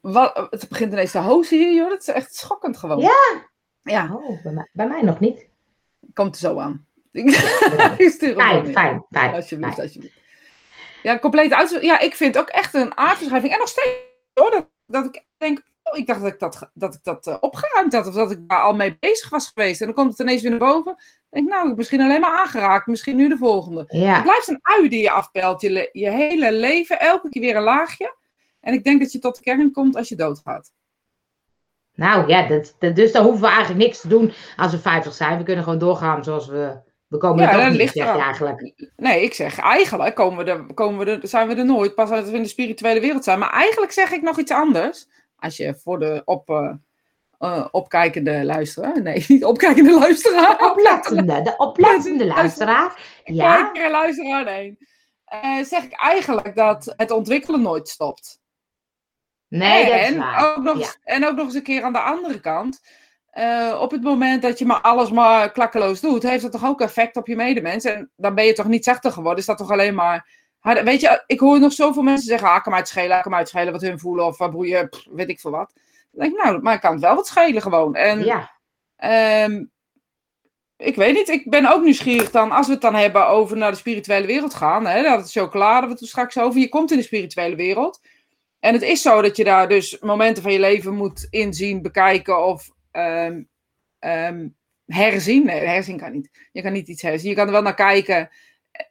wat, 0.00 0.46
het 0.50 0.68
begint 0.68 0.92
ineens 0.92 1.10
te 1.10 1.18
hozen 1.18 1.58
hier, 1.58 1.74
joh. 1.74 1.88
Dat 1.88 2.00
is 2.00 2.06
echt 2.06 2.34
schokkend 2.34 2.76
gewoon. 2.76 2.98
Ja. 2.98 3.50
Ja. 3.82 4.14
Oh, 4.14 4.42
bij, 4.42 4.52
mij, 4.52 4.68
bij 4.72 4.88
mij 4.88 5.02
nog 5.02 5.20
niet. 5.20 5.48
Komt 6.14 6.34
er 6.34 6.40
zo 6.40 6.58
aan. 6.58 6.86
fijn, 7.12 8.72
fijn, 8.72 9.04
fijn. 9.10 9.34
Alsjeblieft, 9.34 9.80
alsjeblieft. 9.80 10.20
Ja, 11.02 11.18
complete 11.18 11.56
uit. 11.56 11.78
Ja, 11.80 11.98
ik 11.98 12.14
vind 12.14 12.38
ook 12.38 12.48
echt 12.48 12.74
een 12.74 12.96
aardverschuiving. 12.96 13.52
En 13.52 13.58
nog 13.58 13.68
steeds 13.68 13.90
hoor, 14.34 14.50
dat, 14.50 14.68
dat 14.86 15.04
ik 15.04 15.24
denk, 15.36 15.62
Oh, 15.82 15.98
ik 15.98 16.06
dacht 16.06 16.20
dat 16.20 16.32
ik 16.32 16.38
dat, 16.38 16.70
dat, 16.74 16.94
ik 16.94 17.00
dat 17.02 17.26
uh, 17.26 17.36
opgeruimd 17.40 17.92
had 17.92 18.06
of 18.06 18.14
dat 18.14 18.30
ik 18.30 18.48
daar 18.48 18.62
al 18.62 18.74
mee 18.74 18.96
bezig 19.00 19.28
was 19.28 19.50
geweest. 19.54 19.80
En 19.80 19.86
dan 19.86 19.94
komt 19.94 20.10
het 20.10 20.20
ineens 20.20 20.42
weer 20.42 20.50
naar 20.50 20.60
boven. 20.60 20.84
Dan 20.84 20.96
denk 21.30 21.44
ik, 21.46 21.50
nou, 21.50 21.62
ik 21.62 21.68
heb 21.68 21.76
misschien 21.76 22.00
alleen 22.00 22.20
maar 22.20 22.38
aangeraakt. 22.38 22.86
Misschien 22.86 23.16
nu 23.16 23.28
de 23.28 23.36
volgende. 23.36 23.84
Het 23.86 24.22
blijft 24.22 24.48
een 24.48 24.58
ui 24.62 24.88
die 24.88 25.02
je 25.02 25.10
afpelt. 25.10 25.60
Je, 25.60 25.88
je 25.92 26.10
hele 26.10 26.52
leven, 26.52 27.00
elke 27.00 27.28
keer 27.28 27.42
weer 27.42 27.56
een 27.56 27.62
laagje. 27.62 28.16
En 28.62 28.74
ik 28.74 28.84
denk 28.84 29.00
dat 29.00 29.12
je 29.12 29.18
tot 29.18 29.36
de 29.36 29.42
kern 29.42 29.72
komt 29.72 29.96
als 29.96 30.08
je 30.08 30.16
doodgaat. 30.16 30.72
Nou 31.94 32.28
ja, 32.28 32.46
dat, 32.46 32.96
dus 32.96 33.12
dan 33.12 33.24
hoeven 33.24 33.42
we 33.42 33.48
eigenlijk 33.48 33.84
niks 33.84 34.00
te 34.00 34.08
doen 34.08 34.32
als 34.56 34.72
we 34.72 34.78
50 34.78 35.14
zijn. 35.14 35.38
We 35.38 35.44
kunnen 35.44 35.64
gewoon 35.64 35.78
doorgaan 35.78 36.24
zoals 36.24 36.46
we. 36.46 36.90
We 37.06 37.18
komen 37.18 37.48
er 37.48 37.64
toch 37.64 37.78
niet, 37.78 37.90
zeg 37.90 38.14
je 38.14 38.20
eigenlijk. 38.20 38.90
Nee, 38.96 39.22
ik 39.22 39.34
zeg 39.34 39.58
eigenlijk 39.58 40.14
komen 40.14 40.44
we 40.44 40.50
er, 40.50 40.74
komen 40.74 41.04
we 41.04 41.10
er, 41.10 41.28
zijn 41.28 41.48
we 41.48 41.54
er 41.54 41.64
nooit. 41.64 41.94
Pas 41.94 42.10
als 42.10 42.30
we 42.30 42.36
in 42.36 42.42
de 42.42 42.48
spirituele 42.48 43.00
wereld 43.00 43.24
zijn. 43.24 43.38
Maar 43.38 43.52
eigenlijk 43.52 43.92
zeg 43.92 44.10
ik 44.10 44.22
nog 44.22 44.38
iets 44.38 44.52
anders. 44.52 45.08
Als 45.36 45.56
je 45.56 45.74
voor 45.74 45.98
de 45.98 46.22
op, 46.24 46.48
uh, 47.38 47.66
opkijkende 47.70 48.44
luisteraar, 48.44 49.02
nee, 49.02 49.24
niet 49.28 49.44
opkijkende 49.44 49.98
luisteraar. 49.98 50.58
De 50.58 50.70
oplettende, 50.70 51.42
de 51.42 51.54
oplettende 51.56 52.26
luisteraar. 52.26 53.00
Ja. 53.24 53.56
Kijker 53.56 53.90
luisteraar, 53.90 54.44
nee. 54.44 54.78
Uh, 55.44 55.64
zeg 55.64 55.84
ik 55.84 55.92
eigenlijk 55.92 56.56
dat 56.56 56.94
het 56.96 57.10
ontwikkelen 57.10 57.62
nooit 57.62 57.88
stopt. 57.88 58.41
Nee, 59.58 59.84
dat 59.84 59.94
en, 59.94 60.18
waar. 60.18 60.50
Ook 60.50 60.62
nog, 60.62 60.96
En 61.04 61.26
ook 61.26 61.36
nog 61.36 61.44
eens 61.44 61.54
een 61.54 61.62
keer 61.62 61.82
aan 61.82 61.92
de 61.92 62.00
andere 62.00 62.40
kant. 62.40 62.80
Uh, 63.38 63.78
op 63.80 63.90
het 63.90 64.02
moment 64.02 64.42
dat 64.42 64.58
je 64.58 64.66
maar 64.66 64.80
alles 64.80 65.10
maar 65.10 65.52
klakkeloos 65.52 66.00
doet, 66.00 66.22
heeft 66.22 66.42
dat 66.42 66.52
toch 66.52 66.66
ook 66.66 66.80
effect 66.80 67.16
op 67.16 67.26
je 67.26 67.36
medemens. 67.36 67.84
En 67.84 68.10
dan 68.16 68.34
ben 68.34 68.44
je 68.44 68.52
toch 68.52 68.66
niet 68.66 68.84
zachter 68.84 69.12
geworden. 69.12 69.38
Is 69.38 69.46
dat 69.46 69.58
toch 69.58 69.70
alleen 69.70 69.94
maar 69.94 70.40
Weet 70.62 71.00
je, 71.00 71.22
ik 71.26 71.40
hoor 71.40 71.60
nog 71.60 71.72
zoveel 71.72 72.02
mensen 72.02 72.26
zeggen, 72.26 72.48
ah, 72.48 72.62
kan 72.62 72.70
mij 72.70 72.80
het 72.80 72.88
schelen, 72.88 73.20
kan 73.22 73.30
mij 73.30 73.40
het 73.40 73.48
schelen 73.48 73.72
wat 73.72 73.80
hun 73.80 73.98
voelen 73.98 74.26
of 74.26 74.36
broeien, 74.36 74.88
weet 75.10 75.28
ik 75.28 75.40
veel 75.40 75.50
wat. 75.50 75.72
Dan 76.10 76.20
denk 76.20 76.32
ik, 76.32 76.44
nou, 76.44 76.62
maar 76.62 76.74
ik 76.74 76.80
kan 76.80 76.92
het 76.92 77.00
wel 77.00 77.14
wat 77.14 77.26
schelen 77.26 77.62
gewoon. 77.62 77.94
En 77.94 78.24
ja. 78.24 78.50
Um, 79.44 79.70
ik 80.76 80.96
weet 80.96 81.14
niet, 81.14 81.28
ik 81.28 81.50
ben 81.50 81.72
ook 81.72 81.82
nieuwsgierig 81.82 82.30
dan, 82.30 82.50
als 82.52 82.66
we 82.66 82.72
het 82.72 82.82
dan 82.82 82.94
hebben 82.94 83.26
over 83.26 83.56
naar 83.56 83.70
de 83.70 83.76
spirituele 83.76 84.26
wereld 84.26 84.54
gaan, 84.54 84.86
hè, 84.86 85.02
dat 85.02 85.20
het 85.20 85.30
chocolade, 85.30 85.86
wat 85.86 86.00
we 86.00 86.06
straks 86.06 86.38
over, 86.38 86.60
je 86.60 86.68
komt 86.68 86.90
in 86.90 86.96
de 86.96 87.02
spirituele 87.02 87.56
wereld. 87.56 88.00
En 88.62 88.72
het 88.72 88.82
is 88.82 89.02
zo 89.02 89.22
dat 89.22 89.36
je 89.36 89.44
daar 89.44 89.68
dus 89.68 89.98
momenten 89.98 90.42
van 90.42 90.52
je 90.52 90.60
leven 90.60 90.94
moet 90.94 91.26
inzien, 91.30 91.82
bekijken 91.82 92.46
of 92.46 92.70
um, 92.92 93.48
um, 94.00 94.56
herzien. 94.86 95.44
Nee, 95.44 95.60
herzien 95.60 95.98
kan 95.98 96.12
niet. 96.12 96.48
Je 96.52 96.62
kan 96.62 96.72
niet 96.72 96.88
iets 96.88 97.02
herzien. 97.02 97.30
Je 97.30 97.36
kan 97.36 97.46
er 97.46 97.52
wel 97.52 97.62
naar 97.62 97.74
kijken 97.74 98.30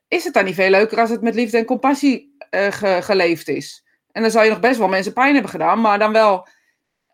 is 0.07 0.23
het 0.23 0.33
dan 0.33 0.45
niet 0.45 0.55
veel 0.55 0.69
leuker 0.69 0.99
als 0.99 1.09
het 1.09 1.21
met 1.21 1.35
liefde 1.35 1.57
en 1.57 1.65
compassie 1.65 2.35
uh, 2.51 2.67
geleefd 3.01 3.47
is? 3.47 3.85
En 4.11 4.21
dan 4.21 4.31
zou 4.31 4.43
je 4.43 4.49
nog 4.51 4.59
best 4.59 4.77
wel 4.77 4.87
mensen 4.87 5.13
pijn 5.13 5.33
hebben 5.33 5.51
gedaan, 5.51 5.81
maar 5.81 5.99
dan 5.99 6.11
wel. 6.11 6.47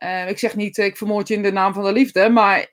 Uh, 0.04 0.30
ik 0.30 0.40
zeg 0.40 0.56
niet, 0.56 0.78
ik 0.78 0.98
vermoord 0.98 1.28
je 1.28 1.34
in 1.34 1.44
de 1.44 1.52
naam 1.52 1.74
van 1.74 1.84
de 1.84 1.92
liefde, 1.92 2.30
maar 2.30 2.68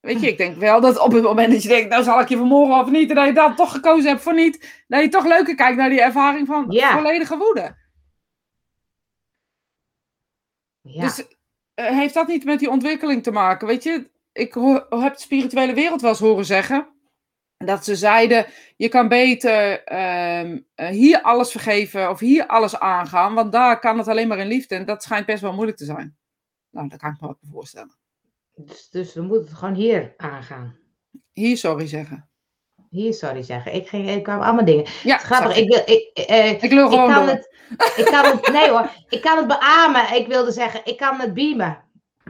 weet 0.00 0.20
je, 0.20 0.26
ik 0.28 0.38
denk 0.38 0.56
wel 0.56 0.80
dat 0.80 0.98
op 0.98 1.12
het 1.12 1.22
moment 1.22 1.52
dat 1.52 1.62
je 1.62 1.68
denkt, 1.68 1.88
nou 1.88 2.02
zal 2.02 2.20
ik 2.20 2.28
je 2.28 2.36
vermoorden 2.36 2.78
of 2.78 2.90
niet, 2.90 3.08
en 3.08 3.14
dat 3.14 3.26
je 3.26 3.32
dan 3.32 3.54
toch 3.54 3.72
gekozen 3.72 4.08
hebt 4.08 4.22
voor 4.22 4.34
niet, 4.34 4.84
dat 4.88 5.02
je 5.02 5.08
toch 5.08 5.26
leuker 5.26 5.54
kijkt 5.54 5.76
naar 5.76 5.88
die 5.88 6.00
ervaring 6.00 6.46
van 6.46 6.64
volledige 6.92 7.36
woede. 7.36 7.76
Ja. 10.88 11.02
Dus 11.02 11.24
heeft 11.74 12.14
dat 12.14 12.26
niet 12.26 12.44
met 12.44 12.58
die 12.58 12.70
ontwikkeling 12.70 13.22
te 13.22 13.30
maken? 13.30 13.66
Weet 13.66 13.82
je, 13.82 14.10
ik 14.32 14.54
heb 14.88 15.14
de 15.14 15.20
spirituele 15.20 15.74
wereld 15.74 16.00
wel 16.00 16.10
eens 16.10 16.18
horen 16.18 16.44
zeggen 16.44 16.88
dat 17.58 17.84
ze 17.84 17.96
zeiden: 17.96 18.46
je 18.76 18.88
kan 18.88 19.08
beter 19.08 19.84
ehm, 19.84 20.58
eh, 20.74 20.88
hier 20.88 21.22
alles 21.22 21.50
vergeven 21.50 22.10
of 22.10 22.18
hier 22.18 22.46
alles 22.46 22.78
aangaan, 22.78 23.34
want 23.34 23.52
daar 23.52 23.78
kan 23.78 23.98
het 23.98 24.08
alleen 24.08 24.28
maar 24.28 24.38
in 24.38 24.46
liefde. 24.46 24.74
En 24.74 24.84
dat 24.84 25.02
schijnt 25.02 25.26
best 25.26 25.42
wel 25.42 25.52
moeilijk 25.52 25.78
te 25.78 25.84
zijn. 25.84 26.16
Nou, 26.70 26.88
dat 26.88 26.98
kan 26.98 27.12
ik 27.12 27.20
me 27.20 27.26
wat 27.26 27.38
voorstellen. 27.50 27.96
Dus, 28.54 28.88
dus 28.90 29.14
we 29.14 29.22
moeten 29.22 29.48
het 29.48 29.58
gewoon 29.58 29.74
hier 29.74 30.14
aangaan. 30.16 30.76
Hier 31.32 31.56
sorry 31.56 31.86
zeggen. 31.86 32.28
Hier 32.90 33.14
sorry 33.14 33.42
zeggen. 33.42 33.74
Ik, 33.74 33.88
ging, 33.88 34.10
ik 34.10 34.22
kwam 34.22 34.40
allemaal 34.40 34.64
dingen. 34.64 34.86
Ja, 35.02 35.16
grappig. 35.16 35.56
Ik, 35.56 35.68
wil, 35.68 35.82
ik, 35.84 36.28
uh, 36.30 36.50
ik, 36.50 36.62
ik 36.62 36.70
kan 36.88 37.28
het, 37.28 37.54
ik 37.96 38.04
kan 38.04 38.24
het. 38.24 38.50
Nee 38.56 38.70
hoor. 38.70 38.90
Ik 39.08 39.20
kan 39.20 39.36
het 39.36 39.46
beamen. 39.46 40.14
Ik 40.14 40.26
wilde 40.26 40.52
zeggen, 40.52 40.80
ik 40.84 40.96
kan 40.96 41.20
het 41.20 41.34
beamen. 41.34 41.78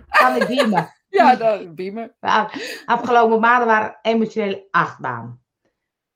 Kan 0.09 0.37
ik 0.37 0.47
beamen. 0.47 0.93
Ja, 1.11 1.37
dat 1.37 1.75
beamen. 1.75 2.15
Afgelopen 2.85 3.41
maanden 3.41 3.67
waren 3.67 3.99
emotionele 4.03 4.67
achtbaan. 4.71 5.41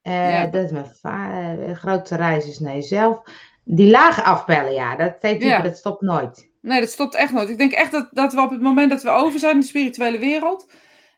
Uh, 0.03 0.43
Dat 0.43 0.65
is 0.65 0.71
mijn 0.71 0.93
vader. 1.01 1.69
Uh, 1.69 1.77
grootste 1.77 2.17
reis 2.17 2.47
is 2.47 2.59
naar 2.59 2.75
jezelf. 2.75 3.23
Die 3.65 3.91
lage 3.91 4.23
afpellen, 4.23 4.73
ja, 4.73 4.97
dat, 4.97 5.43
ja. 5.43 5.61
dat 5.61 5.77
stopt 5.77 6.01
nooit. 6.01 6.51
Nee, 6.61 6.81
dat 6.81 6.91
stopt 6.91 7.15
echt 7.15 7.33
nooit. 7.33 7.49
Ik 7.49 7.59
denk 7.59 7.73
echt 7.73 7.93
dat, 7.93 8.09
dat 8.11 8.33
we 8.33 8.41
op 8.41 8.51
het 8.51 8.61
moment 8.61 8.91
dat 8.91 9.03
we 9.03 9.11
over 9.11 9.39
zijn 9.39 9.55
in 9.55 9.61
de 9.61 9.67
spirituele 9.67 10.19
wereld. 10.19 10.73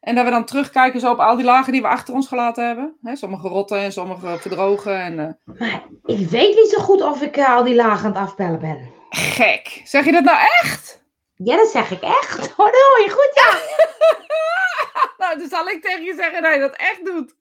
En 0.04 0.14
dat 0.14 0.24
we 0.24 0.30
dan 0.30 0.44
terugkijken 0.44 1.00
zo 1.00 1.10
op 1.10 1.18
al 1.18 1.36
die 1.36 1.44
lagen 1.44 1.72
die 1.72 1.82
we 1.82 1.88
achter 1.88 2.14
ons 2.14 2.28
gelaten 2.28 2.66
hebben. 2.66 2.96
Hè, 3.02 3.16
sommige 3.16 3.48
rotten 3.48 3.78
en 3.78 3.92
sommige 3.92 4.38
verdrogen. 4.38 5.00
En, 5.00 5.18
uh... 5.18 5.58
Maar 5.58 5.82
ik 6.04 6.28
weet 6.28 6.54
niet 6.54 6.68
zo 6.68 6.80
goed 6.80 7.02
of 7.02 7.22
ik 7.22 7.38
al 7.38 7.64
die 7.64 7.74
lagen 7.74 8.06
aan 8.06 8.12
het 8.12 8.20
afpellen 8.20 8.60
ben. 8.60 8.92
Gek. 9.10 9.80
Zeg 9.84 10.04
je 10.04 10.12
dat 10.12 10.24
nou 10.24 10.38
echt? 10.62 11.02
Ja, 11.34 11.56
dat 11.56 11.68
zeg 11.68 11.90
ik 11.90 12.02
echt. 12.02 12.52
Oh, 12.56 12.56
hoor 12.56 13.04
je 13.04 13.10
goed, 13.10 13.30
ja. 13.34 13.58
nou, 15.26 15.38
dan 15.38 15.48
zal 15.48 15.68
ik 15.68 15.82
tegen 15.82 16.04
je 16.04 16.14
zeggen 16.14 16.42
dat 16.42 16.54
je 16.54 16.60
dat 16.60 16.76
echt 16.76 17.04
doet. 17.04 17.34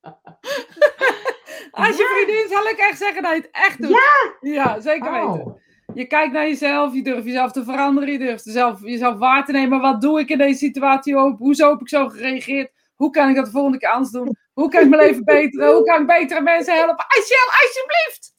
Als 1.70 1.96
je 1.96 2.24
vriendin 2.24 2.48
zal 2.48 2.66
ik 2.66 2.78
echt 2.78 2.98
zeggen 2.98 3.22
dat 3.22 3.32
je 3.32 3.40
het 3.40 3.50
echt 3.50 3.82
doet. 3.82 3.90
Ja? 3.90 4.36
Ja, 4.40 4.80
zeker 4.80 5.22
oh. 5.22 5.56
Je 5.94 6.06
kijkt 6.06 6.32
naar 6.32 6.48
jezelf, 6.48 6.94
je 6.94 7.02
durft 7.02 7.26
jezelf 7.26 7.52
te 7.52 7.64
veranderen, 7.64 8.12
je 8.12 8.18
durft 8.18 8.44
jezelf, 8.44 8.80
jezelf 8.82 9.18
waar 9.18 9.44
te 9.44 9.52
nemen. 9.52 9.80
Wat 9.80 10.00
doe 10.00 10.20
ik 10.20 10.28
in 10.28 10.38
deze 10.38 10.58
situatie? 10.58 11.16
Hoezo 11.16 11.70
heb 11.70 11.80
ik 11.80 11.88
zo 11.88 12.08
gereageerd? 12.08 12.72
Hoe 12.94 13.10
kan 13.10 13.28
ik 13.28 13.36
dat 13.36 13.44
de 13.44 13.50
volgende 13.50 13.78
keer 13.78 13.88
anders 13.88 14.10
doen? 14.10 14.36
Hoe 14.52 14.68
kan 14.68 14.82
ik 14.82 14.88
mijn 14.88 15.02
leven 15.02 15.24
beteren? 15.24 15.74
Hoe 15.74 15.84
kan 15.84 16.00
ik 16.00 16.06
betere 16.06 16.40
mensen 16.40 16.74
helpen? 16.74 17.06
Michelle, 17.08 17.52
alsjeblieft! 17.62 18.32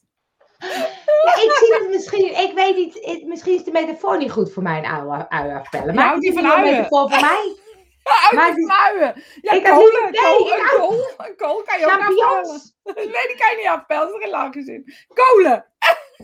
ik 1.44 1.52
zie 1.60 1.74
het 1.74 1.90
misschien, 1.90 2.40
ik 2.40 2.52
weet 2.56 2.76
niet, 2.76 3.26
misschien 3.28 3.56
is 3.56 3.64
de 3.64 3.72
metafoor 3.72 4.18
niet 4.18 4.32
goed 4.32 4.54
voor 4.54 4.64
mijn 4.64 4.86
oude 4.86 5.30
afpellen. 5.30 5.96
Maar 5.96 6.20
die 6.20 6.34
van 6.34 6.52
uien. 6.52 6.64
metafoor 6.64 7.10
voor 7.10 7.22
mij. 7.22 7.56
Ja, 8.04 8.38
maar 8.38 8.56
die 8.56 8.72
uien. 8.72 9.24
Ja, 9.42 9.52
ik 9.52 9.64
niet, 9.64 9.64
nee, 9.64 10.22
kool, 10.22 10.54
een 10.54 10.78
kool, 10.78 11.28
een 11.28 11.36
kool 11.36 11.62
kan 11.66 11.80
je 11.80 11.86
ook 11.86 11.92
afpellen. 11.92 12.62
Nee, 13.14 13.28
die 13.28 13.38
kan 13.38 13.50
je 13.50 13.56
niet 13.58 13.68
afpellen, 13.68 14.08
er 14.08 14.14
is 14.14 14.22
geen 14.22 14.30
laagjes 14.30 14.66
in. 14.66 14.94
Kolen, 15.08 15.66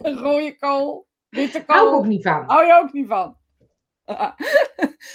een 0.02 0.18
rode 0.26 0.58
kool, 0.58 1.08
Hou 1.66 1.88
ik 1.88 1.94
ook 1.94 2.06
niet 2.06 2.24
van. 2.24 2.44
Hou 2.48 2.66
je 2.66 2.74
ook 2.84 2.94
niet 2.94 3.08
van. 3.08 3.38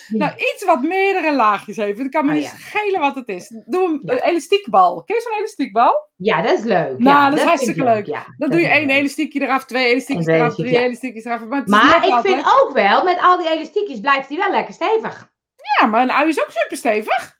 Nou, 0.09 0.33
iets 0.37 0.65
wat 0.67 0.83
meerdere 0.83 1.35
laagjes 1.35 1.77
heeft. 1.77 1.99
Het 1.99 2.09
kan 2.09 2.25
me 2.25 2.31
Oh, 2.31 2.37
niet 2.37 2.45
ja. 2.47 2.57
schelen 2.57 3.01
wat 3.01 3.15
het 3.15 3.29
is. 3.29 3.49
Doe 3.67 3.85
een 3.89 4.01
Ja. 4.05 4.21
elastiekbal. 4.23 5.05
Ken 5.05 5.17
je 5.17 5.23
zo'n 5.23 5.39
elastiekbal? 5.39 6.09
Ja, 6.17 6.43
dat 6.43 6.59
is 6.59 6.65
leuk. 6.65 6.99
Nou, 6.99 7.03
ja, 7.17 7.31
dat 7.31 7.39
is 7.39 7.45
hartstikke 7.45 7.81
ik 7.81 7.87
leuk. 7.87 8.07
Ja, 8.07 8.25
Dan 8.39 8.51
doe 8.51 8.61
je 8.61 8.67
één 8.69 8.91
elastiekje 8.91 9.41
eraf, 9.41 9.65
twee 9.65 9.87
elastiekjes 9.91 10.27
eraf, 10.27 10.55
drie 10.55 10.79
elastiekjes, 10.79 11.25
eraf. 11.25 11.45
Maar, 11.67 12.05
ik 12.05 12.11
altijd- 12.13 12.35
vind 12.35 12.47
ook 12.63 12.71
wel, 12.73 13.05
met 13.05 13.19
al 13.21 13.39
die 13.39 13.51
elastiekjes 13.51 14.01
blijft 14.01 14.29
hij 14.29 14.39
wel 14.39 14.51
lekker 14.51 14.75
stevig. 14.75 15.33
Ja, 15.81 15.87
maar 15.87 16.03
een 16.03 16.13
ui 16.13 16.29
is 16.29 16.41
ook 16.43 16.51
super 16.51 16.77
stevig. 16.77 17.34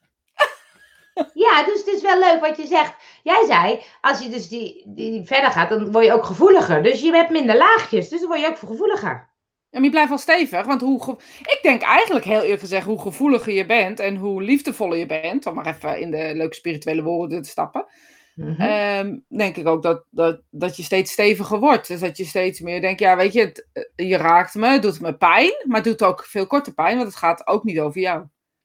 Ja, 1.33 1.63
dus 1.63 1.77
het 1.79 1.87
is 1.87 2.01
wel 2.01 2.19
leuk 2.19 2.39
wat 2.39 2.57
je 2.57 2.67
zegt. 2.67 2.93
Jij 3.23 3.45
zei, 3.47 3.81
als 4.01 4.19
je 4.19 4.29
dus 4.29 4.47
die, 4.47 4.83
die 4.85 5.25
verder 5.25 5.51
gaat, 5.51 5.69
dan 5.69 5.91
word 5.91 6.05
je 6.05 6.13
ook 6.13 6.25
gevoeliger. 6.25 6.83
Dus 6.83 7.01
je 7.01 7.11
hebt 7.11 7.29
minder 7.29 7.57
laagjes, 7.57 8.09
dus 8.09 8.19
dan 8.19 8.27
word 8.27 8.39
je 8.41 8.47
ook 8.47 8.57
gevoeliger. 8.57 9.33
Maar 9.69 9.83
je 9.83 9.89
blijft 9.89 10.09
wel 10.09 10.17
stevig, 10.17 10.65
want 10.65 10.81
hoe 10.81 11.17
ik 11.39 11.59
denk 11.61 11.81
eigenlijk 11.81 12.25
heel 12.25 12.41
eerlijk 12.41 12.59
gezegd, 12.59 12.85
hoe 12.85 13.01
gevoeliger 13.01 13.53
je 13.53 13.65
bent 13.65 13.99
en 13.99 14.15
hoe 14.15 14.41
liefdevoller 14.41 14.97
je 14.97 15.05
bent, 15.05 15.45
om 15.45 15.53
maar 15.53 15.65
even 15.67 15.99
in 15.99 16.11
de 16.11 16.31
leuke 16.35 16.55
spirituele 16.55 17.03
woorden 17.03 17.41
te 17.41 17.49
stappen, 17.49 17.85
Mhm. 18.35 18.61
ehm, 18.61 19.17
denk 19.27 19.55
ik 19.55 19.67
ook 19.67 19.83
dat, 19.83 20.05
dat, 20.09 20.41
dat 20.49 20.77
je 20.77 20.83
steeds 20.83 21.11
steviger 21.11 21.59
wordt. 21.59 21.87
Dus 21.87 21.99
dat 21.99 22.17
je 22.17 22.25
steeds 22.25 22.59
meer 22.59 22.81
denkt, 22.81 22.99
ja 22.99 23.15
weet 23.15 23.33
je, 23.33 23.39
het, 23.41 23.67
eh, 23.73 24.09
je 24.09 24.17
raakt 24.17 24.53
me, 24.55 24.67
het 24.67 24.81
doet 24.81 25.01
me 25.01 25.17
pijn, 25.17 25.53
maar 25.63 25.75
het 25.75 25.85
doet 25.85 26.03
ook 26.03 26.25
veel 26.25 26.47
korter 26.47 26.73
pijn, 26.73 26.95
want 26.95 27.07
het 27.07 27.17
gaat 27.17 27.47
ook 27.47 27.63
niet 27.63 27.79
over 27.79 28.01
jou. 28.01 28.19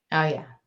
Oh 0.09 0.29
ja. 0.31 0.60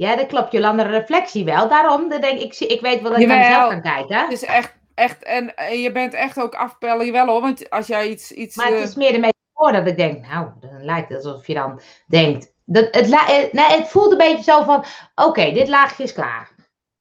Ja, 0.00 0.16
dat 0.16 0.26
klopt, 0.26 0.52
Jolanda, 0.52 0.82
de 0.84 0.90
reflectie 0.90 1.44
wel. 1.44 1.68
Daarom, 1.68 2.08
denk 2.08 2.24
ik, 2.24 2.40
ik, 2.40 2.54
zie- 2.54 2.66
ik 2.66 2.80
weet 2.80 3.00
wel 3.02 3.10
dat 3.10 3.20
ik 3.20 3.26
naar 3.26 3.38
mezelf 3.38 3.70
kan 3.70 3.82
kijken. 3.82 4.16
Het 4.20 4.32
is 4.32 4.44
echt, 4.44 4.74
echt 4.94 5.22
en, 5.22 5.56
en 5.56 5.80
je 5.80 5.92
bent 5.92 6.14
echt 6.14 6.40
ook 6.40 6.54
afpellen, 6.54 7.06
jawel 7.06 7.26
hoor, 7.26 7.40
want 7.40 7.70
als 7.70 7.86
jij 7.86 8.08
iets... 8.08 8.32
iets 8.32 8.56
Maar 8.56 8.66
het 8.66 8.74
eh, 8.74 8.82
is 8.82 8.94
meer 8.94 9.12
de 9.12 9.18
metafoor 9.18 9.72
dat 9.72 9.86
ik 9.86 9.96
denk, 9.96 10.26
nou, 10.26 10.48
dan 10.60 10.84
lijkt 10.84 11.08
het 11.08 11.24
alsof 11.24 11.46
je 11.46 11.54
dan 11.54 11.80
denkt. 12.06 12.52
Dat, 12.64 12.84
het, 12.90 13.10
eh, 13.10 13.52
nee, 13.52 13.78
het 13.78 13.88
voelt 13.88 14.12
een 14.12 14.18
beetje 14.18 14.42
zo 14.42 14.62
van, 14.62 14.84
oké, 15.14 15.52
dit 15.52 15.68
laagje 15.68 16.02
is 16.02 16.12
klaar. 16.12 16.50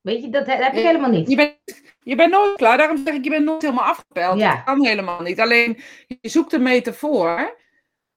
Weet 0.02 0.22
je, 0.22 0.30
dat 0.30 0.46
he- 0.46 0.56
heb 0.56 0.74
ik 0.74 0.80
Ja, 0.80 0.86
helemaal 0.86 1.10
niet. 1.10 1.30
Je 1.30 1.36
bent, 1.36 1.56
je 2.00 2.16
bent 2.16 2.32
nooit 2.32 2.56
klaar, 2.56 2.78
daarom 2.78 3.02
zeg 3.06 3.14
ik, 3.14 3.24
je 3.24 3.30
bent 3.30 3.46
nooit 3.46 3.62
helemaal 3.62 3.86
afgepeld. 3.86 4.40
Ja. 4.40 4.56
Dat 4.56 4.64
kan 4.64 4.86
helemaal 4.86 5.22
niet. 5.22 5.40
Alleen, 5.40 5.80
je 6.22 6.30
zoekt 6.30 6.54
een 6.54 6.64
metafoor, 6.64 7.56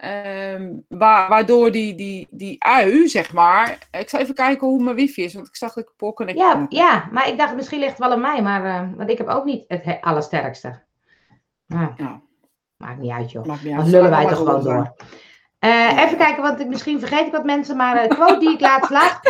ehm, 0.03 0.73
wa- 0.89 1.29
waardoor 1.29 1.71
die, 1.71 1.95
die, 1.95 2.27
die 2.31 2.57
ui, 2.65 3.09
zeg 3.09 3.33
maar... 3.33 3.79
Ik 3.91 4.09
zal 4.09 4.21
even 4.21 4.35
kijken 4.35 4.67
hoe 4.67 4.83
mijn 4.83 4.97
wifi 4.97 5.23
is, 5.25 5.35
want 5.35 5.47
ik 5.47 5.57
zag 5.57 5.73
dat 5.73 5.85
ik 5.85 5.93
poor 5.97 6.13
connect 6.13 6.39
Ja, 6.39 6.67
ja, 6.69 7.09
maar 7.13 7.29
ik 7.29 7.39
dacht, 7.39 7.55
misschien 7.55 7.79
ligt 7.79 7.91
het 7.91 7.99
wel 8.01 8.11
aan 8.13 8.21
mij, 8.21 8.43
maar, 8.43 8.65
eh, 8.65 8.89
want 8.97 9.11
ik 9.11 9.19
heb 9.19 9.29
ook 9.29 9.45
niet 9.45 9.65
het 9.69 9.85
he- 9.85 10.01
allersterkste. 10.01 10.81
Nou, 11.67 11.93
Ja. 11.97 12.21
Maakt 12.77 12.99
niet 12.99 13.11
uit, 13.11 13.31
joh. 13.31 13.45
Niet 13.45 13.63
Dan 13.65 13.79
uit. 13.79 13.87
lullen 13.89 14.11
wij 14.11 14.27
toch 14.27 14.37
gewoon 14.39 14.63
door. 14.63 14.73
door. 14.75 14.95
Eh, 15.59 16.03
even 16.05 16.19
kijken, 16.19 16.43
want 16.43 16.61
ik, 16.61 16.67
misschien 16.67 16.99
vergeet 16.99 17.27
ik 17.27 17.33
wat 17.33 17.45
mensen, 17.45 17.77
maar 17.77 17.97
eh, 17.97 18.09
de 18.09 18.15
quote 18.15 18.39
die 18.39 18.51
ik 18.53 18.61
laatst 18.71 18.91
lag. 18.91 19.21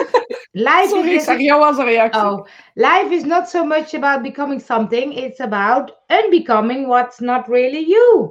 Life 0.53 0.87
Sorry, 0.89 1.09
ik 1.09 1.15
is, 1.17 1.25
zag 1.25 1.39
jou 1.39 1.63
als 1.63 1.79
een 1.79 1.85
reactie. 1.85 2.21
oh, 2.23 2.45
life 2.75 3.07
is 3.11 3.25
not 3.25 3.49
so 3.49 3.65
much 3.65 3.95
about 3.95 4.23
becoming 4.23 4.61
something, 4.61 5.17
it's 5.17 5.41
about 5.41 5.97
unbecoming 6.25 6.87
what's 6.87 7.19
not 7.19 7.47
really 7.47 7.85
you. 7.89 8.31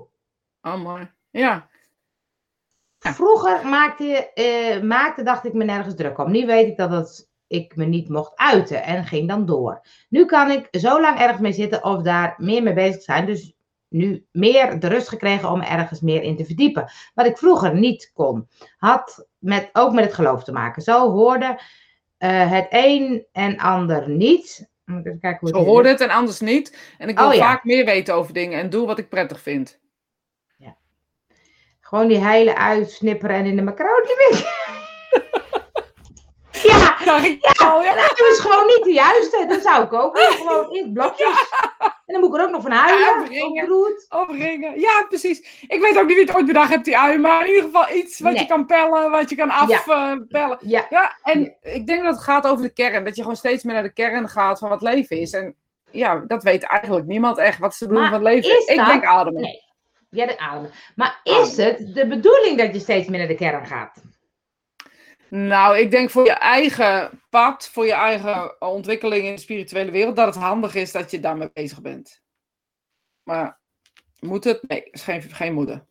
Oh, 0.62 0.76
mooi. 0.84 1.12
Ja. 1.30 1.70
Ja. 3.04 3.14
Vroeger 3.14 3.68
maakte, 3.68 4.32
eh, 4.34 4.82
maakte, 4.82 5.24
dacht 5.24 5.46
ik 5.46 5.54
me 5.54 5.64
nergens 5.64 5.96
druk 5.96 6.18
om. 6.18 6.32
Nu 6.32 6.46
weet 6.46 6.68
ik 6.68 6.78
dat 6.78 6.92
het, 6.92 7.30
ik 7.48 7.76
me 7.76 7.86
niet 7.86 8.10
mocht 8.10 8.32
uiten 8.36 8.84
en 8.84 9.06
ging 9.06 9.28
dan 9.28 9.46
door. 9.46 9.82
Nu 10.10 10.26
kan 10.26 10.52
ik 10.52 10.68
zo 10.72 11.02
lang 11.02 11.20
ergens 11.20 11.40
mee 11.40 11.54
zitten 11.54 11.84
of 11.84 12.02
daar 12.02 12.36
meer 12.38 12.64
mee 12.64 12.74
bezig 12.74 13.02
zijn. 13.02 13.26
Dus 13.26 13.54
nu 13.88 14.26
meer 14.32 14.80
de 14.80 14.88
rust 14.88 15.10
gekregen 15.10 15.50
om 15.52 15.62
ergens 15.62 16.02
meer 16.02 16.24
in 16.24 16.38
te 16.38 16.46
verdiepen. 16.46 16.92
Wat 17.14 17.26
ik 17.26 17.38
vroeger 17.38 17.76
niet 17.76 18.12
kon. 18.14 18.48
Had 18.78 19.28
met, 19.38 19.70
ook 19.74 19.94
met 19.94 20.04
het 20.04 20.14
geloof 20.14 20.44
te 20.44 20.52
maken. 20.52 20.82
Zo 20.82 21.12
hoorde 21.12 21.60
eh, 22.18 22.52
het 22.52 22.68
een 22.70 23.26
en 23.32 23.58
ander 23.58 24.10
niet. 24.10 24.70
Moet 24.86 25.00
ik 25.00 25.06
even 25.06 25.20
kijken 25.20 25.40
hoe 25.40 25.60
Zo 25.60 25.66
hoorde 25.66 25.90
het 25.90 26.02
en 26.02 26.10
anders 26.10 26.40
niet. 26.40 26.94
En 26.98 27.10
ik 27.10 27.18
wil 27.18 27.28
Oh, 27.28 27.34
ja. 27.34 27.40
vaak 27.40 27.64
meer 27.64 27.86
weten 27.86 28.16
over 28.16 28.34
dingen 28.34 28.60
en 28.60 28.70
doe 28.70 28.88
wat 28.88 29.00
ik 29.00 29.10
prettig 29.10 29.42
vind. 29.42 29.80
Gewoon 31.92 32.08
die 32.08 32.26
hele 32.26 32.56
uitsnipperen 32.56 33.36
en 33.36 33.46
in 33.46 33.56
de 33.56 33.62
macaroni 33.62 34.08
mix. 34.18 34.40
ja, 36.64 36.98
ja. 37.04 37.96
Dat 37.96 38.28
is 38.32 38.40
gewoon 38.40 38.66
niet 38.68 38.84
de 38.84 38.92
juiste. 38.94 39.46
Dat 39.48 39.62
zou 39.62 39.84
ik 39.84 39.94
ook 39.94 40.16
doen. 40.16 40.24
Gewoon 40.26 40.72
in 40.76 40.94
blokjes. 40.94 41.50
En 41.80 41.94
dan 42.06 42.20
moet 42.20 42.34
ik 42.34 42.40
er 42.40 42.46
ook 42.46 42.52
nog 42.52 42.62
van 42.62 42.72
huilen. 42.72 43.44
Opgeroerd. 43.44 44.06
Opringen. 44.10 44.80
Ja, 44.80 45.06
precies. 45.10 45.62
Ik 45.68 45.82
weet 45.82 45.98
ook 46.00 46.06
niet 46.08 46.16
wie 46.16 46.26
het 46.26 46.36
ooit 46.36 46.46
bedacht 46.46 46.70
hebt, 46.70 46.86
die 46.86 46.98
ui. 46.98 47.18
Maar 47.18 47.42
in 47.42 47.48
ieder 47.48 47.64
geval 47.64 47.96
iets 47.96 48.20
wat 48.20 48.40
je 48.40 48.46
kan 48.46 48.66
pellen, 48.66 49.12
wat 49.12 49.30
je 49.30 49.36
kan 49.36 49.50
afpellen. 49.50 50.28
Ja, 50.62 50.86
Ja, 50.90 51.16
en 51.24 51.58
ik 51.62 51.88
denk 51.88 52.04
dat 52.04 52.14
het 52.16 52.24
gaat 52.24 52.48
over 52.48 52.64
de 52.64 52.74
kern. 52.74 53.04
Dat 53.04 53.16
je 53.16 53.22
gewoon 53.22 53.38
steeds 53.38 53.64
meer 53.64 53.74
naar 53.74 53.84
de 53.84 53.94
kern 53.94 54.30
gaat 54.30 54.60
van 54.60 54.70
wat 54.70 54.82
leven 54.82 55.20
is. 55.20 55.32
En 55.34 55.56
ja, 55.92 56.24
dat 56.28 56.44
weet 56.44 56.64
eigenlijk 56.64 57.06
niemand 57.08 57.38
echt. 57.38 57.60
Wat 57.60 57.76
ze 57.76 57.88
Maar 57.92 58.10
van 58.10 58.24
leven. 58.24 58.58
is 58.58 58.66
Ik 58.66 58.78
dat- 58.78 58.86
denk 58.86 59.06
ademen. 59.06 59.42
Nee. 59.42 59.70
Ja, 60.12 60.26
de 60.26 60.38
ademen. 60.38 60.72
Maar 60.96 61.20
is 61.24 61.58
het 61.58 61.96
de 61.96 62.08
bedoeling 62.08 62.58
dat 62.58 62.74
je 62.74 62.80
steeds 62.80 63.08
meer 63.08 63.20
naar 63.20 63.28
de 63.28 63.36
kern 63.36 63.66
gaat? 63.66 64.04
Nou, 65.30 65.78
ik 65.78 65.92
denk 65.92 66.10
voor 66.10 66.26
je 66.26 66.32
eigen 66.32 67.22
pad, 67.30 67.70
voor 67.70 67.86
je 67.86 67.94
eigen 67.94 68.62
ontwikkeling 68.62 69.26
in 69.26 69.36
de 69.36 69.42
spirituele 69.42 69.92
wereld, 69.92 70.16
dat 70.16 70.36
het 70.36 70.44
handig 70.44 70.76
is 70.76 70.92
dat 70.92 71.12
je 71.12 71.20
daarmee 71.20 71.50
bezig 71.54 71.82
bent. 71.82 72.22
Maar 73.24 73.60
moet 74.20 74.44
het? 74.44 74.68
Nee, 74.68 74.84
is 74.84 75.04
geen, 75.04 75.22
geen 75.22 75.54
moeder. 75.54 75.86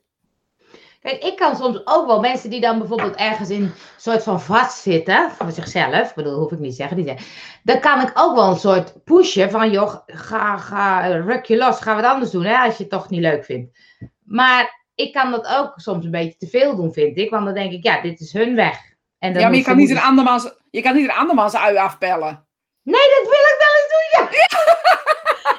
Kijk, 1.00 1.24
ik 1.24 1.36
kan 1.36 1.56
soms 1.56 1.80
ook 1.84 2.06
wel 2.06 2.20
mensen 2.20 2.50
die 2.50 2.60
dan 2.60 2.78
bijvoorbeeld 2.78 3.14
ergens 3.14 3.50
in 3.50 3.62
een 3.62 3.72
soort 3.96 4.22
van 4.22 4.40
vastzitten, 4.40 5.30
voor 5.30 5.50
zichzelf, 5.50 6.08
ik 6.08 6.14
bedoel, 6.14 6.38
hoef 6.38 6.52
ik 6.52 6.58
niet 6.58 6.70
te 6.70 6.76
zeggen, 6.76 6.96
die 6.96 7.06
zeggen, 7.06 7.26
dan 7.62 7.80
kan 7.80 8.00
ik 8.00 8.10
ook 8.14 8.34
wel 8.34 8.50
een 8.50 8.56
soort 8.56 9.04
pushen 9.04 9.50
van, 9.50 9.70
joh, 9.70 9.94
ga, 10.06 10.56
ga, 10.56 11.06
ruk 11.06 11.44
je 11.44 11.56
los, 11.56 11.80
ga 11.80 11.94
wat 11.94 12.04
anders 12.04 12.30
doen, 12.30 12.44
hè, 12.44 12.56
als 12.56 12.76
je 12.76 12.82
het 12.82 12.92
toch 12.92 13.10
niet 13.10 13.20
leuk 13.20 13.44
vindt. 13.44 13.78
Maar 14.24 14.86
ik 14.94 15.12
kan 15.12 15.30
dat 15.30 15.46
ook 15.46 15.72
soms 15.76 16.04
een 16.04 16.10
beetje 16.10 16.36
te 16.36 16.46
veel 16.46 16.76
doen, 16.76 16.92
vind 16.92 17.18
ik, 17.18 17.30
want 17.30 17.44
dan 17.44 17.54
denk 17.54 17.72
ik, 17.72 17.84
ja, 17.84 18.00
dit 18.00 18.20
is 18.20 18.32
hun 18.32 18.54
weg. 18.54 18.78
En 19.18 19.32
dan 19.32 19.42
Ja, 19.42 19.48
maar 19.48 19.56
je 19.56 19.64
kan 19.64 19.76
niet 19.76 19.90
een 19.90 20.00
andermans, 20.00 20.52
je 20.70 20.82
kan 20.82 20.94
niet 20.94 21.04
een 21.04 21.16
andermans 21.16 21.54
ui 21.54 21.76
afpellen. 21.76 22.46
Nee, 22.82 23.00
dat 23.00 23.22
wil 23.22 23.44
ik 23.52 23.56
wel 23.58 23.74
eens 23.76 23.90
doen, 23.92 24.06
ja. 24.12 24.28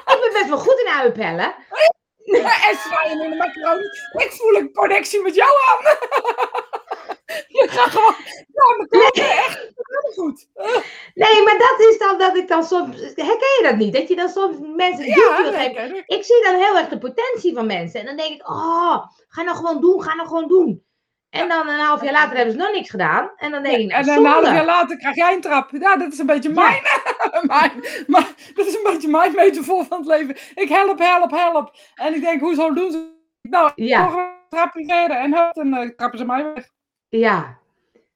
ik 0.14 0.20
ben 0.20 0.32
best 0.32 0.48
wel 0.48 0.58
goed 0.58 0.82
in 0.84 0.92
uitpellen. 0.92 1.54
En 2.24 2.76
zwaaien 2.76 3.22
in 3.22 3.30
de 3.30 3.36
macaroni. 3.36 3.84
Ik 4.12 4.32
voel 4.32 4.54
een 4.54 4.72
connectie 4.72 5.22
met 5.22 5.34
jou 5.34 5.50
aan. 5.70 5.96
Je 7.48 7.68
gaat 7.68 7.90
gewoon. 7.90 8.14
Ja, 8.52 8.76
maar 8.76 8.86
klopt, 8.86 9.18
echt. 9.18 9.70
Heel 9.74 10.12
goed. 10.14 10.48
Nee, 11.14 11.42
maar 11.42 11.58
dat 11.58 11.88
is 11.88 11.98
dan 11.98 12.18
dat 12.18 12.36
ik 12.36 12.48
dan 12.48 12.64
soms, 12.64 12.96
herken 13.00 13.26
je 13.26 13.60
dat 13.62 13.76
niet? 13.76 13.94
Dat 13.94 14.08
je 14.08 14.16
dan 14.16 14.28
soms 14.28 14.56
mensen 14.76 15.06
Ja, 15.06 15.38
ik 16.06 16.24
zie 16.24 16.42
dan 16.42 16.54
heel 16.54 16.76
erg 16.76 16.88
de 16.88 16.98
potentie 16.98 17.54
van 17.54 17.66
mensen. 17.66 18.00
En 18.00 18.06
dan 18.06 18.16
denk 18.16 18.34
ik, 18.34 18.48
oh, 18.48 18.96
ga 19.28 19.42
nou 19.42 19.56
gewoon 19.56 19.80
doen, 19.80 20.02
ga 20.02 20.14
nou 20.14 20.28
gewoon 20.28 20.48
doen. 20.48 20.84
En 21.32 21.48
dan 21.48 21.68
een 21.68 21.78
half 21.78 22.02
jaar 22.02 22.12
later 22.12 22.36
hebben 22.36 22.54
ze 22.54 22.60
nog 22.60 22.72
niks 22.72 22.90
gedaan. 22.90 23.30
En 23.36 23.50
dan 23.50 23.62
denk 23.62 23.76
ik, 23.76 23.86
nou, 23.88 24.00
En 24.00 24.06
dan 24.06 24.16
een 24.24 24.30
half 24.30 24.44
jaar 24.44 24.64
later 24.64 24.96
krijg 24.96 25.14
jij 25.16 25.34
een 25.34 25.40
trap. 25.40 25.70
Ja, 25.70 25.96
dat 25.96 26.12
is 26.12 26.18
een 26.18 26.26
beetje 26.26 26.48
Ja. 26.48 26.54
mijn, 26.54 26.82
mijn, 27.52 27.70
mijn. 28.06 28.26
Dat 28.54 28.66
is 28.66 28.74
een 28.74 28.92
beetje 28.92 29.08
mijn 29.08 29.32
metafoor 29.34 29.84
van 29.84 29.98
het 29.98 30.06
leven. 30.06 30.36
Ik 30.54 30.68
help, 30.68 30.98
help, 30.98 31.30
help. 31.30 31.74
En 31.94 32.14
ik 32.14 32.20
denk, 32.20 32.40
hoezo 32.40 32.72
doen 32.72 32.90
ze? 32.92 33.10
Nou, 33.42 33.72
Ja. 33.74 34.04
nog 34.04 34.14
een 34.14 34.30
trapje 34.48 34.84
verder 34.86 35.16
en 35.16 35.34
hup, 35.34 35.54
dan 35.54 35.74
eh, 35.74 35.88
trappen 35.88 36.18
ze 36.18 36.24
mij 36.24 36.44
weg. 36.54 36.68
Ja. 37.08 37.58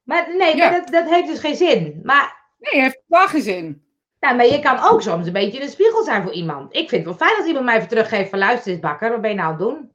Maar 0.03 0.27
nee, 0.37 0.55
Ja. 0.55 0.69
maar 0.69 0.79
dat, 0.79 0.91
dat 0.91 1.09
heeft 1.09 1.27
dus 1.27 1.39
geen 1.39 1.55
zin. 1.55 1.99
Maar, 2.03 2.35
Nee, 2.59 2.81
heeft 2.81 3.01
wel 3.07 3.27
geen 3.27 3.41
zin. 3.41 3.83
nou, 4.19 4.35
maar 4.35 4.45
je 4.45 4.59
kan 4.59 4.79
ook 4.79 5.01
soms 5.01 5.27
een 5.27 5.33
beetje 5.33 5.61
een 5.61 5.69
spiegel 5.69 6.03
zijn 6.03 6.23
voor 6.23 6.31
iemand. 6.33 6.75
Ik 6.75 6.89
vind 6.89 7.05
het 7.05 7.17
wel 7.17 7.27
fijn 7.27 7.37
als 7.39 7.47
iemand 7.47 7.65
mij 7.65 7.75
even 7.75 7.87
teruggeeft 7.87 8.29
van 8.29 8.39
luister 8.39 8.71
eens 8.71 8.81
bakker, 8.81 9.09
wat 9.11 9.21
ben 9.21 9.29
je 9.29 9.35
nou 9.35 9.47
aan 9.53 9.55
het 9.59 9.63
doen? 9.63 9.91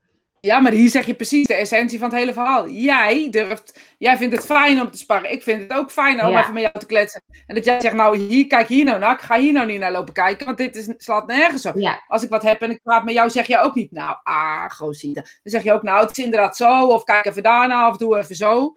Ja, 0.47 0.61
maar 0.61 0.73
hier 0.73 0.89
zeg 0.91 1.07
je 1.07 1.15
precies 1.15 1.47
de 1.47 1.55
essentie 1.55 1.99
van 1.99 2.09
het 2.09 2.19
hele 2.19 2.33
verhaal. 2.33 2.69
Jij 2.69 3.31
durft, 3.31 3.81
jij 3.99 4.17
vindt 4.17 4.35
het 4.37 4.45
fijn 4.45 4.81
om 4.81 4.91
te 4.91 4.99
sparren. 4.99 5.33
Ik 5.33 5.43
vind 5.43 5.63
het 5.63 5.73
ook 5.73 5.91
fijn 5.91 6.25
om 6.25 6.31
Ja. 6.31 6.41
even 6.41 6.53
met 6.53 6.63
jou 6.63 6.79
te 6.79 6.87
kletsen. 6.87 7.23
En 7.47 7.55
dat 7.55 7.65
jij 7.65 7.81
zegt, 7.81 7.95
nou, 7.95 8.17
hier, 8.19 8.47
kijk 8.47 8.69
hier 8.69 8.85
nou 8.85 8.99
naar. 8.99 9.15
Ik 9.15 9.21
ga 9.21 9.39
hier 9.39 9.53
nou 9.53 9.67
niet 9.67 9.79
naar 9.81 9.93
lopen 9.93 10.13
kijken, 10.13 10.47
want 10.47 10.59
dit 10.59 10.77
is, 10.77 10.89
slaat 10.97 11.27
nergens 11.27 11.67
op. 11.67 11.77
Ja, 11.77 12.03
Als 12.07 12.23
ik 12.23 12.29
wat 12.31 12.43
heb 12.43 12.63
en 12.63 12.71
ik 12.71 12.83
praat 12.83 13.05
met 13.05 13.15
jou, 13.15 13.31
zeg 13.31 13.47
je 13.47 13.59
ook 13.59 13.75
niet, 13.75 13.93
nou, 13.93 14.17
ah, 14.23 14.71
gozie. 14.71 15.15
Dan 15.15 15.25
zeg 15.43 15.63
je 15.63 15.73
ook, 15.73 15.83
nou, 15.83 16.01
het 16.07 16.19
is 16.19 16.25
inderdaad 16.25 16.57
zo. 16.57 16.87
Of 16.87 17.05
kijk 17.05 17.25
even 17.25 17.43
daarna, 17.43 17.89
of 17.89 17.97
doe 17.97 18.19
even 18.19 18.37
zo. 18.37 18.77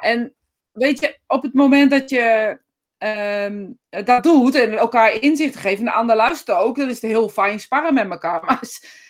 En 0.00 0.34
weet 0.72 1.00
je, 1.00 1.18
op 1.26 1.42
het 1.42 1.54
moment 1.54 1.90
dat 1.90 2.10
je 2.10 2.58
ehm, 2.98 3.66
dat 4.04 4.22
doet 4.22 4.54
en 4.54 4.72
elkaar 4.78 5.12
inzicht 5.22 5.56
geeft 5.56 5.78
en 5.78 5.84
de 5.84 5.92
ander 5.92 6.16
luistert 6.16 6.58
ook, 6.58 6.76
dan 6.76 6.88
is 6.88 7.00
het 7.00 7.10
heel 7.10 7.28
fijn 7.28 7.60
sparren 7.60 7.94
met 7.94 8.10
elkaar. 8.10 8.44
Maar 8.44 8.58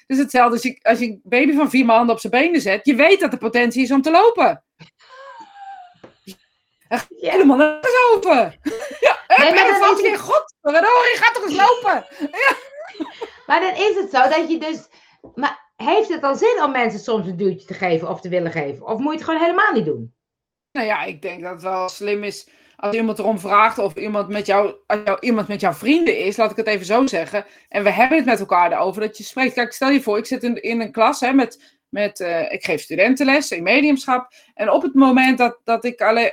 is 0.07 0.18
hetzelfde 0.18 0.52
als 0.52 0.62
je, 0.62 0.78
als 0.82 0.98
je 0.98 1.07
een 1.07 1.20
baby 1.24 1.54
van 1.54 1.70
vier 1.70 1.84
maanden 1.84 2.14
op 2.14 2.20
zijn 2.20 2.32
benen 2.32 2.61
zet. 2.61 2.86
Je 2.86 2.94
weet 2.94 3.20
dat 3.20 3.30
de 3.30 3.36
potentie 3.36 3.82
is 3.82 3.90
om 3.90 4.02
te 4.02 4.11
lopen. 4.11 4.64
ja. 6.88 7.07
Helemaal 7.09 7.57
nergens 7.57 7.96
open. 8.14 8.54
Ja, 9.00 9.16
Nee, 9.36 9.48
en 9.48 9.54
maar 9.54 9.66
dan 9.66 9.76
valt 9.76 10.20
God. 10.20 10.54
Verdorie, 10.61 11.16
gaat 11.16 11.34
toch 11.34 11.44
eens 11.44 11.57
lopen. 11.57 12.07
Maar 13.46 13.61
dan 13.61 13.74
is 13.74 13.96
het 13.96 14.11
zo 14.11 14.28
dat 14.28 14.50
je 14.50 14.59
dus. 14.59 14.88
Maar 15.34 15.72
heeft 15.76 16.09
het 16.09 16.20
dan 16.20 16.36
zin 16.36 16.62
om 16.62 16.70
mensen 16.70 17.00
soms 17.00 17.26
een 17.26 17.36
duwtje 17.36 17.66
te 17.66 17.74
geven 17.74 18.09
of 18.09 18.20
te 18.20 18.28
willen 18.28 18.52
geven? 18.52 18.86
Of 18.86 18.98
moet 18.98 19.12
je 19.12 19.18
het 19.18 19.24
gewoon 19.24 19.40
helemaal 19.40 19.72
niet 19.72 19.84
doen? 19.84 20.14
Nou 20.72 20.86
ja, 20.86 21.02
ik 21.02 21.22
denk 21.22 21.42
dat 21.42 21.52
het 21.52 21.62
wel 21.62 21.88
slim 21.88 22.24
is 22.24 22.48
als 22.77 22.97
iemand 22.97 23.18
erom 23.18 23.39
vraagt 23.39 23.79
of 23.79 23.95
iemand 23.95 24.29
met, 24.29 24.47
jou, 24.47 24.74
als 24.87 25.01
jou, 25.05 25.18
iemand 25.20 25.49
met 25.49 25.61
jouw 25.61 25.72
vrienden 25.72 26.18
is, 26.18 26.37
laat 26.37 26.51
ik 26.51 26.57
het 26.57 26.66
even 26.66 26.87
zo 26.87 27.07
zeggen, 27.07 27.45
en 27.68 27.85
we 27.85 27.91
hebben 27.91 28.16
het 28.16 28.27
met 28.27 28.41
elkaar 28.41 28.72
erover, 28.72 29.01
dat 29.01 29.18
je 29.18 29.24
spreekt. 29.24 29.55
Kijk, 29.55 29.72
stel 29.72 29.91
je 29.91 30.03
voor, 30.03 30.18
ik 30.18 30.27
zit 30.27 30.43
in, 30.43 30.62
in 30.62 30.81
een 30.81 30.93
klas 30.93 31.20
hè, 31.20 31.33
met, 31.33 31.79
met 31.89 32.20
uh, 32.20 32.53
ik 32.53 32.64
geef 32.64 32.81
studentenles 32.81 33.51
in 33.51 33.62
mediumschap, 33.62 34.33
en 34.55 34.70
op 34.70 34.83
het 34.83 34.95
moment 34.95 35.39
dat, 35.39 35.61
dat 35.64 35.85
ik 35.85 36.01
alleen, 36.01 36.33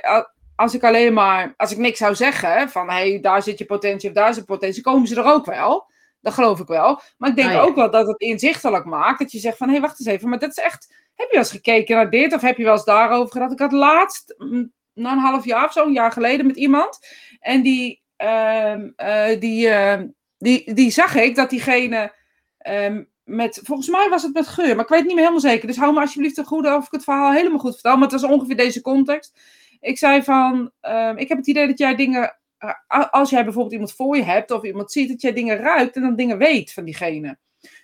als 0.56 0.74
ik 0.74 0.84
alleen 0.84 1.12
maar, 1.12 1.54
als 1.56 1.72
ik 1.72 1.78
niks 1.78 1.98
zou 1.98 2.14
zeggen, 2.14 2.70
van 2.70 2.90
hé, 2.90 3.10
hey, 3.10 3.20
daar 3.20 3.42
zit 3.42 3.58
je 3.58 3.64
potentie 3.64 4.08
of 4.08 4.14
daar 4.14 4.34
zit 4.34 4.44
potentie, 4.44 4.82
komen 4.82 5.08
ze 5.08 5.16
er 5.16 5.32
ook 5.32 5.46
wel. 5.46 5.92
Dat 6.20 6.34
geloof 6.34 6.60
ik 6.60 6.66
wel. 6.66 7.00
Maar 7.18 7.30
ik 7.30 7.36
denk 7.36 7.50
ja. 7.50 7.60
ook 7.60 7.74
wel 7.74 7.90
dat 7.90 8.06
het 8.06 8.20
inzichtelijk 8.20 8.84
maakt. 8.84 9.18
Dat 9.18 9.32
je 9.32 9.38
zegt 9.38 9.56
van, 9.56 9.66
hé, 9.66 9.72
hey, 9.72 9.82
wacht 9.82 9.98
eens 10.00 10.08
even. 10.08 10.28
Maar 10.28 10.38
dat 10.38 10.50
is 10.50 10.58
echt... 10.58 10.94
Heb 11.14 11.26
je 11.26 11.32
wel 11.32 11.42
eens 11.42 11.50
gekeken 11.50 11.96
naar 11.96 12.10
dit? 12.10 12.34
Of 12.34 12.40
heb 12.40 12.56
je 12.56 12.64
wel 12.64 12.72
eens 12.72 12.84
daarover 12.84 13.32
gehad? 13.32 13.52
Ik 13.52 13.58
had 13.58 13.72
laatst, 13.72 14.34
mm, 14.38 14.72
na 14.94 15.12
een 15.12 15.18
half 15.18 15.44
jaar 15.44 15.64
of 15.64 15.72
zo, 15.72 15.86
een 15.86 15.92
jaar 15.92 16.12
geleden 16.12 16.46
met 16.46 16.56
iemand. 16.56 16.98
En 17.40 17.62
die, 17.62 18.02
ehm, 18.16 18.90
eh, 18.96 19.40
die, 19.40 19.68
ehm, 19.68 20.08
die, 20.38 20.74
die 20.74 20.90
zag 20.90 21.14
ik 21.14 21.34
dat 21.36 21.50
diegene 21.50 22.14
ehm, 22.58 23.04
met... 23.24 23.60
Volgens 23.62 23.88
mij 23.88 24.08
was 24.08 24.22
het 24.22 24.34
met 24.34 24.46
geur, 24.46 24.74
maar 24.74 24.84
ik 24.84 24.90
weet 24.90 25.00
niet 25.02 25.08
meer 25.14 25.18
helemaal 25.18 25.40
zeker. 25.40 25.66
Dus 25.66 25.76
hou 25.76 25.94
me 25.94 26.00
alsjeblieft 26.00 26.34
te 26.34 26.44
goede 26.44 26.74
of 26.74 26.86
ik 26.86 26.92
het 26.92 27.04
verhaal 27.04 27.32
helemaal 27.32 27.58
goed 27.58 27.72
vertel. 27.72 27.92
Maar 27.94 28.08
het 28.10 28.20
was 28.20 28.30
ongeveer 28.30 28.56
deze 28.56 28.80
context. 28.80 29.40
Ik 29.80 29.98
zei 29.98 30.22
van, 30.22 30.70
ik 31.16 31.28
heb 31.28 31.38
het 31.38 31.46
idee 31.46 31.66
dat 31.66 31.78
jij 31.78 31.94
dingen 31.94 32.36
a- 32.64 33.08
als 33.10 33.30
jij 33.30 33.44
bijvoorbeeld 33.44 33.72
iemand 33.72 33.92
voor 33.92 34.16
je 34.16 34.22
hebt 34.22 34.50
of 34.50 34.62
iemand 34.62 34.92
ziet 34.92 35.08
dat 35.08 35.20
jij 35.20 35.32
dingen 35.32 35.56
ruikt 35.56 35.96
en 35.96 36.02
dan 36.02 36.16
dingen 36.16 36.38
weet 36.38 36.72
van 36.72 36.84
diegene. 36.84 37.38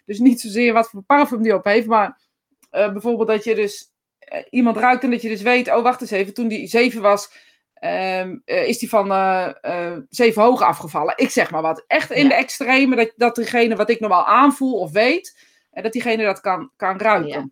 Dus 0.05 0.19
niet 0.19 0.41
zozeer 0.41 0.73
wat 0.73 0.91
voor 0.91 1.03
parfum 1.03 1.43
die 1.43 1.55
op 1.55 1.65
heeft, 1.65 1.87
maar 1.87 2.21
eh, 2.71 2.93
bijvoorbeeld 2.93 3.29
dat 3.29 3.45
je 3.45 3.55
dus 3.55 3.83
eh, 3.83 4.00
iemand 4.51 4.77
ruikt 4.77 5.03
en 5.05 5.11
dat 5.11 5.23
je 5.23 5.29
dus 5.29 5.43
weet, 5.43 5.69
oh 5.69 5.83
wacht 5.83 6.01
eens 6.01 6.11
even, 6.11 6.35
toen 6.35 6.49
die 6.49 6.67
zeven 6.67 7.03
was, 7.03 7.33
ehm, 7.75 8.37
eh, 8.45 8.69
is 8.69 8.79
die 8.79 8.89
van 8.89 9.13
eh, 9.13 9.51
eh, 9.61 9.99
zeven 10.11 10.43
hoog 10.43 10.63
afgevallen. 10.63 11.13
Ik 11.17 11.31
zeg 11.31 11.51
maar 11.51 11.63
wat. 11.63 11.85
Echt 11.87 12.11
in 12.11 12.23
Ja. 12.23 12.29
de 12.29 12.35
extreme, 12.35 12.97
dat, 12.97 13.13
dat 13.17 13.35
diegene 13.35 13.77
wat 13.77 13.91
ik 13.91 14.01
normaal 14.01 14.27
aanvoel 14.27 14.79
of 14.79 14.91
weet, 14.93 15.39
eh, 15.71 15.83
dat 15.83 15.93
diegene 15.93 16.25
dat 16.25 16.41
kan, 16.41 16.71
kan 16.77 16.99
ruiken. 16.99 17.29
Ja. 17.31 17.49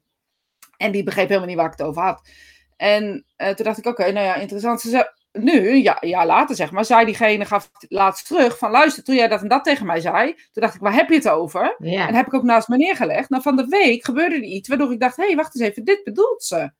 En 0.77 0.93
die 0.93 1.03
begreep 1.03 1.27
helemaal 1.29 1.49
niet 1.49 1.57
waar 1.57 1.73
ik 1.73 1.79
het 1.79 1.87
over 1.87 2.03
had. 2.03 2.29
En 2.77 3.25
eh, 3.37 3.55
toen 3.55 3.65
dacht 3.65 3.79
ik, 3.79 3.87
oké, 3.87 4.13
nou 4.13 4.27
ja, 4.27 4.35
interessant. 4.35 4.81
Ze 4.81 5.13
nu, 5.33 5.75
ja, 5.75 5.97
een 6.01 6.09
jaar 6.09 6.27
later 6.27 6.57
zeg 6.57 6.71
maar, 6.71 6.85
zei 6.85 7.05
diegene, 7.05 7.45
gaf 7.45 7.71
laatst 7.89 8.27
terug 8.27 8.59
van, 8.59 8.71
luister, 8.71 9.05
toen 9.05 9.15
jij 9.15 9.29
dat 9.29 9.43
en 9.43 9.49
dat 9.49 9.65
tegen 9.65 9.87
mij 9.87 10.01
zei, 10.01 10.35
toen 10.35 10.63
dacht 10.63 10.75
ik, 10.75 10.81
waar 10.81 10.95
heb 10.95 11.09
je 11.09 11.15
het 11.15 11.29
over? 11.29 11.77
Ja. 11.79 12.09
En 12.09 12.15
heb 12.15 12.27
ik 12.27 12.35
ook 12.35 12.43
naast 12.43 12.69
me 12.69 12.77
neergelegd. 12.77 13.29
Nou, 13.29 13.43
van 13.43 13.57
de 13.57 13.67
week 13.67 14.05
gebeurde 14.05 14.35
er 14.35 14.43
iets 14.43 14.69
waardoor 14.69 14.93
ik 14.93 15.01
dacht, 15.01 15.17
hé, 15.17 15.27
hey, 15.27 15.37
wacht 15.37 15.55
eens 15.55 15.69
even, 15.69 15.85
dit 15.85 16.05
bedoelt 16.05 16.43
ze. 16.43 16.71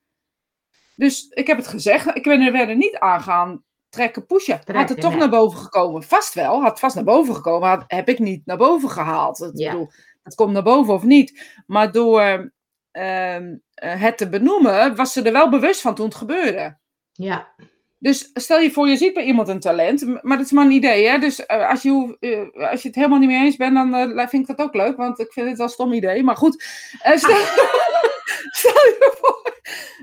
Dus 0.97 1.27
ik 1.29 1.47
heb 1.47 1.57
het 1.57 1.67
gezegd, 1.67 2.17
ik 2.17 2.23
ben 2.23 2.41
er 2.41 2.53
verder 2.53 2.77
niet 2.77 2.97
aan 2.99 3.21
gaan 3.21 3.65
trekken, 3.89 4.27
pushen. 4.27 4.61
had 4.65 4.89
het 4.89 5.01
toch 5.01 5.17
naar 5.17 5.29
boven 5.29 5.59
gekomen? 5.59 6.03
Vast 6.03 6.35
wel, 6.35 6.63
had 6.63 6.79
vast 6.79 6.95
naar 6.95 7.05
boven 7.05 7.35
gekomen, 7.35 7.69
had, 7.69 7.85
heb 7.87 8.09
ik 8.09 8.19
niet 8.19 8.47
naar 8.47 8.57
boven 8.57 8.91
gehaald. 8.91 9.51
Ja. 9.55 9.71
bedoel, 9.71 9.91
het 10.23 10.35
komt 10.35 10.53
naar 10.53 10.63
boven 10.63 10.95
of 10.95 11.03
niet. 11.03 11.63
Maar 11.67 11.93
door 11.93 12.53
ehm, 12.91 13.57
eh, 13.75 14.01
het 14.01 14.19
te 14.19 14.29
benoemen, 14.29 14.97
was 14.97 15.13
ze 15.13 15.23
er 15.23 15.33
wel 15.33 15.49
bewust 15.49 15.81
van 15.81 15.95
toen 15.95 16.07
het 16.07 16.15
gebeurde. 16.15 16.79
ja. 17.13 17.55
Dus 17.99 18.31
stel 18.35 18.59
je 18.61 18.71
voor, 18.71 18.89
je 18.89 18.97
ziet 18.97 19.15
bij 19.15 19.25
iemand 19.25 19.49
een 19.49 19.61
talent, 19.61 20.23
maar 20.23 20.37
dat 20.37 20.47
is 20.47 20.53
maar 20.53 20.65
een 20.65 20.71
idee. 20.71 21.07
Hè? 21.09 21.19
Dus 21.19 21.47
eh, 21.47 21.71
als, 21.71 21.83
je, 21.83 22.17
eh, 22.21 22.71
als 22.71 22.83
je 22.83 22.89
het 22.89 22.97
helemaal 22.97 23.19
niet 23.19 23.29
mee 23.29 23.45
eens 23.45 23.57
bent, 23.57 23.75
dan 23.75 23.95
eh, 23.95 24.29
vind 24.29 24.49
ik 24.49 24.57
dat 24.57 24.67
ook 24.67 24.75
leuk, 24.75 24.97
want 24.97 25.19
ik 25.19 25.33
vind 25.33 25.49
het 25.49 25.57
wel 25.57 25.67
een 25.67 25.73
stom 25.73 25.93
idee. 25.93 26.23
Maar 26.23 26.37
goed, 26.37 26.63
stel, 28.53 28.73
je 28.73 29.17
voor 29.21 29.53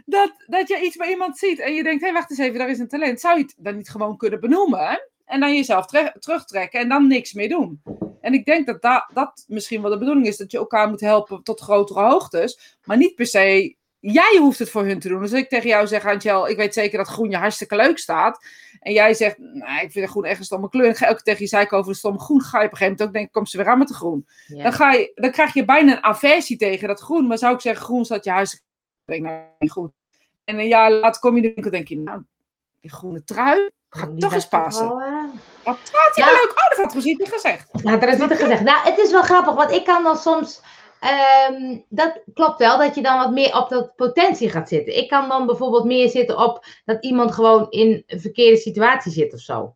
dat, 0.05 0.31
dat 0.47 0.67
je 0.67 0.79
iets 0.81 0.95
bij 0.95 1.09
iemand 1.09 1.37
ziet 1.37 1.59
en 1.59 1.73
je 1.73 1.83
denkt, 1.83 2.03
hé, 2.03 2.11
wacht 2.11 2.29
eens 2.29 2.39
even, 2.39 2.59
daar 2.59 2.69
is 2.69 2.79
een 2.79 2.87
talent. 2.87 3.19
Zou 3.19 3.37
je 3.37 3.43
het 3.43 3.55
dan 3.57 3.75
niet 3.75 3.89
gewoon 3.89 4.17
kunnen 4.17 4.39
benoemen 4.39 5.09
en 5.25 5.39
dan 5.39 5.55
jezelf 5.55 5.85
tre- 5.85 6.13
terugtrekken 6.19 6.79
en 6.79 6.89
dan 6.89 7.07
niks 7.07 7.33
meer 7.33 7.49
doen? 7.49 7.81
En 8.21 8.33
ik 8.33 8.45
denk 8.45 8.65
dat, 8.65 8.81
da- 8.81 9.09
dat 9.13 9.45
misschien 9.47 9.81
wel 9.81 9.91
de 9.91 9.97
bedoeling 9.97 10.27
is, 10.27 10.37
dat 10.37 10.51
je 10.51 10.57
elkaar 10.57 10.89
moet 10.89 11.01
helpen 11.01 11.43
tot 11.43 11.59
grotere 11.61 12.01
hoogtes, 12.01 12.77
maar 12.83 12.97
niet 12.97 13.15
per 13.15 13.25
se 13.25 13.75
jij 14.11 14.37
hoeft 14.39 14.59
het 14.59 14.69
voor 14.69 14.83
hun 14.85 14.99
te 14.99 15.07
doen. 15.07 15.21
Dus 15.21 15.31
als 15.31 15.39
ik 15.41 15.49
tegen 15.49 15.69
jou 15.69 15.87
zeg, 15.87 16.05
Angel, 16.05 16.47
ik 16.47 16.57
weet 16.57 16.73
zeker 16.73 16.97
dat 16.97 17.07
groen 17.07 17.29
je 17.29 17.37
hartstikke 17.37 17.75
leuk 17.75 17.97
staat. 17.97 18.45
En 18.79 18.93
jij 18.93 19.13
zegt, 19.13 19.37
ik 19.81 19.91
vind 19.91 20.09
groen 20.09 20.25
echt 20.25 20.39
een 20.39 20.45
stomme 20.45 20.69
kleur. 20.69 20.85
En 20.85 20.91
ik 20.91 20.97
ga 20.97 21.05
elke 21.05 21.15
keer 21.23 21.33
tegen 21.33 21.43
je 21.43 21.49
zeiken 21.49 21.77
over 21.77 21.89
een 21.89 21.95
stomme 21.97 22.19
groen. 22.19 22.41
Ga 22.41 22.59
je 22.59 22.65
op 22.65 22.71
een 22.71 22.77
gegeven 22.77 22.91
moment 22.97 23.01
ook 23.07 23.13
denken, 23.13 23.31
kom 23.31 23.45
ze 23.45 23.57
weer 23.57 23.67
aan 23.67 23.77
met 23.77 23.87
de 23.87 23.93
groen. 23.93 24.27
ja. 24.47 24.63
Dan, 24.63 24.73
ga 24.73 24.91
je, 24.91 25.11
dan 25.15 25.31
krijg 25.31 25.53
je 25.53 25.65
bijna 25.65 25.91
een 25.91 26.03
aversie 26.03 26.57
tegen 26.57 26.87
dat 26.87 26.99
groen. 26.99 27.27
Maar 27.27 27.37
zou 27.37 27.53
ik 27.53 27.61
zeggen, 27.61 27.85
groen 27.85 28.05
staat 28.05 28.23
je 28.23 28.31
hartstikke 28.31 28.65
leuk. 29.05 29.21
Nou, 29.21 29.69
goed. 29.71 29.91
En 30.43 30.59
een 30.59 30.67
jaar 30.67 30.91
later 30.91 31.21
kom 31.21 31.35
je 31.35 31.41
in 31.41 31.47
de 31.47 31.53
winkel 31.53 31.71
en 31.71 31.77
denk 31.77 31.87
je, 31.87 31.97
nou, 31.97 32.21
die 32.81 32.91
groene 32.91 33.23
trui 33.23 33.69
gaat 33.89 34.11
Die 34.11 34.19
toch 34.19 34.33
eens 34.33 34.47
passen. 34.47 34.85
eh, 34.85 35.23
Wat 35.63 35.77
staat 35.83 36.15
hier 36.15 36.25
Ja. 36.25 36.31
leuk? 36.31 36.51
Oh, 36.55 36.69
dat 36.77 36.93
had 36.93 37.03
niet 37.03 37.29
gezegd. 37.33 37.73
Nou, 37.83 37.99
dat 37.99 38.09
is 38.09 38.17
niet 38.17 38.31
gezegd. 38.39 38.61
Nou, 38.61 38.89
het 38.89 38.97
is 38.97 39.11
wel 39.11 39.21
grappig, 39.23 39.53
want 39.53 39.71
ik 39.71 39.83
kan 39.85 40.03
dan 40.03 40.17
soms. 40.17 40.61
Ehm, 41.05 41.77
dat 41.89 42.21
klopt 42.33 42.57
wel, 42.57 42.77
dat 42.77 42.95
je 42.95 43.01
dan 43.01 43.17
wat 43.17 43.31
meer 43.31 43.57
op 43.57 43.69
dat 43.69 43.95
potentie 43.95 44.49
gaat 44.49 44.69
zitten. 44.69 44.97
Ik 44.97 45.09
kan 45.09 45.29
dan 45.29 45.45
bijvoorbeeld 45.45 45.85
meer 45.85 46.09
zitten 46.09 46.37
op 46.37 46.65
dat 46.85 47.03
iemand 47.03 47.31
gewoon 47.31 47.69
in 47.69 48.03
een 48.07 48.19
verkeerde 48.19 48.57
situatie 48.57 49.11
zit 49.11 49.33
of 49.33 49.39
zo. 49.39 49.75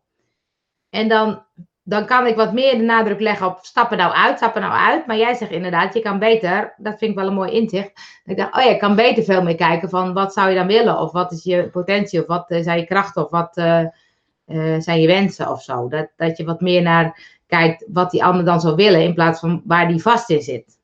En 0.90 1.08
dan, 1.08 1.42
dan 1.82 2.06
kan 2.06 2.26
ik 2.26 2.36
wat 2.36 2.52
meer 2.52 2.76
de 2.76 2.82
nadruk 2.82 3.20
leggen 3.20 3.46
op 3.46 3.58
stap 3.62 3.90
er 3.90 3.96
nou 3.96 4.12
uit, 4.12 4.36
stap 4.36 4.54
er 4.54 4.60
nou 4.60 4.72
uit. 4.72 5.06
Maar 5.06 5.16
jij 5.16 5.34
zegt 5.34 5.50
inderdaad, 5.50 5.94
je 5.94 6.00
kan 6.00 6.18
beter, 6.18 6.74
dat 6.76 6.98
vind 6.98 7.10
ik 7.10 7.16
wel 7.16 7.26
een 7.26 7.34
mooi 7.34 7.52
inzicht. 7.52 7.90
Ik 8.24 8.36
dacht, 8.36 8.56
oh 8.56 8.62
ja, 8.62 8.70
ik 8.70 8.78
kan 8.78 8.96
beter 8.96 9.24
veel 9.24 9.42
meer 9.42 9.54
kijken 9.54 9.88
van 9.88 10.12
wat 10.12 10.32
zou 10.32 10.48
je 10.48 10.54
dan 10.54 10.66
willen? 10.66 10.98
Of 10.98 11.12
wat 11.12 11.32
is 11.32 11.44
je 11.44 11.68
potentie? 11.70 12.20
Of 12.20 12.26
wat 12.26 12.50
eh, 12.50 12.62
zijn 12.62 12.78
je 12.78 12.86
krachten? 12.86 13.24
Of 13.24 13.30
wat 13.30 13.56
eh, 13.56 13.80
eh, 13.80 14.80
zijn 14.80 15.00
je 15.00 15.06
wensen 15.06 15.50
of 15.50 15.62
zo? 15.62 15.88
Dat, 15.88 16.08
dat 16.16 16.36
je 16.36 16.44
wat 16.44 16.60
meer 16.60 16.82
naar 16.82 17.38
kijkt 17.46 17.86
wat 17.92 18.10
die 18.10 18.24
ander 18.24 18.44
dan 18.44 18.60
zou 18.60 18.74
willen, 18.74 19.02
in 19.02 19.14
plaats 19.14 19.40
van 19.40 19.62
waar 19.64 19.88
die 19.88 20.02
vast 20.02 20.30
in 20.30 20.42
zit. 20.42 20.79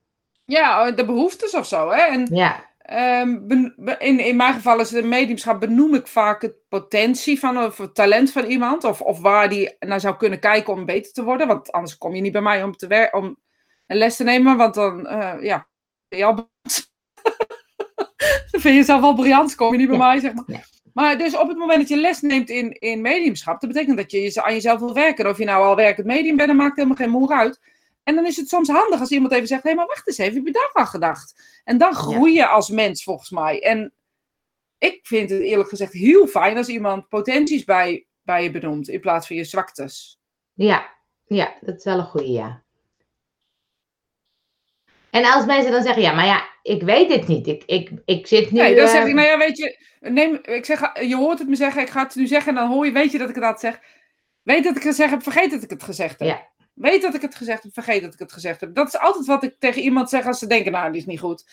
Ja, 0.47 0.90
de 0.90 1.05
behoeftes 1.05 1.55
of 1.55 1.66
zo. 1.66 1.90
Hè? 1.90 2.01
En 2.03 2.26
Ja, 2.32 2.64
Ehm, 2.78 3.51
in, 3.99 4.18
in 4.20 4.36
mijn 4.36 4.55
geval 4.55 4.80
is 4.80 4.90
het 4.90 5.03
een 5.03 5.09
mediumschap, 5.09 5.61
benoem 5.61 5.94
ik 5.94 6.07
vaak 6.07 6.42
het 6.42 6.55
potentie 6.68 7.38
van 7.38 7.59
of 7.59 7.78
het 7.78 7.94
talent 7.94 8.32
van 8.32 8.44
iemand. 8.44 8.84
Of, 8.84 9.01
of 9.01 9.20
waar 9.20 9.49
die 9.49 9.76
naar 9.78 10.01
zou 10.01 10.16
kunnen 10.16 10.38
kijken 10.40 10.72
om 10.72 10.84
beter 10.84 11.12
te 11.12 11.24
worden. 11.24 11.47
Want 11.47 11.72
anders 11.72 11.99
kom 11.99 12.14
je 12.14 12.20
niet 12.20 12.32
bij 12.32 12.40
mij 12.40 12.62
om, 12.62 12.76
te 12.76 12.86
wer- 12.86 13.12
om 13.12 13.36
een 13.86 13.97
les 13.97 14.16
te 14.16 14.24
nemen. 14.24 14.57
Want 14.57 14.74
dan, 14.74 15.07
eh, 15.07 15.42
ja, 15.42 15.68
ben 16.09 16.18
je 16.18 16.24
al 16.24 16.34
dan 18.51 18.61
vind 18.61 18.62
je 18.62 18.72
jezelf 18.74 19.03
al 19.03 19.14
briljant, 19.14 19.55
kom 19.55 19.72
je 19.72 19.78
niet 19.78 19.88
bij 19.88 19.97
Ja, 19.99 20.07
mij, 20.07 20.20
zeg 20.20 20.34
maar. 20.34 20.44
ja. 20.47 20.61
Maar 20.92 21.18
dus 21.18 21.36
op 21.36 21.49
het 21.49 21.57
moment 21.59 21.78
dat 21.78 21.88
je 21.88 21.97
les 21.97 22.20
neemt 22.20 22.51
in, 22.51 22.72
in 22.72 23.01
mediumschap, 23.01 23.61
dat 23.61 23.70
betekent 23.72 23.97
dat 23.97 24.11
je 24.11 24.42
aan 24.42 24.53
jezelf 24.53 24.78
wil 24.80 24.94
werken. 24.94 25.24
En 25.24 25.30
of 25.30 25.38
je 25.38 25.44
nou 25.44 25.64
al 25.64 25.76
werkend 25.76 26.07
medium 26.07 26.36
bent, 26.36 26.49
dat 26.49 26.57
maakt 26.59 26.76
helemaal 26.76 26.97
geen 26.97 27.11
moer 27.11 27.32
uit. 27.32 27.61
En 28.07 28.15
dan 28.15 28.27
is 28.27 28.37
het 28.37 28.49
soms 28.49 28.69
handig 28.69 29.01
als 29.01 29.11
iemand 29.11 29.33
even 29.33 29.47
zegt, 29.47 29.63
hé, 29.63 29.75
maar 29.75 29.87
wacht 29.87 30.09
eens 30.09 30.19
even, 30.19 30.35
heb 30.35 30.47
je 30.47 30.53
daar 30.53 30.71
aan 30.73 30.87
gedacht? 30.87 31.61
En 31.65 31.79
dan 31.79 31.95
groei 31.95 32.33
je 32.33 32.47
als 32.47 32.69
mens, 32.69 33.03
volgens 33.03 33.31
mij. 33.31 33.63
En 33.63 33.93
ik 34.79 35.01
vind 35.03 35.31
het 35.31 35.41
eerlijk 35.41 35.69
gezegd 35.69 35.93
heel 35.93 36.27
fijn 36.27 36.57
als 36.57 36.69
iemand 36.69 37.09
potenties 37.09 37.65
bij, 37.65 38.07
bij 38.23 38.43
je 38.43 38.51
benoemt, 38.51 38.89
in 38.89 39.01
plaats 39.01 39.27
van 39.27 39.37
je 39.37 39.45
zwaktes. 39.45 40.21
ja, 40.55 40.95
ja, 41.25 41.55
dat 41.61 41.77
is 41.77 41.85
wel 41.85 41.99
een 41.99 42.05
goede, 42.05 42.31
ja. 42.31 42.63
En 45.11 45.25
als 45.25 45.47
mensen 45.47 45.73
dan 45.73 45.83
zeggen, 45.83 46.03
ja, 46.03 46.13
maar 46.13 46.27
ja, 46.27 46.49
ik 46.63 46.83
weet 46.83 47.13
het 47.13 47.27
niet. 47.27 47.47
Ik, 47.47 47.63
ik, 47.67 47.91
ik 48.05 48.27
zit 48.27 48.51
nu... 48.51 48.61
Nee, 48.61 48.75
dan 48.75 48.85
eh, 48.85 48.91
zeg 48.91 49.07
ik, 49.07 49.15
nou 49.15 49.27
ja, 49.29 49.39
weet 49.39 49.57
je, 49.57 49.79
neem, 50.01 50.39
ik 50.43 50.65
zeg, 50.65 51.01
je 51.01 51.17
hoort 51.17 51.39
het 51.39 51.49
me 51.49 51.57
zeggen, 51.57 51.83
ik 51.83 51.91
ga 51.91 52.03
het 52.03 52.15
nu 52.15 52.27
zeggen 52.27 52.49
en 52.49 52.59
dan 52.59 52.71
hoor 52.71 52.87
je, 52.87 52.93
weet 52.93 53.13
je 53.13 53.19
dat 53.19 53.29
ik 53.29 53.35
het 53.35 53.45
had 53.45 53.61
zeg. 53.61 53.81
Weet 54.43 54.65
dat 54.65 54.77
ik 54.77 54.83
het 54.83 54.89
gezegd 54.89 55.11
heb, 55.11 55.23
vergeet 55.23 55.51
dat 55.51 55.63
ik 55.63 55.71
het 55.71 55.83
gezegd 55.83 56.19
heb. 56.19 56.29
Ja. 56.29 56.55
Weet 56.77 57.03
dat 57.03 57.14
ik 57.14 57.22
het 57.22 57.35
gezegd 57.35 57.62
heb, 57.62 57.72
vergeet 57.72 58.03
dat 58.03 58.12
ik 58.12 58.18
het 58.18 58.33
gezegd 58.33 58.61
heb. 58.61 58.74
Dat 58.74 58.87
is 58.87 58.99
altijd 58.99 59.27
wat 59.27 59.43
ik 59.43 59.57
tegen 59.59 59.83
iemand 59.83 60.09
zeg 60.09 60.27
als 60.27 60.39
ze 60.39 60.47
denken, 60.47 60.72
nou, 60.72 60.93
die 60.93 61.01
is 61.01 61.07
niet 61.07 61.20
goed. 61.20 61.45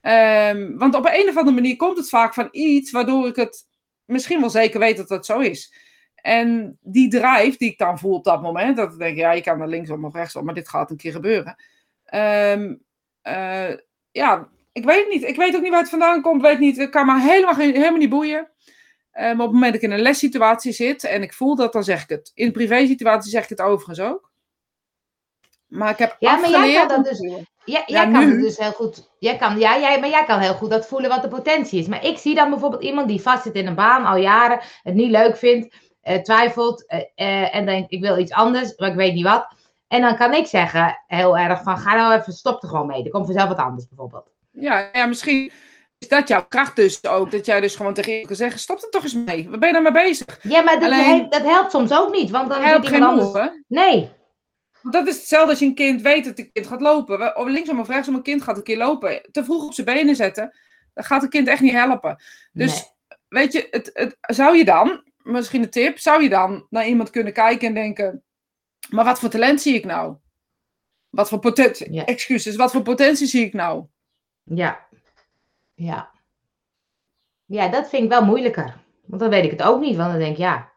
Ehm, 0.00 0.76
want 0.76 0.94
op 0.94 1.06
een 1.12 1.28
of 1.28 1.36
andere 1.36 1.54
manier 1.54 1.76
komt 1.76 1.96
het 1.96 2.08
vaak 2.08 2.34
van 2.34 2.48
iets 2.50 2.90
waardoor 2.90 3.26
ik 3.26 3.36
het 3.36 3.66
misschien 4.04 4.40
wel 4.40 4.50
zeker 4.50 4.80
weet 4.80 4.96
dat 4.96 5.08
het 5.08 5.26
zo 5.26 5.38
is. 5.38 5.74
En 6.14 6.78
die 6.80 7.08
drive 7.08 7.54
die 7.58 7.70
ik 7.70 7.78
dan 7.78 7.98
voel 7.98 8.14
op 8.14 8.24
dat 8.24 8.42
moment, 8.42 8.76
dat 8.76 8.92
ik 8.92 8.98
denk, 8.98 9.16
ja, 9.16 9.32
je 9.32 9.42
kan 9.42 9.60
er 9.60 9.68
linksom 9.68 10.04
of 10.04 10.14
rechtsom, 10.14 10.44
maar 10.44 10.54
dit 10.54 10.68
gaat 10.68 10.90
een 10.90 10.96
keer 10.96 11.12
gebeuren. 11.12 11.56
Ehm, 12.04 12.74
eh, 13.22 13.76
ja, 14.10 14.48
ik 14.72 14.84
weet 14.84 14.98
het 14.98 15.08
niet. 15.08 15.22
Ik 15.22 15.36
weet 15.36 15.56
ook 15.56 15.62
niet 15.62 15.70
waar 15.70 15.80
het 15.80 15.90
vandaan 15.90 16.22
komt. 16.22 16.42
Weet 16.42 16.58
niet. 16.58 16.76
Het 16.76 16.90
kan 16.90 17.06
me 17.06 17.20
helemaal, 17.20 17.54
helemaal 17.54 17.96
niet 17.96 18.10
boeien. 18.10 18.50
Maar 19.12 19.32
op 19.32 19.38
het 19.38 19.52
moment 19.52 19.72
dat 19.72 19.82
ik 19.82 19.88
in 19.88 19.90
een 19.90 20.02
lessituatie 20.02 20.72
zit 20.72 21.04
en 21.04 21.22
ik 21.22 21.32
voel 21.32 21.56
dat, 21.56 21.72
dan 21.72 21.84
zeg 21.84 22.02
ik 22.02 22.08
het. 22.08 22.30
In 22.34 22.46
een 22.46 22.52
privésituatie 22.52 23.30
zeg 23.30 23.42
ik 23.42 23.48
het 23.48 23.60
overigens 23.60 24.00
ook. 24.00 24.29
Maar 25.70 25.90
ik 25.90 25.98
heb 25.98 26.16
Ja, 26.18 26.36
maar 26.36 26.48
jij 26.50 26.58
afgeleerd 26.58 26.86
kan 26.86 27.02
dat 27.02 27.04
dus-. 27.12 27.20
Ja, 27.20 27.38
Ja, 27.64 27.82
jij 27.86 28.10
kan 28.10 28.26
nu. 28.26 28.32
het 28.32 28.40
dus 28.40 28.58
heel 28.58 28.72
goed. 28.72 29.08
Jij 29.18 29.36
kan, 29.36 29.58
ja, 29.58 29.78
jij, 29.78 30.00
maar 30.00 30.08
jij 30.08 30.24
kan 30.24 30.38
heel 30.38 30.54
goed 30.54 30.70
dat 30.70 30.86
voelen 30.86 31.10
wat 31.10 31.22
de 31.22 31.28
potentie 31.28 31.80
is. 31.80 31.86
Maar 31.86 32.04
ik 32.04 32.18
zie 32.18 32.34
dan 32.34 32.50
bijvoorbeeld 32.50 32.82
iemand 32.82 33.08
die 33.08 33.20
vastzit 33.20 33.54
in 33.54 33.66
een 33.66 33.74
baan 33.74 34.04
al 34.06 34.16
jaren, 34.16 34.60
het 34.82 34.94
niet 34.94 35.10
leuk 35.10 35.36
vindt, 35.36 35.74
eh, 36.02 36.16
twijfelt 36.22 36.86
eh, 36.86 37.00
eh, 37.14 37.54
en 37.54 37.66
denkt: 37.66 37.92
ik 37.92 38.00
wil 38.00 38.18
iets 38.18 38.32
anders, 38.32 38.76
maar 38.76 38.88
ik 38.88 38.94
weet 38.94 39.14
niet 39.14 39.24
wat. 39.24 39.54
En 39.88 40.00
dan 40.00 40.16
kan 40.16 40.34
ik 40.34 40.46
zeggen, 40.46 41.02
heel 41.06 41.38
erg 41.38 41.62
van: 41.62 41.78
ga 41.78 41.94
nou 41.94 42.14
even, 42.20 42.32
stop 42.32 42.62
er 42.62 42.68
gewoon 42.68 42.86
mee. 42.86 43.04
Er 43.04 43.10
komt 43.10 43.26
vanzelf 43.26 43.48
wat 43.48 43.58
anders 43.58 43.88
bijvoorbeeld. 43.88 44.30
Ja, 44.52 44.88
ja, 44.92 45.06
misschien 45.06 45.52
dat 46.08 46.28
jouw 46.28 46.44
kracht 46.48 46.76
dus 46.76 47.04
ook. 47.06 47.30
Dat 47.30 47.46
jij 47.46 47.60
dus 47.60 47.76
gewoon 47.76 47.94
tegen 47.94 48.10
iemand 48.10 48.28
kan 48.28 48.36
zeggen, 48.36 48.60
stop 48.60 48.82
er 48.82 48.88
toch 48.90 49.02
eens 49.02 49.14
mee. 49.14 49.48
Waar 49.48 49.58
ben 49.58 49.68
je 49.68 49.80
nou 49.80 49.92
mee 49.92 50.02
bezig? 50.04 50.38
Ja, 50.42 50.62
maar 50.62 50.74
dat, 50.80 50.90
Alleen- 50.92 51.18
he- 51.20 51.26
dat 51.28 51.42
helpt 51.42 51.70
soms 51.70 51.92
ook 51.92 52.12
niet. 52.12 52.30
Want 52.30 52.48
dan 52.50 52.62
Helpt 52.62 52.84
zit 52.86 52.94
geen 52.94 53.02
moe, 53.04 53.08
anders... 53.10 53.32
hè? 53.32 53.48
Nee. 53.68 54.10
Dat 54.82 55.06
is 55.06 55.16
hetzelfde 55.16 55.50
als 55.50 55.58
je 55.58 55.64
een 55.66 55.74
kind 55.74 56.02
weet 56.02 56.24
dat 56.24 56.38
een 56.38 56.52
kind 56.52 56.66
gaat 56.66 56.80
lopen. 56.80 57.36
Of 57.36 57.48
linksom 57.48 57.80
of 57.80 57.88
rechtsom, 57.88 58.14
een 58.14 58.22
kind 58.22 58.42
gaat 58.42 58.56
een 58.56 58.62
keer 58.62 58.76
lopen. 58.76 59.22
Te 59.30 59.44
vroeg 59.44 59.64
op 59.64 59.72
zijn 59.74 59.86
benen 59.86 60.16
zetten, 60.16 60.56
dan 60.94 61.04
gaat 61.04 61.22
een 61.22 61.28
kind 61.28 61.48
echt 61.48 61.60
niet 61.60 61.72
helpen. 61.72 62.22
Dus 62.52 62.72
Nee. 62.72 62.84
weet 63.28 63.52
je, 63.52 63.66
het, 63.70 63.90
het, 63.92 64.16
zou 64.20 64.56
je 64.56 64.64
dan, 64.64 65.04
misschien 65.22 65.62
een 65.62 65.70
tip, 65.70 65.98
zou 65.98 66.22
je 66.22 66.28
dan 66.28 66.66
naar 66.70 66.86
iemand 66.86 67.10
kunnen 67.10 67.32
kijken 67.32 67.68
en 67.68 67.74
denken, 67.74 68.22
maar 68.88 69.04
wat 69.04 69.18
voor 69.18 69.28
talent 69.28 69.60
zie 69.62 69.74
ik 69.74 69.84
nou? 69.84 70.16
Wat 71.08 71.28
voor 71.28 71.38
potentie, 71.38 71.92
Ja. 71.92 72.04
excuses, 72.04 72.56
wat 72.56 72.72
voor 72.72 72.82
potentie 72.82 73.26
zie 73.26 73.44
ik 73.44 73.52
nou? 73.52 73.84
Ja. 74.42 74.86
Ja. 75.74 76.10
Ja, 77.44 77.68
dat 77.68 77.88
vind 77.88 78.02
ik 78.02 78.08
wel 78.08 78.24
moeilijker. 78.24 78.76
Want 79.06 79.20
dan 79.20 79.30
weet 79.30 79.44
ik 79.44 79.50
het 79.50 79.62
ook 79.62 79.80
niet. 79.80 79.96
Want 79.96 80.10
dan 80.10 80.18
denk 80.20 80.32
ik, 80.32 80.38
ja... 80.38 80.69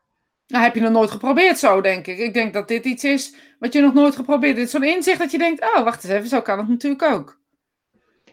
Nou, 0.53 0.65
heb 0.65 0.75
je 0.75 0.81
nog 0.81 0.91
nooit 0.91 1.11
geprobeerd 1.11 1.59
zo, 1.59 1.81
denk 1.81 2.07
ik. 2.07 2.17
Ik 2.17 2.33
denk 2.33 2.53
dat 2.53 2.67
dit 2.67 2.85
iets 2.85 3.03
is 3.03 3.35
wat 3.59 3.73
je 3.73 3.81
nog 3.81 3.93
nooit 3.93 4.15
geprobeerd 4.15 4.57
hebt. 4.57 4.69
Zo'n 4.69 4.83
inzicht 4.83 5.19
dat 5.19 5.31
je 5.31 5.37
denkt, 5.37 5.61
oh, 5.61 5.83
wacht 5.83 6.03
eens 6.03 6.13
even, 6.13 6.27
zo 6.27 6.41
kan 6.41 6.57
het 6.57 6.67
natuurlijk 6.67 7.03
ook. 7.03 7.39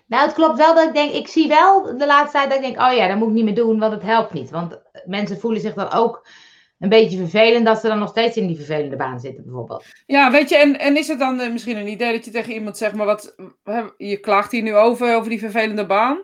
Nou, 0.06 0.26
het 0.26 0.34
klopt 0.34 0.58
wel 0.58 0.74
dat 0.74 0.86
ik 0.86 0.94
denk, 0.94 1.12
ik 1.12 1.28
zie 1.28 1.48
wel 1.48 1.96
de 1.98 2.06
laatste 2.06 2.36
tijd 2.36 2.50
dat 2.50 2.58
ik 2.58 2.64
denk, 2.64 2.80
oh 2.80 2.96
ja, 2.96 3.08
dat 3.08 3.16
moet 3.16 3.28
ik 3.28 3.34
niet 3.34 3.44
meer 3.44 3.54
doen, 3.54 3.78
want 3.78 3.92
het 3.92 4.02
helpt 4.02 4.32
niet. 4.32 4.50
Want 4.50 4.80
mensen 5.04 5.40
voelen 5.40 5.60
zich 5.60 5.74
dan 5.74 5.92
ook 5.92 6.28
een 6.78 6.88
beetje 6.88 7.18
vervelend 7.18 7.66
dat 7.66 7.80
ze 7.80 7.88
dan 7.88 7.98
nog 7.98 8.08
steeds 8.08 8.36
in 8.36 8.46
die 8.46 8.56
vervelende 8.56 8.96
baan 8.96 9.20
zitten, 9.20 9.44
bijvoorbeeld. 9.44 9.84
Ja, 10.06 10.30
weet 10.30 10.48
je, 10.48 10.56
en, 10.56 10.78
en 10.78 10.96
is 10.96 11.08
het 11.08 11.18
dan 11.18 11.40
eh, 11.40 11.52
misschien 11.52 11.76
een 11.76 11.88
idee 11.88 12.12
dat 12.12 12.24
je 12.24 12.30
tegen 12.30 12.52
iemand 12.52 12.76
zegt, 12.76 12.94
maar 12.94 13.06
wat, 13.06 13.34
je 13.96 14.16
klaagt 14.16 14.52
hier 14.52 14.62
nu 14.62 14.74
over, 14.74 15.16
over 15.16 15.30
die 15.30 15.38
vervelende 15.38 15.86
baan. 15.86 16.22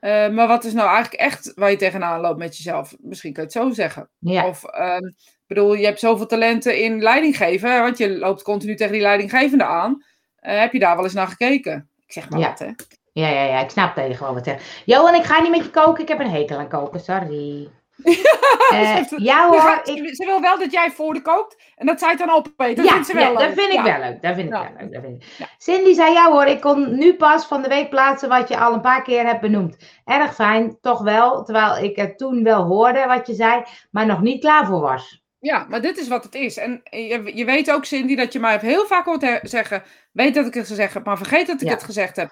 Eh, 0.00 0.28
maar 0.28 0.48
wat 0.48 0.64
is 0.64 0.72
nou 0.72 0.88
eigenlijk 0.88 1.22
echt 1.22 1.52
waar 1.54 1.70
je 1.70 1.76
tegenaan 1.76 2.20
loopt 2.20 2.38
met 2.38 2.56
jezelf? 2.56 2.94
Misschien 3.00 3.32
kan 3.32 3.42
je 3.42 3.48
het 3.58 3.58
zo 3.68 3.70
zeggen. 3.82 4.08
Ja, 4.18 4.46
Of, 4.46 4.64
ik 4.64 5.44
bedoel, 5.46 5.74
je 5.74 5.84
hebt 5.84 5.98
zoveel 6.00 6.26
talenten 6.26 6.78
in 6.82 7.02
leidinggeven, 7.02 7.80
want 7.80 7.98
je 7.98 8.18
loopt 8.18 8.42
continu 8.42 8.74
tegen 8.74 8.92
die 8.92 9.02
leidinggevende 9.02 9.64
aan. 9.64 10.04
Eh, 10.36 10.58
heb 10.60 10.72
je 10.72 10.78
daar 10.78 10.94
wel 10.94 11.04
eens 11.04 11.14
naar 11.14 11.26
gekeken? 11.28 11.88
Ik 12.06 12.12
zeg 12.12 12.30
maar 12.30 12.38
Ja. 12.40 12.48
wat, 12.48 12.58
hè? 12.58 12.66
ja, 13.12 13.28
ja, 13.28 13.42
ja, 13.44 13.60
ik 13.60 13.70
snap 13.70 13.96
dat 13.96 14.06
je 14.06 14.14
gewoon 14.14 14.34
wat 14.34 14.44
zegt. 14.44 14.82
Johan, 14.84 15.14
ik 15.14 15.24
ga 15.24 15.40
niet 15.40 15.50
met 15.50 15.64
je 15.64 15.70
koken, 15.70 16.02
ik 16.02 16.08
heb 16.08 16.18
een 16.20 16.30
hekel 16.30 16.58
aan 16.58 16.68
koken, 16.68 17.00
sorry. 17.00 17.68
Eh, 18.72 18.96
Ze 19.04 19.14
ja 19.22 19.48
hoor, 19.48 19.60
gaat- 19.60 19.88
ik... 19.88 20.14
Ze 20.14 20.24
wil 20.24 20.40
wel 20.40 20.58
dat 20.58 20.72
jij 20.72 20.90
voor 20.90 21.14
de 21.14 21.22
kookt 21.22 21.56
en 21.76 21.86
dat 21.86 21.98
zij 21.98 22.08
het 22.10 22.18
dan 22.18 22.30
opeet. 22.30 22.76
Dat 22.76 22.84
ja, 22.86 22.92
vindt 22.92 23.06
ze 23.06 23.14
wel 23.14 23.22
ja, 23.22 23.28
leuk. 23.28 23.38
dat 23.38 23.64
vind 23.64 23.72
ik 23.72 23.80
wel 23.82 23.98
leuk. 23.98 24.22
Dat 24.22 24.34
vind 24.34 24.48
ik 24.48 24.54
Ja. 24.54 24.62
wel 24.62 24.72
leuk. 24.80 24.92
Dat 24.92 25.02
vind 25.02 25.22
ik. 25.22 25.28
Ja. 25.38 25.46
Cindy 25.58 25.92
zei, 25.94 26.12
ja 26.12 26.30
hoor, 26.30 26.44
ik 26.46 26.60
kon 26.60 26.98
nu 26.98 27.14
pas 27.14 27.46
van 27.46 27.62
de 27.62 27.68
week 27.68 27.90
plaatsen 27.90 28.28
wat 28.28 28.48
je 28.48 28.58
al 28.58 28.72
een 28.74 28.80
paar 28.80 29.02
keer 29.02 29.26
hebt 29.26 29.40
benoemd. 29.40 29.76
Erg 30.04 30.34
fijn, 30.34 30.78
toch 30.80 31.02
wel. 31.02 31.44
Terwijl 31.44 31.84
ik 31.84 31.96
het 31.96 32.18
toen 32.18 32.42
wel 32.44 32.62
hoorde 32.64 33.04
wat 33.06 33.26
je 33.26 33.34
zei, 33.34 33.62
maar 33.90 34.06
nog 34.06 34.20
niet 34.20 34.40
klaar 34.40 34.66
voor 34.66 34.80
was. 34.80 35.22
Ja, 35.40 35.66
maar 35.68 35.80
dit 35.80 35.98
is 35.98 36.08
wat 36.08 36.24
het 36.24 36.34
is. 36.34 36.56
En 36.56 36.80
je, 36.90 37.30
je 37.34 37.44
weet 37.44 37.72
ook, 37.72 37.84
Cindy, 37.84 38.16
dat 38.16 38.32
je 38.32 38.40
mij 38.40 38.58
heel 38.60 38.86
vaak 38.86 39.04
hoort 39.04 39.40
zeggen: 39.42 39.82
Weet 40.12 40.34
dat 40.34 40.46
ik 40.46 40.54
het 40.54 40.66
gezegd 40.66 40.94
heb, 40.94 41.04
maar 41.04 41.16
vergeet 41.16 41.46
dat 41.46 41.60
ik 41.60 41.66
Ja. 41.68 41.74
het 41.74 41.82
gezegd 41.84 42.16
heb. 42.16 42.30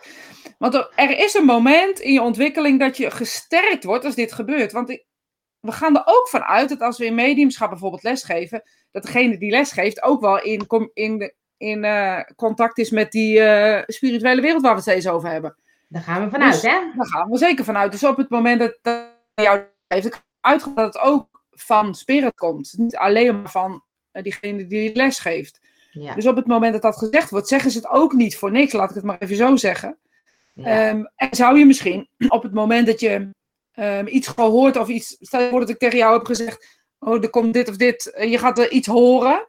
Want 0.58 0.74
er, 0.74 0.90
er 0.94 1.18
is 1.18 1.34
een 1.34 1.44
moment 1.44 1.98
in 2.00 2.12
je 2.12 2.22
ontwikkeling 2.22 2.80
dat 2.80 2.96
je 2.96 3.10
gesterkt 3.10 3.84
wordt 3.84 4.04
als 4.04 4.14
dit 4.14 4.32
gebeurt. 4.32 4.72
Want 4.72 4.90
ik- 4.90 5.04
we 5.66 5.72
gaan 5.72 5.96
er 5.96 6.02
ook 6.04 6.28
van 6.28 6.42
uit 6.42 6.68
dat 6.68 6.80
als 6.80 6.98
we 6.98 7.04
in 7.04 7.14
mediumschap 7.14 7.70
bijvoorbeeld 7.70 8.02
lesgeven, 8.02 8.62
dat 8.92 9.02
degene 9.02 9.38
die 9.38 9.50
lesgeeft 9.50 10.02
ook 10.02 10.20
wel 10.20 10.42
in, 10.42 10.66
in, 10.94 11.32
in 11.56 11.84
eh, 11.84 12.20
contact 12.36 12.78
is 12.78 12.90
met 12.90 13.12
die 13.12 13.40
eh, 13.40 13.82
spirituele 13.86 14.40
wereld 14.40 14.62
waar 14.62 14.70
we 14.70 14.76
het 14.80 14.88
steeds 14.88 15.08
over 15.08 15.28
hebben. 15.30 15.56
Daar 15.88 16.02
gaan 16.02 16.24
we 16.24 16.30
vanuit, 16.30 16.52
Dus- 16.52 16.62
hè? 16.62 16.80
Daar 16.96 17.06
gaan 17.06 17.30
we 17.30 17.38
zeker 17.38 17.64
vanuit. 17.64 17.92
Dus 17.92 18.04
op 18.04 18.16
het 18.16 18.28
moment 18.28 18.58
dat 18.60 18.78
dat 18.82 19.04
jou 19.34 19.60
heeft, 19.88 20.06
ik 20.06 20.22
uitgaan 20.40 20.74
dat 20.74 20.94
het 20.94 21.02
ook 21.02 21.42
van 21.50 21.94
spirit 21.94 22.34
komt. 22.34 22.74
Niet 22.76 22.96
alleen 22.96 23.40
maar 23.40 23.50
van 23.50 23.82
eh, 24.10 24.22
diegene 24.22 24.66
die 24.66 24.94
les 24.94 25.18
geeft. 25.18 25.60
Ja. 25.90 26.14
Dus 26.14 26.26
op 26.26 26.36
het 26.36 26.46
moment 26.46 26.72
dat 26.72 26.82
dat 26.82 26.96
gezegd 26.96 27.30
wordt, 27.30 27.48
zeggen 27.48 27.70
ze 27.70 27.78
het 27.78 27.88
ook 27.88 28.12
niet 28.12 28.36
voor 28.36 28.50
niks. 28.50 28.72
Laat 28.72 28.88
ik 28.88 28.94
het 28.94 29.04
maar 29.04 29.18
even 29.18 29.36
zo 29.36 29.56
zeggen. 29.56 29.98
ja. 30.54 30.88
Ehm, 30.88 31.04
en 31.16 31.28
zou 31.30 31.58
je 31.58 31.66
misschien 31.66 32.08
op 32.28 32.42
het 32.42 32.54
moment 32.54 32.86
dat 32.86 33.00
je 33.00 33.30
ehm, 33.77 34.07
iets 34.07 34.29
gehoord 34.29 34.77
of 34.77 34.89
iets. 34.89 35.16
Stel 35.20 35.41
je 35.41 35.49
voor 35.49 35.61
dat 35.61 35.68
ik 35.68 35.79
tegen 35.79 35.99
jou 35.99 36.16
heb 36.16 36.27
gezegd: 36.27 36.85
Oh, 36.99 37.22
er 37.22 37.31
komt 37.31 37.55
dit 37.55 37.68
of 37.68 37.77
dit. 37.77 38.14
je 38.18 38.39
gaat 38.39 38.59
er 38.59 38.70
iets 38.70 38.87
horen. 38.87 39.47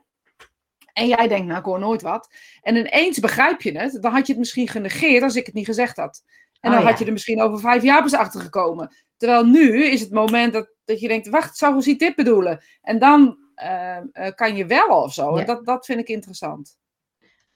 En 0.94 1.08
jij 1.08 1.28
denkt, 1.28 1.46
nou, 1.46 1.60
ik 1.60 1.66
hoor 1.66 1.80
nooit 1.80 2.02
wat. 2.02 2.30
En 2.62 2.76
ineens 2.76 3.20
begrijp 3.20 3.62
je 3.62 3.78
het. 3.78 4.02
Dan 4.02 4.12
had 4.12 4.26
je 4.26 4.32
het 4.32 4.42
misschien 4.42 4.68
genegeerd 4.68 5.24
als 5.24 5.36
ik 5.36 5.46
het 5.46 5.56
niet 5.56 5.66
gezegd 5.66 5.98
had. 5.98 6.24
En 6.60 6.72
dan 6.72 6.80
Oh, 6.80 6.86
had 6.86 7.00
je 7.00 7.06
er 7.06 7.12
misschien 7.12 7.42
over 7.42 7.60
vijf 7.60 7.84
jaar 7.84 8.02
pas 8.02 8.14
achter 8.14 8.42
gekomen. 8.42 8.96
Terwijl 9.18 9.46
nu 9.46 9.84
is 9.84 10.02
het 10.02 10.12
moment 10.12 10.54
dat, 10.54 10.70
dat 10.86 11.00
je 11.00 11.08
denkt, 11.08 11.28
wacht, 11.28 11.58
zou 11.58 11.82
ze 11.82 11.96
dit 11.96 12.16
bedoelen? 12.16 12.64
En 12.82 13.00
dan 13.00 13.38
ehm, 13.56 14.06
eh, 14.12 14.32
kan 14.36 14.56
je 14.56 14.66
wel 14.66 15.02
of 15.02 15.14
zo. 15.14 15.34
Ja. 15.34 15.40
En 15.40 15.46
dat, 15.46 15.66
dat 15.66 15.86
vind 15.86 16.00
ik 16.00 16.08
interessant. 16.08 16.78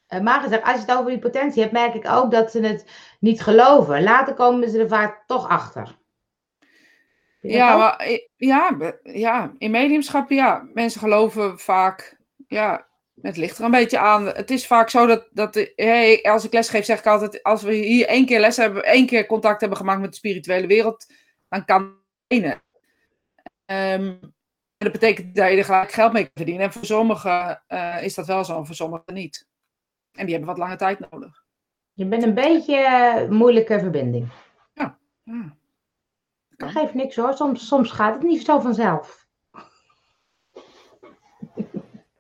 Eh, 0.08 0.20
maar 0.20 0.42
gezegd, 0.42 0.64
als 0.64 0.74
je 0.74 0.80
het 0.80 0.92
over 0.92 1.10
die 1.10 1.20
potentie 1.20 1.62
hebt, 1.62 1.74
merk 1.74 1.94
ik 1.94 2.08
ook 2.08 2.32
dat 2.32 2.52
ze 2.52 2.60
het 2.60 2.86
niet 3.20 3.42
geloven. 3.42 4.04
Later 4.04 4.34
komen 4.34 4.70
ze 4.70 4.80
er 4.80 4.88
vaak 4.88 5.24
toch 5.28 5.48
achter. 5.48 6.00
Ja, 7.42 7.78
maar, 7.78 8.10
ja, 8.36 8.78
ja, 9.04 9.54
in 9.58 9.72
mediumschap, 9.72 10.30
ja. 10.30 10.68
Mensen 10.74 11.00
geloven 11.00 11.60
vaak, 11.60 12.18
ja, 12.48 12.88
het 13.22 13.38
ligt 13.38 13.58
er 13.58 13.64
een 13.64 13.72
beetje 13.72 14.00
aan. 14.00 14.26
Het 14.26 14.52
is 14.52 14.68
vaak 14.68 14.89
zo 14.89 15.06
dat, 15.06 15.28
dat 15.32 15.68
hey, 15.76 16.24
als 16.24 16.46
ik 16.46 16.54
les 16.54 16.70
geef, 16.70 16.86
zeg 16.86 17.00
ik 17.00 17.08
altijd, 17.08 17.44
als 17.44 17.64
we 17.64 17.74
hier 17.74 18.08
één 18.08 18.26
keer 18.26 18.39
les 18.39 18.58
hebben, 18.58 18.84
één 18.84 19.06
keer 19.06 19.26
contact 19.26 19.60
hebben 19.60 19.78
gemaakt 19.78 20.02
met 20.02 20.10
de 20.10 20.16
spirituele 20.16 20.68
wereld, 20.68 21.14
dan 21.50 21.66
kan 21.66 21.96
het. 22.28 22.62
Ehm, 23.66 24.16
dat 24.78 24.92
betekent 24.92 25.36
dat 25.36 25.52
je 25.52 25.58
er 25.58 25.66
gelijk 25.66 25.92
geld 25.92 26.14
mee 26.14 26.24
kan 26.24 26.32
verdienen. 26.36 26.64
En 26.64 26.72
voor 26.72 26.86
sommigen 26.86 27.64
eh, 27.68 28.04
is 28.04 28.16
dat 28.16 28.28
wel 28.28 28.44
zo, 28.44 28.58
en 28.58 28.66
voor 28.66 28.76
sommigen 28.76 29.14
niet. 29.14 29.48
En 30.12 30.26
die 30.26 30.36
hebben 30.36 30.56
wat 30.56 30.60
lange 30.60 30.76
tijd 30.76 31.12
nodig. 31.12 31.44
Je 31.94 32.06
bent 32.06 32.24
een 32.24 32.34
beetje 32.34 32.78
eh, 32.78 33.30
moeilijke 33.30 33.80
verbinding. 33.80 34.30
Ja. 34.74 34.98
Dat 36.62 36.72
geeft 36.72 36.93
niks 36.93 37.16
hoor. 37.16 37.34
Soms, 37.34 37.68
soms 37.68 37.91
gaat 37.91 38.14
het 38.14 38.24
niet 38.24 38.45
zo 38.45 38.59
vanzelf. 38.59 39.26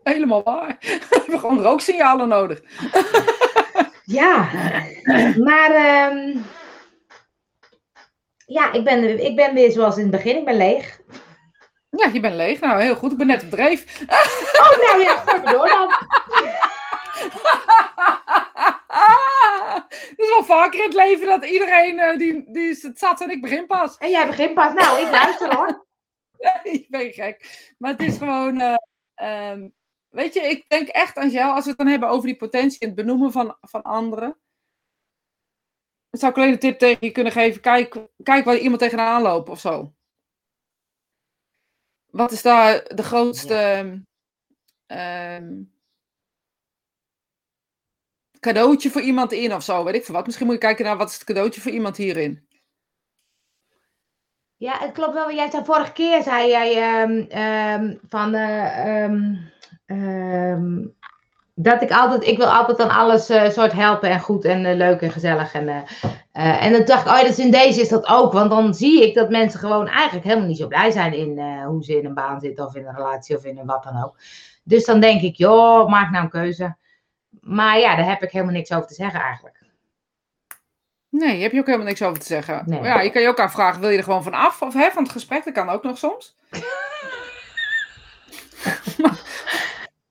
Helemaal 0.03 0.43
waar. 0.43 0.77
We 1.09 1.17
hebben 1.21 1.39
gewoon 1.39 1.61
rooksignalen 1.61 2.27
nodig. 2.27 2.61
Ja, 4.11 4.49
maar 5.37 5.71
ehm, 5.71 6.37
ja, 8.45 8.71
ik 8.71 8.83
ben, 8.83 9.25
ik 9.25 9.35
ben 9.35 9.53
weer 9.53 9.71
zoals 9.71 9.95
in 9.95 10.01
het 10.01 10.11
begin. 10.11 10.37
Ik 10.37 10.45
ben 10.45 10.57
leeg. 10.57 10.99
Ja, 11.89 12.09
je 12.13 12.19
bent 12.19 12.35
leeg. 12.35 12.59
Nou, 12.59 12.81
heel 12.81 12.95
goed. 12.95 13.11
Ik 13.11 13.17
ben 13.17 13.27
net 13.27 13.43
op 13.43 13.49
dreef. 13.49 14.01
Oh, 14.07 14.77
nou 14.87 15.01
ja, 15.01 15.23
door 15.51 15.67
dan. 15.67 15.87
Het 20.09 20.19
is 20.19 20.29
wel 20.29 20.43
vaker 20.43 20.79
in 20.79 20.85
het 20.85 20.93
leven 20.93 21.27
dat 21.27 21.45
iedereen 21.45 21.99
eh, 21.99 22.17
die, 22.17 22.51
die 22.51 22.69
is 22.69 22.83
het 22.83 22.99
zat 22.99 23.21
en 23.21 23.29
ik 23.29 23.41
begin 23.41 23.65
pas. 23.67 23.97
En 23.97 24.09
jij 24.09 24.27
begint 24.27 24.53
pas. 24.53 24.73
Nou, 24.73 25.01
ik 25.01 25.09
luister 25.11 25.55
hoor. 25.55 25.85
ik 26.63 26.89
ben 26.89 27.13
gek. 27.13 27.69
Maar 27.77 27.91
het 27.91 28.01
is 28.01 28.17
gewoon. 28.17 28.59
eh, 28.61 28.75
ehm, 29.15 29.69
weet 30.09 30.33
je, 30.33 30.41
ik 30.41 30.65
denk 30.69 30.87
echt 30.87 31.17
aan 31.17 31.29
jou, 31.29 31.53
als 31.55 31.63
we 31.63 31.69
het 31.69 31.79
dan 31.79 31.87
hebben 31.87 32.09
over 32.09 32.25
die 32.27 32.37
potentie 32.37 32.79
en 32.79 32.87
het 32.87 32.95
benoemen 32.95 33.31
van, 33.31 33.57
van 33.61 33.81
anderen. 33.81 34.39
Dan 36.09 36.19
zou 36.19 36.31
ik 36.31 36.37
alleen 36.37 36.51
een 36.51 36.59
tip 36.59 36.79
tegen 36.79 36.97
je 37.05 37.11
kunnen 37.11 37.31
geven. 37.33 37.61
Kijk, 37.61 37.95
kijk 38.23 38.45
waar 38.45 38.57
iemand 38.57 38.81
tegenaan 38.81 39.21
loopt 39.21 39.49
of 39.49 39.59
zo. 39.59 39.93
Wat 42.05 42.31
is 42.31 42.41
daar 42.41 42.83
de 42.95 43.03
grootste. 43.03 43.53
ehm, 44.85 45.61
cadeautje 48.41 48.89
voor 48.89 49.01
iemand 49.01 49.31
in 49.31 49.53
of 49.53 49.63
zo, 49.63 49.83
weet 49.83 49.95
ik 49.95 50.05
veel 50.05 50.15
wat. 50.15 50.25
Misschien 50.25 50.45
moet 50.45 50.55
je 50.55 50.61
kijken 50.61 50.85
naar 50.85 50.97
wat 50.97 51.09
is 51.09 51.13
het 51.13 51.23
cadeautje 51.23 51.61
voor 51.61 51.71
iemand 51.71 51.97
hierin. 51.97 52.49
Ja, 54.61 54.77
het 54.79 54.91
klopt 54.91 55.13
wel. 55.13 55.31
Jij 55.31 55.49
zei 55.49 55.65
vorige 55.65 55.91
keer, 55.91 56.23
zei 56.23 56.49
jij 56.49 56.77
ehm, 57.29 57.95
van 58.09 58.33
eh, 58.33 59.05
ehm, 59.85 60.87
dat 61.55 61.81
ik 61.81 61.91
altijd, 61.91 62.27
ik 62.27 62.37
wil 62.37 62.47
altijd 62.47 62.79
aan 62.79 62.97
alles 62.97 63.29
eh, 63.29 63.49
soort 63.49 63.71
helpen 63.71 64.09
en 64.09 64.19
goed 64.19 64.45
en 64.45 64.65
eh, 64.65 64.75
leuk 64.75 65.01
en 65.01 65.11
gezellig. 65.11 65.53
En, 65.53 65.85
en 66.31 66.71
dan 66.71 66.85
dacht 66.85 67.05
ik, 67.05 67.11
oh 67.11 67.17
ja, 67.17 67.23
dus 67.23 67.39
in 67.39 67.51
deze 67.51 67.81
is 67.81 67.89
dat 67.89 68.07
ook. 68.07 68.33
Want 68.33 68.49
dan 68.49 68.73
zie 68.73 69.07
ik 69.07 69.15
dat 69.15 69.29
mensen 69.29 69.59
gewoon 69.59 69.87
eigenlijk 69.87 70.25
helemaal 70.25 70.47
niet 70.47 70.57
zo 70.57 70.67
blij 70.67 70.91
zijn 70.91 71.13
in 71.13 71.39
hoe 71.63 71.83
ze 71.83 71.97
in 71.97 72.05
een 72.05 72.13
baan 72.13 72.39
zitten 72.39 72.65
of 72.65 72.75
in 72.75 72.87
een 72.87 72.95
relatie 72.95 73.37
of 73.37 73.45
in 73.45 73.57
een 73.57 73.65
wat 73.65 73.83
dan 73.83 74.03
ook. 74.03 74.15
Dus 74.63 74.85
dan 74.85 74.99
denk 74.99 75.21
ik, 75.21 75.35
joh, 75.35 75.89
maak 75.89 76.11
nou 76.11 76.23
een 76.23 76.29
keuze. 76.29 76.75
Maar 77.41 77.79
ja, 77.79 77.95
daar 77.95 78.09
heb 78.09 78.23
ik 78.23 78.31
helemaal 78.31 78.53
niks 78.53 78.71
over 78.71 78.87
te 78.87 78.93
zeggen 78.93 79.19
eigenlijk. 79.21 79.59
Nee, 81.09 81.41
heb 81.41 81.51
je 81.51 81.59
ook 81.59 81.65
helemaal 81.65 81.87
niks 81.87 82.01
over 82.01 82.19
te 82.19 82.25
zeggen. 82.25 82.63
Nee. 82.65 82.81
Ja, 82.81 83.01
je 83.01 83.09
kan 83.11 83.21
je 83.21 83.27
ook 83.27 83.39
afvragen, 83.39 83.81
wil 83.81 83.89
je 83.89 83.97
er 83.97 84.03
gewoon 84.03 84.23
van 84.23 84.33
af? 84.33 84.61
Of 84.61 84.73
hè, 84.73 84.91
van 84.91 85.03
het 85.03 85.11
gesprek, 85.11 85.43
dat 85.43 85.53
kan 85.53 85.69
ook 85.69 85.83
nog 85.83 85.97
soms. 85.97 86.35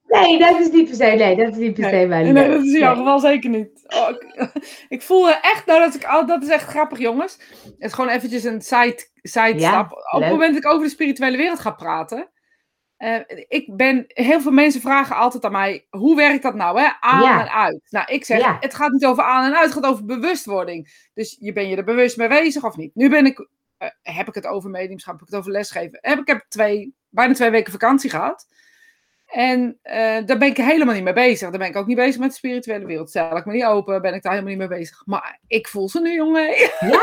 Nee, 0.06 0.38
dat 0.38 0.60
is 0.60 0.70
niet 0.70 0.86
per 0.88 0.94
se. 0.96 1.04
Nee, 1.04 1.36
dat 1.36 1.48
is 1.48 1.56
niet 1.56 1.74
per 1.74 1.84
se 1.84 1.90
Nee, 1.90 2.06
mijn 2.06 2.24
nee, 2.24 2.32
leuk. 2.32 2.52
dat 2.52 2.64
is 2.64 2.72
in 2.72 2.78
jouw 2.78 2.94
Nee. 2.94 3.02
geval 3.02 3.18
zeker 3.18 3.50
niet. 3.50 3.84
Oh, 3.86 4.08
ik, 4.10 4.50
ik 4.98 5.02
voelde 5.02 5.38
echt, 5.42 5.66
nou, 5.66 5.80
dat, 5.80 5.94
ik, 5.94 6.04
oh, 6.04 6.26
dat 6.26 6.42
is 6.42 6.48
echt 6.48 6.68
grappig, 6.68 6.98
jongens. 6.98 7.38
Het 7.64 7.74
is 7.78 7.92
gewoon 7.92 8.10
eventjes 8.10 8.44
een 8.44 8.60
side, 8.62 9.08
side 9.14 9.58
Ja, 9.58 9.68
stap. 9.68 9.92
Op 10.12 10.20
het 10.20 10.30
moment 10.30 10.54
dat 10.54 10.64
ik 10.64 10.70
over 10.70 10.84
de 10.84 10.90
spirituele 10.90 11.36
wereld 11.36 11.58
ga 11.60 11.70
praten. 11.70 12.30
Eh, 13.00 13.20
ik 13.48 13.76
ben, 13.76 14.04
heel 14.06 14.40
veel 14.40 14.52
mensen 14.52 14.80
vragen 14.80 15.16
altijd 15.16 15.44
aan 15.44 15.52
mij, 15.52 15.86
hoe 15.90 16.16
werkt 16.16 16.42
dat 16.42 16.54
nou, 16.54 16.80
hè? 16.80 16.88
Aan 17.00 17.22
Ja. 17.22 17.40
en 17.40 17.52
uit. 17.52 17.80
Nou, 17.90 18.12
ik 18.12 18.24
zeg, 18.24 18.38
Ja. 18.38 18.56
het 18.60 18.74
gaat 18.74 18.90
niet 18.90 19.06
over 19.06 19.22
aan 19.22 19.44
en 19.44 19.56
uit, 19.56 19.64
het 19.64 19.84
gaat 19.84 19.92
over 19.92 20.04
bewustwording. 20.04 21.08
Dus 21.14 21.36
je 21.40 21.52
ben 21.52 21.68
je 21.68 21.76
er 21.76 21.84
bewust 21.84 22.16
mee 22.16 22.28
bezig 22.28 22.64
of 22.64 22.76
niet? 22.76 22.94
Nu 22.94 23.08
ben 23.08 23.26
ik, 23.26 23.48
eh, 23.78 23.88
heb 24.02 24.28
ik 24.28 24.34
het 24.34 24.46
over 24.46 24.70
mediumschap, 24.70 25.12
heb 25.12 25.22
ik 25.22 25.28
het 25.28 25.38
over 25.38 25.52
lesgeven. 25.52 25.98
Heb, 26.00 26.18
ik 26.18 26.26
heb 26.26 26.44
twee, 26.48 26.94
bijna 27.08 27.34
twee 27.34 27.50
weken 27.50 27.72
vakantie 27.72 28.10
gehad. 28.10 28.46
En 29.30 29.78
eh, 29.82 29.96
daar 30.26 30.38
ben 30.38 30.48
ik 30.48 30.56
helemaal 30.56 30.94
niet 30.94 31.02
mee 31.04 31.12
bezig. 31.12 31.50
Daar 31.50 31.58
ben 31.58 31.68
ik 31.68 31.76
ook 31.76 31.86
niet 31.86 31.96
bezig 31.96 32.20
met 32.20 32.28
de 32.30 32.36
spirituele 32.36 32.86
wereld. 32.86 33.08
Stel 33.08 33.36
ik 33.36 33.44
me 33.44 33.52
niet 33.52 33.64
open, 33.64 34.02
ben 34.02 34.14
ik 34.14 34.22
daar 34.22 34.32
helemaal 34.32 34.54
niet 34.56 34.68
mee 34.68 34.78
bezig. 34.78 35.02
Maar 35.04 35.38
ik 35.46 35.68
voel 35.68 35.88
ze 35.88 36.00
nu, 36.00 36.14
jongen. 36.14 36.48
Ja? 36.80 37.00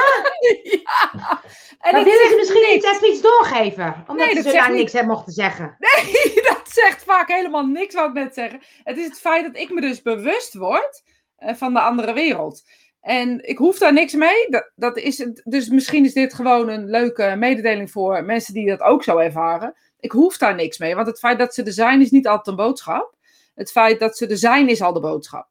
ja. 0.63 1.41
En 1.79 1.93
Maar 1.93 2.03
wil 2.03 2.13
je 2.13 2.33
misschien 2.37 2.61
niks. 2.61 2.73
iets, 2.73 2.85
even 2.91 3.09
iets 3.11 3.21
doorgeven? 3.21 4.03
Omdat 4.07 4.25
Nee, 4.33 4.41
ze 4.41 4.65
niet. 4.67 4.77
niks 4.77 4.91
hebben 4.93 5.11
mochten 5.13 5.33
zeggen. 5.33 5.75
Nee, 5.79 6.33
dat 6.49 6.61
zegt 6.63 7.03
vaak 7.03 7.27
helemaal 7.27 7.65
niks, 7.65 7.93
wou 7.95 8.07
ik 8.07 8.13
net 8.13 8.33
zeggen. 8.33 8.59
Het 8.83 8.97
is 8.97 9.05
het 9.05 9.19
feit 9.19 9.45
dat 9.45 9.57
ik 9.61 9.69
me 9.69 9.81
dus 9.81 10.01
bewust 10.01 10.53
word 10.53 11.03
eh, 11.37 11.55
van 11.55 11.73
de 11.73 11.79
andere 11.79 12.13
wereld. 12.13 12.63
En 13.01 13.47
ik 13.49 13.57
hoef 13.57 13.77
daar 13.77 13.93
niks 13.93 14.13
mee. 14.13 14.49
Dat, 14.49 14.71
dat 14.75 14.97
is 14.97 15.17
het, 15.17 15.41
dus 15.43 15.69
misschien 15.69 16.05
is 16.05 16.13
dit 16.13 16.33
gewoon 16.33 16.69
een 16.69 16.89
leuke 16.89 17.35
mededeling 17.37 17.91
voor 17.91 18.23
mensen 18.23 18.53
die 18.53 18.67
dat 18.67 18.81
ook 18.81 19.03
zo 19.03 19.17
ervaren. 19.17 19.73
Ik 19.99 20.11
hoef 20.11 20.37
daar 20.37 20.55
niks 20.55 20.77
mee, 20.77 20.95
want 20.95 21.07
het 21.07 21.19
feit 21.19 21.39
dat 21.39 21.53
ze 21.53 21.63
er 21.63 21.71
zijn 21.71 22.01
is 22.01 22.11
niet 22.11 22.27
altijd 22.27 22.47
een 22.47 22.65
boodschap. 22.65 23.15
Het 23.55 23.71
feit 23.71 23.99
dat 23.99 24.17
ze 24.17 24.27
er 24.27 24.37
zijn 24.37 24.69
is 24.69 24.81
al 24.81 24.93
de 24.93 24.99
boodschap. 24.99 25.47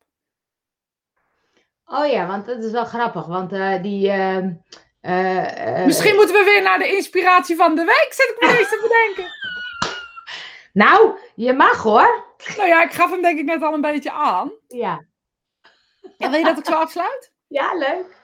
Oh 1.87 2.07
ja, 2.07 2.27
want 2.27 2.47
dat 2.47 2.65
is 2.65 2.71
wel 2.71 2.85
grappig. 2.85 3.27
Want 3.27 3.53
eh, 3.53 3.83
die... 3.83 4.11
ehm, 4.11 4.53
eh, 5.01 5.79
eh, 5.81 5.87
Misschien 5.87 6.15
moeten 6.15 6.35
we 6.35 6.45
weer 6.45 6.63
naar 6.63 6.79
de 6.79 6.95
inspiratie 6.97 7.57
van 7.57 7.75
de 7.75 7.85
week, 7.85 8.09
zit 8.11 8.35
ik 8.35 8.37
me 8.41 8.49
ineens 8.49 8.69
te 8.69 8.79
bedenken. 8.83 9.35
Nou, 10.73 11.19
je 11.35 11.53
mag 11.53 11.83
hoor. 11.83 12.25
Nou 12.57 12.69
ja, 12.69 12.83
ik 12.83 12.93
gaf 12.93 13.11
hem 13.11 13.23
denk 13.23 13.39
ik 13.39 13.45
net 13.45 13.63
al 13.63 13.75
een 13.75 13.81
beetje 13.81 14.13
aan. 14.13 14.53
Ja. 14.69 15.05
En 16.19 16.31
wil 16.31 16.39
je 16.39 16.45
dat 16.45 16.59
ik 16.59 16.65
zo 16.65 16.73
afsluit? 16.73 17.33
Ja, 17.49 17.75
leuk. 17.75 18.17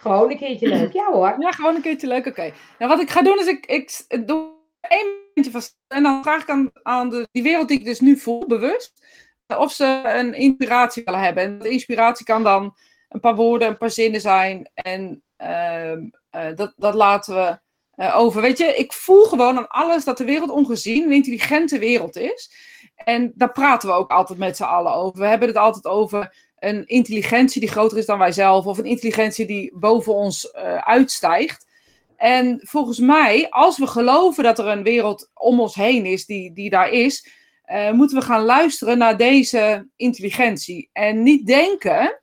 Gewoon 0.00 0.30
een 0.30 0.38
keertje 0.38 0.68
leuk. 0.68 0.92
Ja 0.92 1.04
hoor. 1.04 1.36
Ja, 1.38 1.50
gewoon 1.50 1.74
een 1.74 1.82
keertje 1.82 2.06
leuk. 2.06 2.26
Oké. 2.26 2.52
Nou, 2.78 2.90
wat 2.90 3.00
ik 3.00 3.10
ga 3.10 3.22
doen 3.22 3.38
is, 3.38 3.46
ik, 3.46 3.66
ik 3.66 4.26
doe 4.26 4.53
één 4.88 5.52
van 5.52 5.62
en 5.88 6.02
dan 6.02 6.22
vraag 6.22 6.42
ik 6.42 6.50
aan, 6.50 6.70
aan 6.82 7.10
de, 7.10 7.28
die 7.32 7.42
wereld 7.42 7.68
die 7.68 7.78
ik 7.78 7.84
dus 7.84 8.00
nu 8.00 8.16
voel, 8.16 8.46
bewust, 8.46 9.06
of 9.46 9.72
ze 9.72 10.02
een 10.04 10.34
inspiratie 10.34 11.04
willen 11.04 11.20
hebben. 11.20 11.42
En 11.42 11.58
de 11.58 11.68
inspiratie 11.68 12.26
kan 12.26 12.42
dan 12.42 12.76
een 13.08 13.20
paar 13.20 13.34
woorden, 13.34 13.68
een 13.68 13.76
paar 13.76 13.90
zinnen 13.90 14.20
zijn. 14.20 14.70
En 14.74 15.22
ehm, 15.36 16.02
eh, 16.30 16.54
dat, 16.54 16.72
dat 16.76 16.94
laten 16.94 17.34
we 17.34 17.58
eh, 17.94 18.18
over. 18.18 18.40
Weet 18.40 18.58
je, 18.58 18.64
ik 18.64 18.92
voel 18.92 19.24
gewoon 19.24 19.56
aan 19.56 19.68
alles 19.68 20.04
dat 20.04 20.18
de 20.18 20.24
wereld 20.24 20.50
ongezien 20.50 21.04
een 21.04 21.12
intelligente 21.12 21.78
wereld 21.78 22.16
is. 22.16 22.50
En 22.94 23.32
daar 23.34 23.52
praten 23.52 23.88
we 23.88 23.94
ook 23.94 24.10
altijd 24.10 24.38
met 24.38 24.56
z'n 24.56 24.62
allen 24.62 24.94
over. 24.94 25.20
We 25.20 25.26
hebben 25.26 25.48
het 25.48 25.56
altijd 25.56 25.86
over 25.86 26.34
een 26.58 26.86
intelligentie 26.86 27.60
die 27.60 27.70
groter 27.70 27.98
is 27.98 28.06
dan 28.06 28.18
wij 28.18 28.32
zelf, 28.32 28.66
of 28.66 28.78
een 28.78 28.84
intelligentie 28.84 29.46
die 29.46 29.72
boven 29.78 30.14
ons 30.14 30.50
eh, 30.50 30.76
uitstijgt. 30.76 31.66
En 32.16 32.60
volgens 32.62 32.98
mij, 32.98 33.50
als 33.50 33.78
we 33.78 33.86
geloven 33.86 34.44
dat 34.44 34.58
er 34.58 34.66
een 34.66 34.82
wereld 34.82 35.30
om 35.34 35.60
ons 35.60 35.74
heen 35.74 36.06
is 36.06 36.26
die, 36.26 36.52
die 36.52 36.70
daar 36.70 36.90
is, 36.90 37.28
eh, 37.64 37.90
moeten 37.90 38.18
we 38.18 38.24
gaan 38.24 38.44
luisteren 38.44 38.98
naar 38.98 39.16
deze 39.16 39.88
intelligentie. 39.96 40.90
En 40.92 41.22
niet 41.22 41.46
denken 41.46 42.20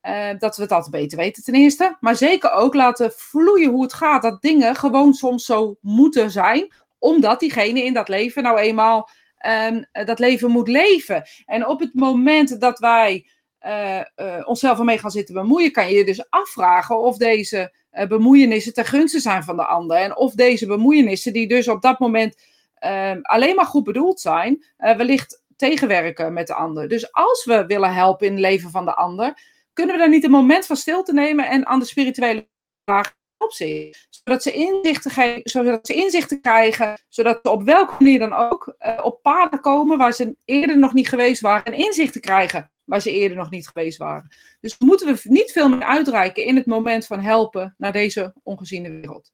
eh, 0.00 0.28
dat 0.38 0.56
we 0.56 0.62
het 0.62 0.72
altijd 0.72 0.90
beter 0.90 1.18
weten, 1.18 1.42
ten 1.42 1.54
eerste. 1.54 1.96
Maar 2.00 2.16
zeker 2.16 2.52
ook 2.52 2.74
laten 2.74 3.12
vloeien 3.12 3.70
hoe 3.70 3.82
het 3.82 3.92
gaat. 3.92 4.22
Dat 4.22 4.42
dingen 4.42 4.76
gewoon 4.76 5.14
soms 5.14 5.44
zo 5.44 5.76
moeten 5.80 6.30
zijn, 6.30 6.74
omdat 6.98 7.40
diegene 7.40 7.84
in 7.84 7.94
dat 7.94 8.08
leven 8.08 8.42
nou 8.42 8.58
eenmaal 8.58 9.08
ehm, 9.36 9.82
dat 9.92 10.18
leven 10.18 10.50
moet 10.50 10.68
leven. 10.68 11.22
En 11.44 11.66
op 11.66 11.80
het 11.80 11.94
moment 11.94 12.60
dat 12.60 12.78
wij 12.78 13.26
eh, 13.66 13.98
eh, 13.98 14.48
onszelf 14.48 14.78
ermee 14.78 14.98
gaan 14.98 15.10
zitten 15.10 15.34
bemoeien, 15.34 15.72
kan 15.72 15.88
je 15.88 15.96
je 15.96 16.04
dus 16.04 16.30
afvragen 16.30 17.00
of 17.00 17.16
deze 17.16 17.74
eh, 17.96 18.06
bemoeienissen 18.08 18.72
ten 18.74 18.84
gunste 18.84 19.20
zijn 19.20 19.42
van 19.42 19.56
de 19.56 19.66
ander. 19.66 19.96
En 19.96 20.16
of 20.16 20.34
deze 20.34 20.66
bemoeienissen, 20.66 21.32
die 21.32 21.48
dus 21.48 21.68
op 21.68 21.82
dat 21.82 21.98
moment 21.98 22.36
ehm, 22.74 23.18
alleen 23.22 23.54
maar 23.54 23.64
goed 23.66 23.84
bedoeld 23.84 24.20
zijn, 24.20 24.64
eh, 24.76 24.96
wellicht 24.96 25.44
tegenwerken 25.56 26.32
met 26.32 26.46
de 26.46 26.54
ander. 26.54 26.88
Dus 26.88 27.12
als 27.12 27.44
we 27.44 27.66
willen 27.66 27.94
helpen 27.94 28.26
in 28.26 28.32
het 28.32 28.40
leven 28.42 28.70
van 28.70 28.84
de 28.84 28.94
ander, 28.94 29.38
kunnen 29.72 29.94
we 29.94 30.00
daar 30.00 30.10
niet 30.10 30.24
een 30.24 30.30
moment 30.30 30.66
van 30.66 30.76
stil 30.76 31.02
te 31.02 31.12
nemen 31.12 31.48
en 31.48 31.66
aan 31.66 31.78
de 31.78 31.84
spirituele 31.84 32.48
vraag 32.84 33.14
opzien. 33.38 33.94
Zodat 34.10 34.42
ze 34.42 34.52
inzichten, 34.52 35.10
ge- 35.10 35.40
zodat 35.42 35.86
ze 35.86 35.94
inzichten 35.94 36.40
krijgen, 36.40 36.98
zodat 37.08 37.38
ze 37.42 37.50
op 37.50 37.62
welke 37.62 37.94
manier 37.98 38.18
dan 38.18 38.32
ook 38.32 38.74
eh, 38.78 38.98
op 39.02 39.22
paden 39.22 39.60
komen 39.60 39.98
waar 39.98 40.12
ze 40.12 40.36
eerder 40.44 40.78
nog 40.78 40.92
niet 40.92 41.08
geweest 41.08 41.40
waren 41.40 41.64
en 41.64 41.72
inzichten 41.78 42.20
krijgen 42.20 42.70
waar 42.86 43.00
ze 43.00 43.10
eerder 43.12 43.36
nog 43.36 43.50
niet 43.50 43.68
geweest 43.68 43.98
waren. 43.98 44.34
Dus 44.60 44.78
moeten 44.78 45.14
we 45.14 45.20
niet 45.22 45.52
veel 45.52 45.68
meer 45.68 45.82
uitreiken 45.82 46.44
in 46.44 46.56
het 46.56 46.66
moment 46.66 47.06
van 47.06 47.20
helpen 47.20 47.74
naar 47.78 47.92
deze 47.92 48.34
ongeziene 48.42 48.90
wereld. 48.90 49.32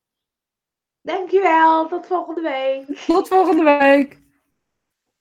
Dankjewel. 1.00 1.88
Tot 1.88 2.06
volgende 2.06 2.40
week. 2.40 2.98
Tot 3.06 3.28
volgende 3.28 3.78
week! 3.78 4.21